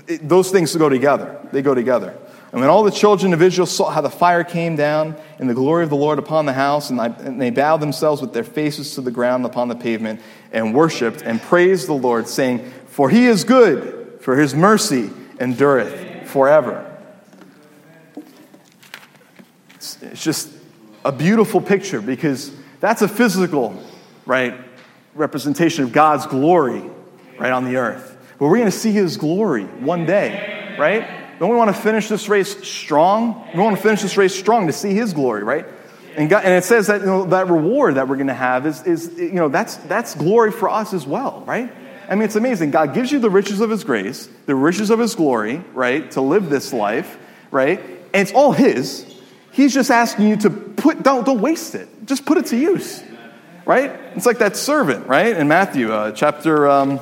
it, 0.07 0.27
those 0.27 0.49
things 0.51 0.75
go 0.75 0.89
together. 0.89 1.39
They 1.51 1.61
go 1.61 1.75
together. 1.75 2.17
And 2.51 2.59
when 2.59 2.69
all 2.69 2.83
the 2.83 2.91
children 2.91 3.33
of 3.33 3.41
Israel 3.41 3.65
saw 3.65 3.89
how 3.89 4.01
the 4.01 4.09
fire 4.09 4.43
came 4.43 4.75
down 4.75 5.15
and 5.39 5.49
the 5.49 5.53
glory 5.53 5.85
of 5.85 5.89
the 5.89 5.95
Lord 5.95 6.19
upon 6.19 6.45
the 6.45 6.53
house, 6.53 6.89
and, 6.89 7.41
they 7.41 7.49
bowed 7.49 7.77
themselves 7.77 8.21
with 8.21 8.33
their 8.33 8.43
faces 8.43 8.95
to 8.95 9.01
the 9.01 9.11
ground 9.11 9.45
upon 9.45 9.69
the 9.69 9.75
pavement 9.75 10.19
and 10.51 10.73
worshiped 10.73 11.21
and 11.21 11.41
praised 11.41 11.87
the 11.87 11.93
Lord, 11.93 12.27
saying, 12.27 12.69
For 12.87 13.09
he 13.09 13.27
is 13.27 13.45
good, 13.45 14.17
for 14.19 14.35
his 14.35 14.53
mercy 14.53 15.09
endureth 15.39 16.29
forever. 16.29 16.87
It's, 19.75 20.01
it's 20.03 20.23
just 20.23 20.49
a 21.05 21.11
beautiful 21.11 21.61
picture 21.61 22.01
because 22.01 22.51
that's 22.81 23.01
a 23.01 23.07
physical, 23.07 23.81
right, 24.25 24.55
representation 25.15 25.85
of 25.85 25.93
God's 25.93 26.25
glory, 26.25 26.83
right, 27.39 27.51
on 27.51 27.63
the 27.63 27.77
earth. 27.77 28.17
But 28.37 28.47
we're 28.47 28.57
going 28.57 28.71
to 28.71 28.77
see 28.77 28.91
his 28.91 29.15
glory 29.15 29.63
one 29.63 30.05
day, 30.05 30.75
right? 30.77 31.20
Don't 31.41 31.49
we 31.49 31.55
want 31.55 31.75
to 31.75 31.81
finish 31.81 32.07
this 32.07 32.29
race 32.29 32.55
strong? 32.63 33.49
We 33.51 33.59
want 33.59 33.75
to 33.75 33.81
finish 33.81 34.03
this 34.03 34.15
race 34.15 34.35
strong 34.35 34.67
to 34.67 34.73
see 34.73 34.93
His 34.93 35.11
glory, 35.11 35.43
right? 35.43 35.65
And, 36.15 36.29
God, 36.29 36.43
and 36.43 36.53
it 36.53 36.63
says 36.63 36.85
that 36.85 37.01
you 37.01 37.07
know, 37.07 37.25
that 37.25 37.47
reward 37.47 37.95
that 37.95 38.07
we're 38.07 38.17
going 38.17 38.27
to 38.27 38.33
have 38.35 38.67
is, 38.67 38.83
is 38.83 39.17
you 39.17 39.31
know, 39.31 39.49
that's, 39.49 39.77
that's 39.77 40.13
glory 40.13 40.51
for 40.51 40.69
us 40.69 40.93
as 40.93 41.07
well, 41.07 41.41
right? 41.47 41.73
I 42.07 42.13
mean, 42.13 42.25
it's 42.25 42.35
amazing. 42.35 42.69
God 42.69 42.93
gives 42.93 43.11
you 43.11 43.17
the 43.17 43.31
riches 43.31 43.59
of 43.59 43.71
His 43.71 43.83
grace, 43.83 44.29
the 44.45 44.53
riches 44.53 44.91
of 44.91 44.99
His 44.99 45.15
glory, 45.15 45.63
right, 45.73 46.11
to 46.11 46.21
live 46.21 46.47
this 46.51 46.73
life, 46.73 47.17
right? 47.49 47.79
And 47.79 48.21
it's 48.21 48.33
all 48.33 48.51
His. 48.51 49.11
He's 49.51 49.73
just 49.73 49.89
asking 49.89 50.27
you 50.27 50.35
to 50.37 50.51
put, 50.51 51.01
don't, 51.01 51.25
don't 51.25 51.41
waste 51.41 51.73
it. 51.73 51.89
Just 52.05 52.23
put 52.23 52.37
it 52.37 52.45
to 52.47 52.55
use, 52.55 53.01
right? 53.65 53.89
It's 54.15 54.27
like 54.27 54.37
that 54.37 54.57
servant, 54.57 55.07
right, 55.07 55.35
in 55.35 55.47
Matthew 55.47 55.91
uh, 55.91 56.11
chapter, 56.11 56.69
um, 56.69 56.99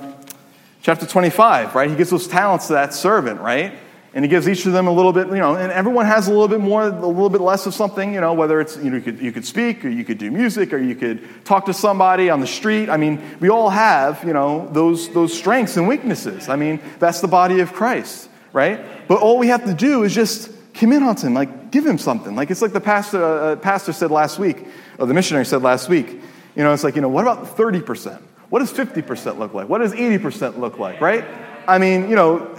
chapter 0.81 1.05
25, 1.05 1.75
right? 1.75 1.89
He 1.89 1.97
gives 1.97 2.09
those 2.09 2.29
talents 2.29 2.67
to 2.67 2.73
that 2.73 2.93
servant, 2.93 3.41
right? 3.41 3.73
And 4.19 4.25
he 4.25 4.29
gives 4.29 4.49
each 4.49 4.65
of 4.65 4.73
them 4.73 4.87
a 4.87 4.91
little 4.91 5.13
bit, 5.13 5.27
you 5.27 5.35
know, 5.35 5.55
and 5.55 5.71
everyone 5.71 6.05
has 6.05 6.27
a 6.27 6.31
little 6.31 6.49
bit 6.49 6.59
more, 6.59 6.83
a 6.83 6.89
little 6.89 7.29
bit 7.29 7.39
less 7.39 7.65
of 7.65 7.73
something, 7.73 8.13
you 8.13 8.19
know, 8.19 8.33
whether 8.33 8.59
it's, 8.59 8.75
you 8.75 8.89
know, 8.89 8.97
you 8.97 9.01
could, 9.01 9.19
you 9.21 9.31
could 9.31 9.45
speak 9.45 9.85
or 9.85 9.87
you 9.87 10.03
could 10.03 10.17
do 10.17 10.29
music 10.29 10.73
or 10.73 10.77
you 10.77 10.93
could 10.93 11.45
talk 11.45 11.67
to 11.67 11.73
somebody 11.73 12.29
on 12.29 12.41
the 12.41 12.45
street. 12.45 12.89
I 12.89 12.97
mean, 12.97 13.23
we 13.39 13.47
all 13.47 13.69
have, 13.69 14.21
you 14.25 14.33
know, 14.33 14.67
those, 14.73 15.07
those 15.13 15.31
strengths 15.31 15.77
and 15.77 15.87
weaknesses. 15.87 16.49
I 16.49 16.57
mean, 16.57 16.81
that's 16.99 17.21
the 17.21 17.29
body 17.29 17.61
of 17.61 17.71
Christ, 17.71 18.29
right? 18.51 19.07
But 19.07 19.21
all 19.21 19.37
we 19.37 19.47
have 19.47 19.63
to 19.63 19.73
do 19.73 20.03
is 20.03 20.13
just 20.13 20.51
commit 20.73 21.01
on 21.01 21.15
him, 21.15 21.33
like 21.33 21.71
give 21.71 21.85
him 21.85 21.97
something. 21.97 22.35
Like 22.35 22.51
it's 22.51 22.61
like 22.61 22.73
the 22.73 22.81
pastor, 22.81 23.23
uh, 23.23 23.55
pastor 23.55 23.93
said 23.93 24.11
last 24.11 24.37
week, 24.37 24.67
or 24.97 25.05
the 25.05 25.13
missionary 25.13 25.45
said 25.45 25.61
last 25.61 25.87
week, 25.87 26.09
you 26.57 26.63
know, 26.65 26.73
it's 26.73 26.83
like, 26.83 26.95
you 26.95 27.01
know, 27.01 27.07
what 27.07 27.21
about 27.21 27.55
30%? 27.55 28.21
What 28.49 28.59
does 28.59 28.73
50% 28.73 29.37
look 29.37 29.53
like? 29.53 29.69
What 29.69 29.77
does 29.77 29.93
80% 29.93 30.57
look 30.57 30.77
like, 30.77 30.99
right? 30.99 31.23
I 31.69 31.77
mean, 31.77 32.09
you 32.09 32.17
know, 32.17 32.53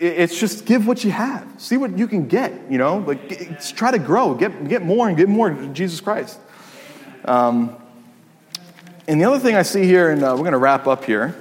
it's 0.00 0.38
just 0.38 0.66
give 0.66 0.86
what 0.86 1.04
you 1.04 1.10
have. 1.10 1.46
See 1.58 1.76
what 1.76 1.96
you 1.96 2.06
can 2.06 2.28
get, 2.28 2.70
you 2.70 2.78
know? 2.78 2.98
Like, 2.98 3.60
try 3.74 3.90
to 3.90 3.98
grow, 3.98 4.34
get, 4.34 4.68
get 4.68 4.82
more 4.82 5.08
and 5.08 5.16
get 5.16 5.28
more 5.28 5.50
Jesus 5.72 6.00
Christ. 6.00 6.38
Um, 7.24 7.76
and 9.08 9.20
the 9.20 9.24
other 9.24 9.38
thing 9.38 9.54
I 9.54 9.62
see 9.62 9.84
here, 9.84 10.10
and 10.10 10.22
uh, 10.22 10.32
we're 10.32 10.42
going 10.42 10.52
to 10.52 10.58
wrap 10.58 10.86
up 10.86 11.04
here. 11.04 11.34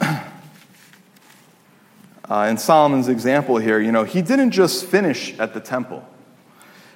Uh, 2.26 2.46
in 2.48 2.56
Solomon's 2.56 3.08
example 3.08 3.58
here, 3.58 3.78
you 3.78 3.92
know, 3.92 4.02
he 4.02 4.22
didn't 4.22 4.50
just 4.50 4.86
finish 4.86 5.38
at 5.38 5.52
the 5.52 5.60
temple. 5.60 6.02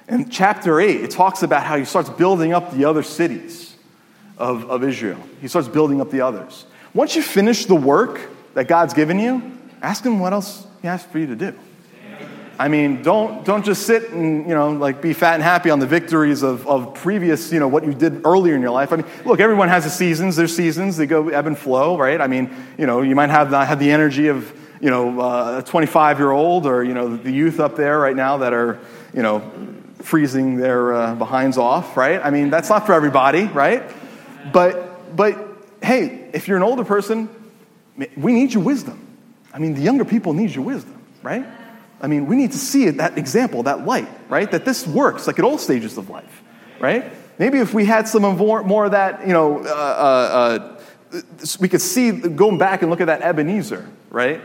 In 0.07 0.27
chapter 0.27 0.81
8, 0.81 1.01
it 1.01 1.11
talks 1.11 1.43
about 1.43 1.63
how 1.63 1.77
he 1.77 1.85
starts 1.85 2.09
building 2.09 2.51
up 2.51 2.73
the 2.73 2.85
other 2.85 3.03
cities 3.03 3.75
of, 4.39 4.67
of 4.71 4.83
Israel. 4.83 5.19
He 5.39 5.47
starts 5.47 5.67
building 5.67 6.01
up 6.01 6.09
the 6.09 6.21
others. 6.21 6.65
Once 6.95 7.15
you 7.15 7.21
finish 7.21 7.67
the 7.67 7.75
work 7.75 8.19
that 8.55 8.67
God's 8.67 8.95
given 8.95 9.19
you, 9.19 9.58
ask 9.81 10.03
him 10.03 10.19
what 10.19 10.33
else 10.33 10.65
he 10.81 10.87
has 10.87 11.03
for 11.03 11.19
you 11.19 11.27
to 11.27 11.35
do. 11.35 11.53
I 12.59 12.67
mean, 12.67 13.01
don't, 13.01 13.45
don't 13.45 13.63
just 13.63 13.87
sit 13.87 14.09
and, 14.09 14.45
you 14.45 14.53
know, 14.53 14.71
like 14.71 15.01
be 15.01 15.13
fat 15.13 15.35
and 15.35 15.43
happy 15.43 15.69
on 15.69 15.79
the 15.79 15.87
victories 15.87 16.43
of, 16.43 16.67
of 16.67 16.93
previous, 16.93 17.53
you 17.53 17.59
know, 17.59 17.69
what 17.69 17.85
you 17.85 17.93
did 17.93 18.25
earlier 18.25 18.53
in 18.53 18.61
your 18.61 18.71
life. 18.71 18.91
I 18.91 18.97
mean, 18.97 19.05
look, 19.23 19.39
everyone 19.39 19.69
has 19.69 19.85
the 19.85 19.89
seasons. 19.89 20.35
There's 20.35 20.53
seasons. 20.53 20.97
They 20.97 21.05
go 21.05 21.29
ebb 21.29 21.47
and 21.47 21.57
flow, 21.57 21.97
right? 21.97 22.19
I 22.19 22.27
mean, 22.27 22.53
you 22.77 22.85
know, 22.85 23.01
you 23.01 23.15
might 23.15 23.29
have 23.29 23.49
not 23.49 23.69
have 23.69 23.79
the 23.79 23.89
energy 23.89 24.27
of, 24.27 24.53
you 24.81 24.89
know, 24.89 25.21
uh, 25.21 25.61
a 25.65 25.69
25 25.69 26.19
year 26.19 26.31
old 26.31 26.65
or, 26.65 26.83
you 26.83 26.93
know, 26.93 27.15
the 27.15 27.31
youth 27.31 27.61
up 27.61 27.77
there 27.77 27.97
right 27.97 28.15
now 28.15 28.39
that 28.39 28.51
are, 28.51 28.77
you 29.13 29.21
know, 29.21 29.39
freezing 29.99 30.57
their 30.57 30.93
uh, 30.93 31.15
behinds 31.15 31.57
off, 31.57 31.95
right? 31.95 32.19
I 32.21 32.29
mean, 32.29 32.49
that's 32.49 32.69
not 32.69 32.85
for 32.85 32.91
everybody, 32.91 33.45
right? 33.45 33.83
But, 34.51 35.15
but 35.15 35.37
hey, 35.81 36.29
if 36.33 36.49
you're 36.49 36.57
an 36.57 36.63
older 36.63 36.83
person, 36.83 37.29
we 38.17 38.33
need 38.33 38.53
your 38.53 38.63
wisdom. 38.63 39.08
I 39.53 39.59
mean, 39.59 39.73
the 39.73 39.81
younger 39.81 40.05
people 40.05 40.33
need 40.33 40.51
your 40.51 40.63
wisdom, 40.63 41.01
right? 41.23 41.45
I 42.01 42.07
mean, 42.07 42.27
we 42.27 42.35
need 42.35 42.51
to 42.51 42.57
see 42.57 42.89
that 42.89 43.17
example, 43.17 43.63
that 43.63 43.85
light, 43.85 44.07
right? 44.29 44.49
That 44.49 44.65
this 44.65 44.87
works 44.87 45.27
like 45.27 45.39
at 45.39 45.45
all 45.45 45.57
stages 45.57 45.97
of 45.97 46.09
life, 46.09 46.43
right? 46.79 47.11
Maybe 47.37 47.59
if 47.59 47.73
we 47.73 47.85
had 47.85 48.07
some 48.07 48.21
more, 48.21 48.63
more 48.63 48.85
of 48.85 48.91
that, 48.91 49.25
you 49.27 49.33
know, 49.33 49.59
uh, 49.59 49.63
uh, 49.63 50.77
uh, 51.13 51.21
we 51.59 51.67
could 51.67 51.81
see, 51.81 52.11
going 52.11 52.57
back 52.57 52.81
and 52.81 52.91
look 52.91 53.01
at 53.01 53.07
that 53.07 53.21
Ebenezer, 53.21 53.89
right? 54.09 54.39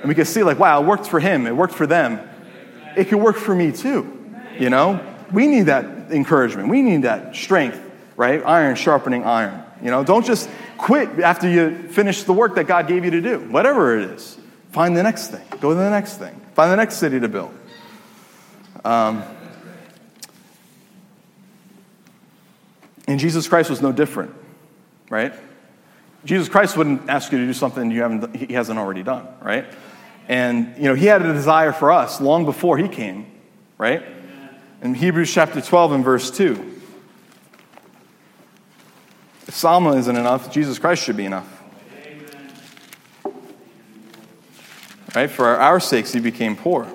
And 0.00 0.08
we 0.08 0.14
could 0.14 0.26
see, 0.26 0.42
like, 0.42 0.58
wow, 0.58 0.82
it 0.82 0.86
worked 0.86 1.06
for 1.06 1.20
him, 1.20 1.46
it 1.46 1.56
worked 1.56 1.74
for 1.74 1.86
them. 1.86 2.20
It 2.96 3.08
could 3.08 3.18
work 3.18 3.36
for 3.36 3.54
me 3.54 3.72
too, 3.72 4.20
you 4.58 4.70
know? 4.70 5.00
We 5.32 5.46
need 5.46 5.62
that 5.62 6.12
encouragement, 6.12 6.68
we 6.68 6.82
need 6.82 7.02
that 7.02 7.34
strength, 7.34 7.80
right? 8.16 8.42
Iron 8.44 8.76
sharpening 8.76 9.24
iron, 9.24 9.62
you 9.82 9.90
know? 9.90 10.04
Don't 10.04 10.26
just 10.26 10.50
quit 10.78 11.20
after 11.20 11.48
you 11.48 11.88
finish 11.88 12.24
the 12.24 12.32
work 12.32 12.56
that 12.56 12.66
God 12.66 12.86
gave 12.86 13.04
you 13.04 13.12
to 13.12 13.20
do, 13.20 13.38
whatever 13.50 13.98
it 13.98 14.10
is. 14.10 14.36
Find 14.72 14.96
the 14.96 15.02
next 15.02 15.28
thing. 15.28 15.46
Go 15.60 15.70
to 15.70 15.74
the 15.74 15.90
next 15.90 16.16
thing. 16.16 16.34
Find 16.54 16.72
the 16.72 16.76
next 16.76 16.96
city 16.96 17.20
to 17.20 17.28
build. 17.28 17.56
Um, 18.84 19.22
and 23.06 23.20
Jesus 23.20 23.46
Christ 23.46 23.68
was 23.68 23.82
no 23.82 23.92
different, 23.92 24.34
right? 25.10 25.34
Jesus 26.24 26.48
Christ 26.48 26.76
wouldn't 26.76 27.08
ask 27.10 27.30
you 27.32 27.38
to 27.38 27.46
do 27.46 27.52
something 27.52 27.90
you 27.90 28.02
haven't, 28.02 28.34
he 28.34 28.54
hasn't 28.54 28.78
already 28.78 29.02
done, 29.02 29.28
right? 29.42 29.66
And, 30.26 30.74
you 30.76 30.84
know, 30.84 30.94
he 30.94 31.06
had 31.06 31.20
a 31.20 31.32
desire 31.32 31.72
for 31.72 31.92
us 31.92 32.20
long 32.20 32.44
before 32.46 32.78
he 32.78 32.88
came, 32.88 33.26
right? 33.76 34.02
In 34.80 34.94
Hebrews 34.94 35.32
chapter 35.32 35.60
12 35.60 35.92
and 35.92 36.04
verse 36.04 36.30
2. 36.30 36.80
If 39.48 39.54
Solomon 39.54 39.98
isn't 39.98 40.16
enough, 40.16 40.50
Jesus 40.50 40.78
Christ 40.78 41.04
should 41.04 41.16
be 41.16 41.26
enough. 41.26 41.61
Right? 45.14 45.30
For 45.30 45.46
our 45.46 45.78
sakes, 45.78 46.12
he 46.12 46.20
became 46.20 46.56
poor. 46.56 46.86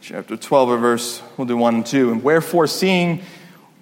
Chapter 0.00 0.36
12, 0.36 0.68
or 0.70 0.78
verse, 0.78 1.22
we'll 1.36 1.46
do 1.46 1.56
1 1.56 1.74
and 1.74 1.86
2. 1.86 2.12
And 2.12 2.22
wherefore, 2.22 2.66
seeing 2.66 3.22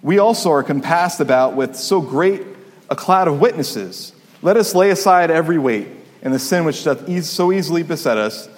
we 0.03 0.19
also 0.19 0.51
are 0.51 0.63
compassed 0.63 1.21
about 1.21 1.55
with 1.55 1.77
so 1.77 2.01
great 2.01 2.43
a 2.91 2.97
cloud 2.97 3.29
of 3.29 3.41
witnesses, 3.41 4.13
let 4.43 4.57
us 4.57 4.75
lay 4.75 4.91
aside 4.91 5.31
every 5.31 5.59
weight 5.59 5.89
and 6.23 6.35
the 6.35 6.39
sin 6.39 6.65
which 6.65 6.83
doth 6.85 7.09
so 7.25 7.53
easily 7.53 7.83
beset 7.83 8.19
us, 8.19 8.49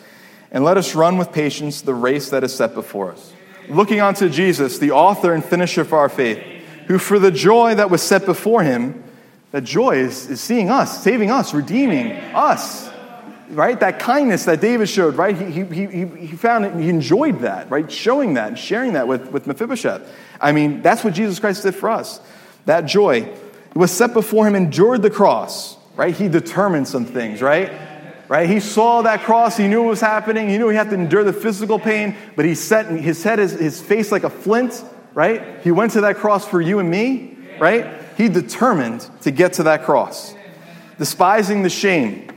and 0.51 0.65
let 0.65 0.79
us 0.79 0.95
run 0.95 1.19
with 1.19 1.31
patience 1.31 1.83
the 1.83 1.95
race 1.95 2.31
that 2.31 2.43
is 2.43 2.55
set 2.55 2.75
before 2.75 3.13
us. 3.13 3.33
Looking 3.69 4.01
unto 4.01 4.29
Jesus, 4.31 4.79
the 4.79 4.93
author 4.93 5.35
and 5.35 5.45
finisher 5.45 5.83
of 5.83 5.93
our 5.93 6.09
faith, 6.09 6.43
who 6.87 6.99
for 6.99 7.19
the 7.19 7.31
joy 7.31 7.75
that 7.75 7.91
was 7.91 8.03
set 8.03 8.25
before 8.25 8.63
him, 8.63 9.05
that 9.51 9.65
joy 9.65 9.97
is, 9.97 10.29
is 10.29 10.41
seeing 10.41 10.71
us, 10.71 11.03
saving 11.03 11.31
us, 11.31 11.55
redeeming 11.55 12.13
us, 12.35 12.91
right? 13.51 13.81
That 13.81 13.99
kindness 13.99 14.45
that 14.45 14.61
David 14.61 14.89
showed, 14.89 15.17
right? 15.17 15.37
He, 15.37 15.65
he, 15.65 15.87
he, 15.87 16.07
he 16.27 16.37
found 16.37 16.67
it, 16.67 16.75
he 16.77 16.89
enjoyed 16.89 17.41
that, 17.41 17.71
right? 17.71 17.91
Showing 17.91 18.35
that 18.35 18.49
and 18.49 18.59
sharing 18.59 18.93
that 18.93 19.09
with, 19.09 19.31
with 19.33 19.47
Mephibosheth. 19.47 20.03
I 20.41 20.53
mean, 20.53 20.83
that's 20.83 21.03
what 21.03 21.15
Jesus 21.15 21.39
Christ 21.39 21.63
did 21.63 21.75
for 21.75 21.89
us. 21.91 22.21
That 22.67 22.83
joy 22.83 23.33
was 23.75 23.91
set 23.91 24.13
before 24.13 24.47
him, 24.47 24.55
endured 24.55 25.03
the 25.03 25.11
cross, 25.11 25.77
right? 25.97 26.15
He 26.15 26.29
determined 26.29 26.87
some 26.87 27.07
things, 27.07 27.41
right? 27.41 27.73
Right? 28.29 28.47
He 28.47 28.61
saw 28.61 29.01
that 29.03 29.23
cross. 29.23 29.57
He 29.57 29.69
knew 29.69 29.83
what 29.83 29.91
was 29.91 30.01
happening. 30.03 30.51
He 30.51 30.59
knew 30.59 30.69
he 30.69 30.77
had 30.77 30.91
to 30.91 30.95
endure 30.95 31.25
the 31.25 31.33
physical 31.33 31.79
pain, 31.79 32.15
but 32.37 32.45
he 32.45 32.55
set 32.55 32.87
his 32.87 33.23
head, 33.23 33.39
his, 33.39 33.53
his 33.53 33.81
face 33.81 34.13
like 34.13 34.25
a 34.25 34.31
flint, 34.31 34.85
right? 35.15 35.63
He 35.65 35.71
went 35.71 35.93
to 35.93 36.03
that 36.03 36.17
cross 36.17 36.47
for 36.47 36.61
you 36.61 36.79
and 36.79 36.91
me, 36.91 37.39
right? 37.59 37.87
He 38.19 38.29
determined 38.29 39.09
to 39.23 39.31
get 39.31 39.55
to 39.55 39.63
that 39.63 39.85
cross, 39.85 40.35
despising 40.99 41.63
the 41.63 41.71
shame, 41.71 42.29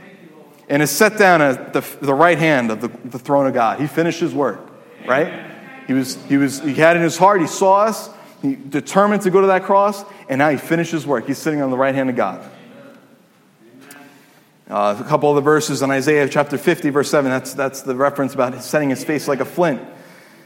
and 0.70 0.84
is 0.84 0.92
set 0.92 1.18
down 1.18 1.42
at 1.42 1.74
the, 1.74 1.84
the 2.02 2.14
right 2.14 2.38
hand 2.38 2.70
of 2.70 2.82
the, 2.82 2.88
the 3.10 3.18
throne 3.18 3.48
of 3.48 3.56
God. 3.56 3.80
He 3.80 3.88
finished 3.88 4.20
his 4.20 4.32
work, 4.32 4.62
right? 5.08 5.52
He, 5.88 5.94
was, 5.94 6.24
he, 6.26 6.38
was, 6.38 6.62
he 6.62 6.76
had 6.76 6.96
in 6.96 7.02
his 7.02 7.18
heart, 7.18 7.42
he 7.42 7.48
saw 7.48 7.82
us, 7.82 8.12
he 8.44 8.56
determined 8.56 9.24
to 9.24 9.32
go 9.32 9.42
to 9.42 9.48
that 9.48 9.64
cross, 9.64 10.06
and 10.30 10.38
now 10.38 10.52
he 10.52 10.58
finished 10.58 10.92
his 10.92 11.08
work. 11.08 11.26
He's 11.26 11.40
sitting 11.40 11.64
on 11.64 11.72
the 11.72 11.78
right 11.78 11.96
hand 11.96 12.12
of 12.12 12.16
God. 12.16 12.48
Uh, 14.70 14.96
a 15.00 15.04
couple 15.04 15.30
of 15.30 15.36
the 15.36 15.42
verses 15.42 15.82
in 15.82 15.90
Isaiah 15.90 16.30
chapter 16.30 16.60
50, 16.60 16.92
verse 16.92 17.10
7, 17.10 17.32
that's, 17.32 17.56
that's 17.56 17.82
the 17.82 17.96
reference 17.96 18.36
about 18.36 18.64
setting 18.64 18.92
his 18.92 19.04
face 19.04 19.28
like 19.28 19.40
a 19.40 19.46
flint. 19.46 19.82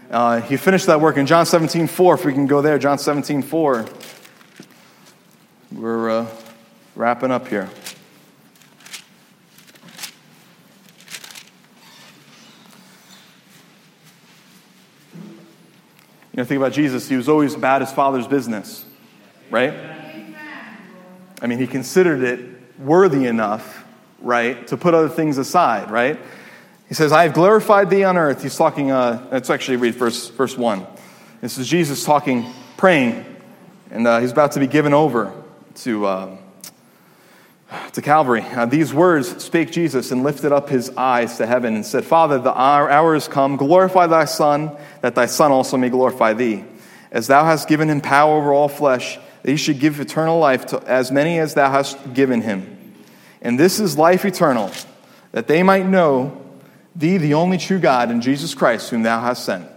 Uh, 0.10 0.40
he 0.40 0.56
finished 0.56 0.86
that 0.86 1.02
work 1.02 1.18
in 1.18 1.26
John 1.26 1.46
17, 1.46 1.88
4. 1.88 2.16
If 2.16 2.26
we 2.26 2.32
can 2.32 2.48
go 2.48 2.62
there, 2.62 2.80
John 2.80 2.98
17, 2.98 3.42
4. 3.42 3.86
We're 5.72 6.10
uh, 6.12 6.28
wrapping 6.96 7.32
up 7.32 7.48
here. 7.48 7.68
You 16.32 16.38
know, 16.38 16.44
think 16.44 16.60
about 16.60 16.74
Jesus. 16.74 17.10
He 17.10 17.16
was 17.16 17.28
always 17.28 17.56
about 17.56 17.82
his 17.82 17.92
father's 17.92 18.28
business, 18.28 18.86
right? 19.50 19.74
I 21.42 21.48
mean, 21.48 21.58
he 21.58 21.66
considered 21.66 22.22
it 22.24 22.80
worthy 22.80 23.26
enough, 23.26 23.86
right, 24.22 24.68
to 24.68 24.78
put 24.78 24.94
other 24.94 25.10
things 25.10 25.38
aside, 25.38 25.90
right? 25.90 26.20
He 26.88 26.94
says, 26.94 27.12
I 27.12 27.24
have 27.24 27.34
glorified 27.34 27.90
thee 27.90 28.04
on 28.04 28.18
earth. 28.18 28.44
He's 28.44 28.56
talking, 28.56 28.92
uh, 28.92 29.28
let's 29.32 29.50
actually 29.50 29.78
read 29.78 29.96
verse, 29.96 30.30
verse 30.30 30.56
1. 30.56 30.86
This 31.42 31.58
is 31.58 31.68
Jesus 31.68 32.06
talking, 32.06 32.46
praying, 32.78 33.26
and 33.90 34.06
uh, 34.06 34.20
he's 34.20 34.32
about 34.32 34.52
to 34.52 34.60
be 34.60 34.68
given 34.68 34.94
over 34.94 35.34
to, 35.76 36.06
uh, 36.06 36.38
to 37.94 38.02
Calvary. 38.02 38.42
Uh, 38.42 38.66
these 38.66 38.94
words 38.94 39.44
spake 39.44 39.72
Jesus 39.72 40.12
and 40.12 40.24
lifted 40.24 40.52
up 40.52 40.70
his 40.70 40.90
eyes 40.92 41.38
to 41.38 41.46
heaven 41.46 41.76
and 41.76 41.86
said, 41.86 42.06
Father, 42.06 42.40
the 42.40 42.54
hour 42.54 43.16
is 43.16 43.28
come. 43.28 43.58
Glorify 43.58 44.08
thy 44.08 44.26
Son, 44.26 44.76
that 45.02 45.16
thy 45.16 45.26
Son 45.26 45.52
also 45.52 45.78
may 45.78 45.90
glorify 45.90 46.34
thee. 46.34 46.64
As 47.12 47.28
thou 47.28 47.46
hast 47.46 47.68
given 47.68 47.90
him 47.90 48.02
power 48.02 48.38
over 48.38 48.54
all 48.54 48.68
flesh, 48.68 49.18
that 49.44 49.52
he 49.52 49.58
should 49.58 49.80
give 49.80 50.00
eternal 50.00 50.40
life 50.40 50.66
to 50.68 50.80
as 50.88 51.12
many 51.12 51.40
as 51.40 51.54
thou 51.54 51.70
hast 51.72 52.14
given 52.14 52.42
him. 52.42 52.94
And 53.42 53.60
this 53.60 53.80
is 53.80 53.98
life 53.98 54.26
eternal, 54.26 54.72
that 55.32 55.48
they 55.48 55.64
might 55.64 55.86
know 55.86 56.42
Thee, 56.96 57.18
the 57.18 57.34
only 57.34 57.58
true 57.58 57.80
God, 57.80 58.10
and 58.10 58.22
Jesus 58.22 58.56
Christ, 58.56 58.90
whom 58.90 59.04
thou 59.04 59.20
hast 59.20 59.44
sent. 59.44 59.68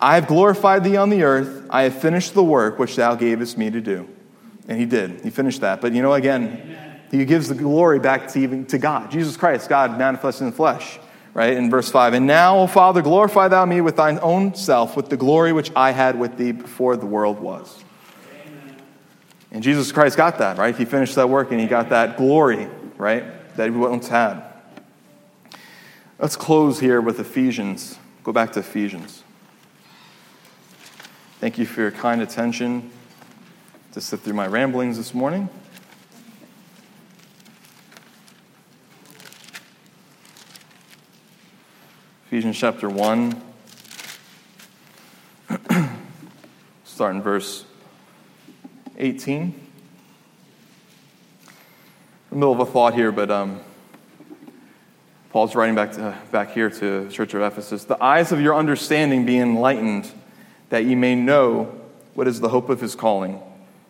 I 0.00 0.14
have 0.14 0.28
glorified 0.28 0.84
thee 0.84 0.96
on 0.96 1.10
the 1.10 1.24
earth. 1.24 1.66
I 1.68 1.82
have 1.82 2.00
finished 2.00 2.34
the 2.34 2.44
work 2.44 2.78
which 2.78 2.94
thou 2.94 3.16
gavest 3.16 3.58
me 3.58 3.70
to 3.70 3.80
do. 3.80 4.08
And 4.68 4.78
he 4.78 4.84
did. 4.84 5.22
He 5.22 5.30
finished 5.30 5.62
that. 5.62 5.80
But 5.80 5.94
you 5.94 6.02
know, 6.02 6.12
again, 6.12 7.00
he 7.10 7.24
gives 7.24 7.48
the 7.48 7.54
glory 7.54 7.98
back 7.98 8.28
to, 8.28 8.38
even, 8.38 8.66
to 8.66 8.78
God. 8.78 9.10
Jesus 9.10 9.36
Christ, 9.36 9.68
God 9.68 9.98
manifested 9.98 10.42
in 10.42 10.50
the 10.50 10.56
flesh. 10.56 10.98
Right? 11.34 11.54
In 11.54 11.70
verse 11.70 11.90
5. 11.90 12.14
And 12.14 12.26
now, 12.26 12.58
O 12.58 12.66
Father, 12.66 13.00
glorify 13.00 13.48
thou 13.48 13.64
me 13.64 13.80
with 13.80 13.96
thine 13.96 14.18
own 14.22 14.54
self, 14.54 14.96
with 14.96 15.08
the 15.08 15.16
glory 15.16 15.52
which 15.52 15.70
I 15.76 15.92
had 15.92 16.18
with 16.18 16.36
thee 16.36 16.52
before 16.52 16.96
the 16.96 17.06
world 17.06 17.38
was. 17.38 17.84
And 19.52 19.62
Jesus 19.62 19.92
Christ 19.92 20.16
got 20.16 20.38
that, 20.38 20.58
right? 20.58 20.76
He 20.76 20.84
finished 20.84 21.14
that 21.14 21.28
work 21.28 21.52
and 21.52 21.60
he 21.60 21.66
got 21.66 21.90
that 21.90 22.16
glory, 22.16 22.68
right? 22.96 23.24
That 23.56 23.70
he 23.70 23.76
once 23.76 24.08
had. 24.08 24.42
Let's 26.18 26.36
close 26.36 26.80
here 26.80 27.00
with 27.00 27.20
Ephesians. 27.20 27.98
Go 28.24 28.32
back 28.32 28.52
to 28.52 28.60
Ephesians. 28.60 29.22
Thank 31.38 31.56
you 31.56 31.66
for 31.66 31.82
your 31.82 31.92
kind 31.92 32.20
attention 32.20 32.90
to 33.92 34.00
sit 34.00 34.20
through 34.20 34.34
my 34.34 34.46
ramblings 34.46 34.96
this 34.96 35.14
morning. 35.14 35.48
Ephesians 42.26 42.58
chapter 42.58 42.90
1, 42.90 43.42
start 46.84 47.16
in 47.16 47.22
verse 47.22 47.64
18. 48.98 49.42
In 49.42 49.54
the 52.28 52.36
middle 52.36 52.52
of 52.52 52.60
a 52.60 52.66
thought 52.66 52.92
here, 52.92 53.10
but 53.10 53.30
um, 53.30 53.60
Paul's 55.30 55.54
writing 55.54 55.74
back, 55.74 55.92
to, 55.92 56.18
back 56.30 56.52
here 56.52 56.68
to 56.68 57.04
the 57.04 57.10
church 57.10 57.32
of 57.32 57.40
Ephesus. 57.40 57.84
The 57.84 58.02
eyes 58.02 58.32
of 58.32 58.40
your 58.42 58.54
understanding 58.54 59.24
be 59.24 59.38
enlightened, 59.38 60.10
that 60.68 60.84
ye 60.84 60.94
may 60.94 61.14
know 61.14 61.74
what 62.12 62.28
is 62.28 62.40
the 62.40 62.50
hope 62.50 62.68
of 62.68 62.82
his 62.82 62.94
calling, 62.94 63.40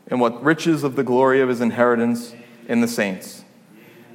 and 0.09 0.20
what 0.20 0.42
riches 0.42 0.84
of 0.84 0.96
the 0.96 1.02
glory 1.02 1.40
of 1.40 1.48
his 1.48 1.61
inheritance 1.61 2.34
in 2.66 2.80
the 2.80 2.88
saints, 2.88 3.44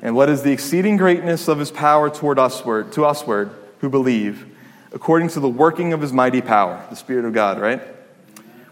and 0.01 0.15
what 0.15 0.29
is 0.29 0.41
the 0.43 0.51
exceeding 0.51 0.97
greatness 0.97 1.47
of 1.47 1.59
his 1.59 1.71
power 1.71 2.09
toward 2.09 2.37
usward, 2.37 2.91
to 2.91 3.01
usward 3.01 3.51
who 3.79 3.89
believe, 3.89 4.45
according 4.91 5.29
to 5.29 5.39
the 5.39 5.49
working 5.49 5.93
of 5.93 6.01
his 6.01 6.11
mighty 6.13 6.41
power, 6.41 6.85
the 6.89 6.95
Spirit 6.95 7.25
of 7.25 7.33
God, 7.33 7.59
right? 7.59 7.81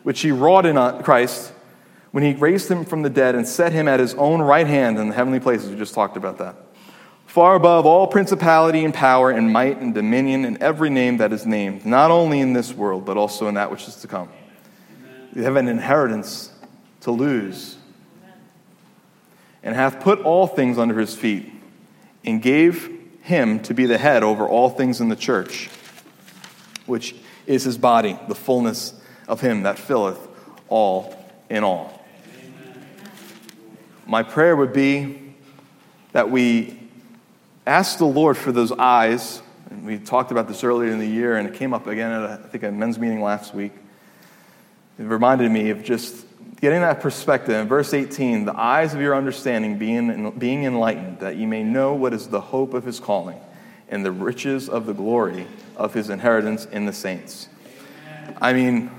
Which 0.04 0.22
he 0.22 0.32
wrought 0.32 0.66
in 0.66 0.78
uh, 0.78 1.02
Christ 1.02 1.54
when 2.12 2.24
he 2.24 2.34
raised 2.34 2.70
him 2.70 2.84
from 2.86 3.02
the 3.02 3.10
dead 3.10 3.36
and 3.36 3.48
set 3.48 3.72
him 3.72 3.88
at 3.88 4.00
his 4.00 4.14
own 4.16 4.42
right 4.42 4.68
hand 4.68 5.00
in 5.00 5.10
the 5.10 5.16
heavenly 5.16 5.40
places. 5.40 5.70
We 5.70 5.78
just 5.78 5.94
talked 5.94 6.18
about 6.18 6.38
that 6.40 6.56
far 7.32 7.56
above 7.56 7.86
all 7.86 8.08
principality 8.08 8.84
and 8.84 8.94
power 8.94 9.32
and 9.32 9.54
might 9.54 9.80
and 9.80 9.94
dominion 9.94 10.44
and 10.44 10.62
every 10.62 10.90
name 10.90 11.16
that 11.16 11.32
is 11.32 11.46
named, 11.46 11.86
not 11.86 12.12
only 12.12 12.42
in 12.42 12.52
this 12.52 12.74
world, 12.74 13.06
but 13.06 13.16
also 13.16 13.48
in 13.48 13.54
that 13.54 13.72
which 13.72 13.88
is 13.88 13.96
to 13.96 14.06
come. 14.06 14.28
We 15.34 15.44
have 15.44 15.56
an 15.56 15.70
inheritance 15.70 16.52
to 17.02 17.12
lose. 17.12 17.78
And 19.64 19.76
hath 19.76 20.02
put 20.02 20.20
all 20.20 20.48
things 20.48 20.78
under 20.78 21.00
his 21.00 21.16
feet, 21.16 21.52
and 22.26 22.42
gave 22.42 22.90
him 23.22 23.60
to 23.62 23.74
be 23.74 23.86
the 23.86 23.98
head 23.98 24.24
over 24.24 24.48
all 24.48 24.70
things 24.70 25.02
in 25.02 25.10
the 25.10 25.16
church, 25.16 25.70
which 26.86 27.16
is 27.46 27.64
his 27.64 27.78
body, 27.78 28.18
the 28.28 28.36
fullness 28.36 28.94
of 29.28 29.42
him 29.42 29.64
that 29.64 29.78
filleth 29.78 30.20
all 30.68 31.16
in 31.50 31.64
all. 31.64 32.04
My 34.08 34.24
prayer 34.24 34.56
would 34.56 34.74
be 34.74 35.36
that 36.12 36.30
we 36.30 36.80
ask 37.66 37.98
the 37.98 38.06
Lord 38.06 38.38
for 38.38 38.52
those 38.52 38.72
eyes. 38.72 39.42
And 39.70 39.86
we 39.86 40.00
talked 40.00 40.32
about 40.32 40.48
this 40.48 40.64
earlier 40.64 40.92
in 40.92 41.00
the 41.00 41.08
year, 41.08 41.38
and 41.38 41.48
it 41.48 41.54
came 41.54 41.74
up 41.74 41.88
again 41.88 42.12
at, 42.12 42.24
a, 42.24 42.44
I 42.44 42.48
think, 42.50 42.64
a 42.64 42.72
men's 42.72 43.00
meeting 43.00 43.22
last 43.22 43.54
week. 43.54 43.72
It 45.00 45.04
reminded 45.04 45.50
me 45.52 45.70
of 45.70 45.84
just 45.84 46.26
getting 46.62 46.82
that 46.82 47.02
perspective. 47.02 47.56
In 47.56 47.68
verse 47.68 47.94
18, 47.94 48.46
the 48.46 48.58
eyes 48.58 48.94
of 48.94 49.02
your 49.02 49.16
understanding 49.16 49.78
being, 49.80 50.32
being 50.38 50.64
enlightened, 50.64 51.20
that 51.20 51.36
you 51.36 51.48
may 51.48 51.64
know 51.64 51.96
what 51.96 52.14
is 52.14 52.28
the 52.28 52.40
hope 52.40 52.74
of 52.76 52.86
his 52.86 53.00
calling 53.00 53.40
and 53.90 54.06
the 54.06 54.12
riches 54.12 54.70
of 54.70 54.86
the 54.86 54.94
glory 54.94 55.48
of 55.76 55.94
his 55.94 56.10
inheritance 56.10 56.66
in 56.66 56.86
the 56.86 56.94
saints. 56.94 57.50
I 58.40 58.54
mean, 58.54 58.92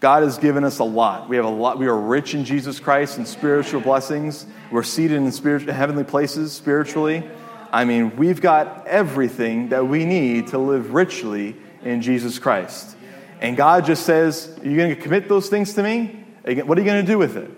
God 0.00 0.22
has 0.22 0.38
given 0.38 0.64
us 0.64 0.78
a 0.78 0.84
lot. 0.84 1.28
We 1.28 1.36
have 1.36 1.44
a 1.44 1.50
lot. 1.50 1.78
We 1.78 1.86
are 1.86 1.96
rich 1.96 2.34
in 2.34 2.44
Jesus 2.44 2.80
Christ 2.80 3.18
and 3.18 3.28
spiritual 3.28 3.80
blessings. 3.80 4.46
We're 4.70 4.82
seated 4.82 5.18
in 5.18 5.30
heavenly 5.68 6.04
places 6.04 6.52
spiritually. 6.52 7.22
I 7.70 7.84
mean, 7.84 8.16
we've 8.16 8.40
got 8.40 8.86
everything 8.86 9.68
that 9.70 9.86
we 9.86 10.04
need 10.04 10.48
to 10.48 10.58
live 10.58 10.94
richly 10.94 11.56
in 11.82 12.02
Jesus 12.02 12.38
Christ. 12.38 12.96
And 13.40 13.56
God 13.56 13.84
just 13.84 14.06
says, 14.06 14.58
Are 14.62 14.68
you 14.68 14.76
going 14.76 14.94
to 14.94 15.00
commit 15.00 15.28
those 15.28 15.48
things 15.48 15.74
to 15.74 15.82
me? 15.82 16.23
What 16.44 16.78
are 16.78 16.80
you 16.80 16.86
going 16.86 17.04
to 17.04 17.10
do 17.10 17.18
with 17.18 17.36
it? 17.36 17.50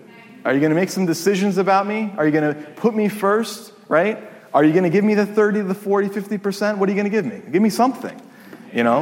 Are 0.45 0.53
you 0.53 0.59
going 0.59 0.69
to 0.71 0.75
make 0.75 0.89
some 0.89 1.05
decisions 1.05 1.57
about 1.57 1.85
me? 1.85 2.13
Are 2.17 2.25
you 2.25 2.31
going 2.31 2.55
to 2.55 2.71
put 2.71 2.95
me 2.95 3.09
first, 3.09 3.73
right? 3.89 4.17
Are 4.53 4.63
you 4.63 4.71
going 4.71 4.85
to 4.85 4.89
give 4.89 5.03
me 5.03 5.13
the 5.13 5.25
30, 5.25 5.61
the 5.61 5.73
40, 5.73 6.07
50%? 6.07 6.77
What 6.77 6.87
are 6.87 6.91
you 6.91 6.95
going 6.95 7.11
to 7.11 7.15
give 7.15 7.25
me? 7.25 7.41
Give 7.51 7.61
me 7.61 7.69
something, 7.69 8.19
you 8.73 8.83
know? 8.83 9.01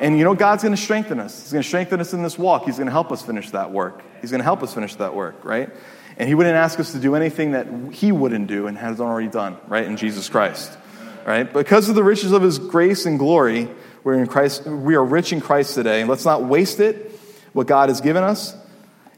And 0.00 0.18
you 0.18 0.24
know, 0.24 0.34
God's 0.34 0.62
going 0.62 0.74
to 0.74 0.80
strengthen 0.80 1.20
us. 1.20 1.42
He's 1.42 1.52
going 1.52 1.62
to 1.62 1.68
strengthen 1.68 2.00
us 2.00 2.12
in 2.12 2.22
this 2.22 2.38
walk. 2.38 2.64
He's 2.64 2.76
going 2.76 2.86
to 2.86 2.92
help 2.92 3.12
us 3.12 3.22
finish 3.22 3.50
that 3.50 3.70
work. 3.70 4.02
He's 4.20 4.30
going 4.30 4.40
to 4.40 4.44
help 4.44 4.62
us 4.62 4.74
finish 4.74 4.96
that 4.96 5.14
work, 5.14 5.44
right? 5.44 5.70
And 6.16 6.28
he 6.28 6.34
wouldn't 6.34 6.56
ask 6.56 6.80
us 6.80 6.92
to 6.92 6.98
do 6.98 7.14
anything 7.14 7.52
that 7.52 7.68
he 7.92 8.10
wouldn't 8.10 8.48
do 8.48 8.66
and 8.66 8.76
has 8.78 9.00
already 9.00 9.28
done, 9.28 9.58
right, 9.68 9.84
in 9.84 9.96
Jesus 9.96 10.28
Christ. 10.28 10.76
Right? 11.24 11.50
Because 11.50 11.88
of 11.88 11.94
the 11.94 12.02
riches 12.02 12.32
of 12.32 12.42
his 12.42 12.58
grace 12.58 13.06
and 13.06 13.18
glory, 13.18 13.68
we're 14.02 14.14
in 14.14 14.26
Christ, 14.26 14.66
we 14.66 14.96
are 14.96 15.04
rich 15.04 15.32
in 15.32 15.40
Christ 15.40 15.74
today. 15.74 16.02
Let's 16.04 16.24
not 16.24 16.42
waste 16.42 16.80
it, 16.80 17.12
what 17.52 17.66
God 17.66 17.90
has 17.90 18.00
given 18.00 18.24
us. 18.24 18.56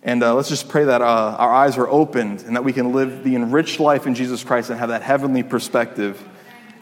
And 0.03 0.23
uh, 0.23 0.35
let's 0.35 0.49
just 0.49 0.69
pray 0.69 0.85
that 0.85 1.01
uh, 1.01 1.37
our 1.39 1.53
eyes 1.53 1.79
are 1.79 1.89
opened 1.89 2.43
and 2.43 2.57
that 2.57 2.65
we 2.65 2.73
can 2.73 2.93
live 2.93 3.23
the 3.23 3.37
enriched 3.37 3.79
life 3.79 4.07
in 4.07 4.15
Jesus 4.15 4.43
Christ 4.43 4.71
and 4.71 4.79
have 4.79 4.89
that 4.89 5.03
heavenly 5.03 5.43
perspective 5.43 6.21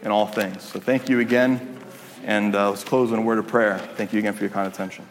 in 0.01 0.09
all 0.09 0.25
things. 0.25 0.63
So 0.63 0.79
thank 0.79 1.07
you 1.07 1.19
again. 1.19 1.79
And 2.23 2.55
uh, 2.55 2.71
let's 2.71 2.83
close 2.83 3.11
in 3.11 3.19
a 3.19 3.21
word 3.21 3.37
of 3.37 3.47
prayer. 3.47 3.77
Thank 3.77 4.13
you 4.13 4.19
again 4.19 4.33
for 4.33 4.43
your 4.43 4.49
kind 4.49 4.71
attention. 4.71 5.05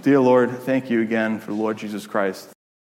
Dear 0.00 0.20
Lord, 0.20 0.50
thank 0.60 0.90
you 0.90 1.02
again 1.02 1.38
for 1.38 1.50
the 1.50 1.56
Lord 1.56 1.76
Jesus 1.76 2.06
Christ 2.06 2.53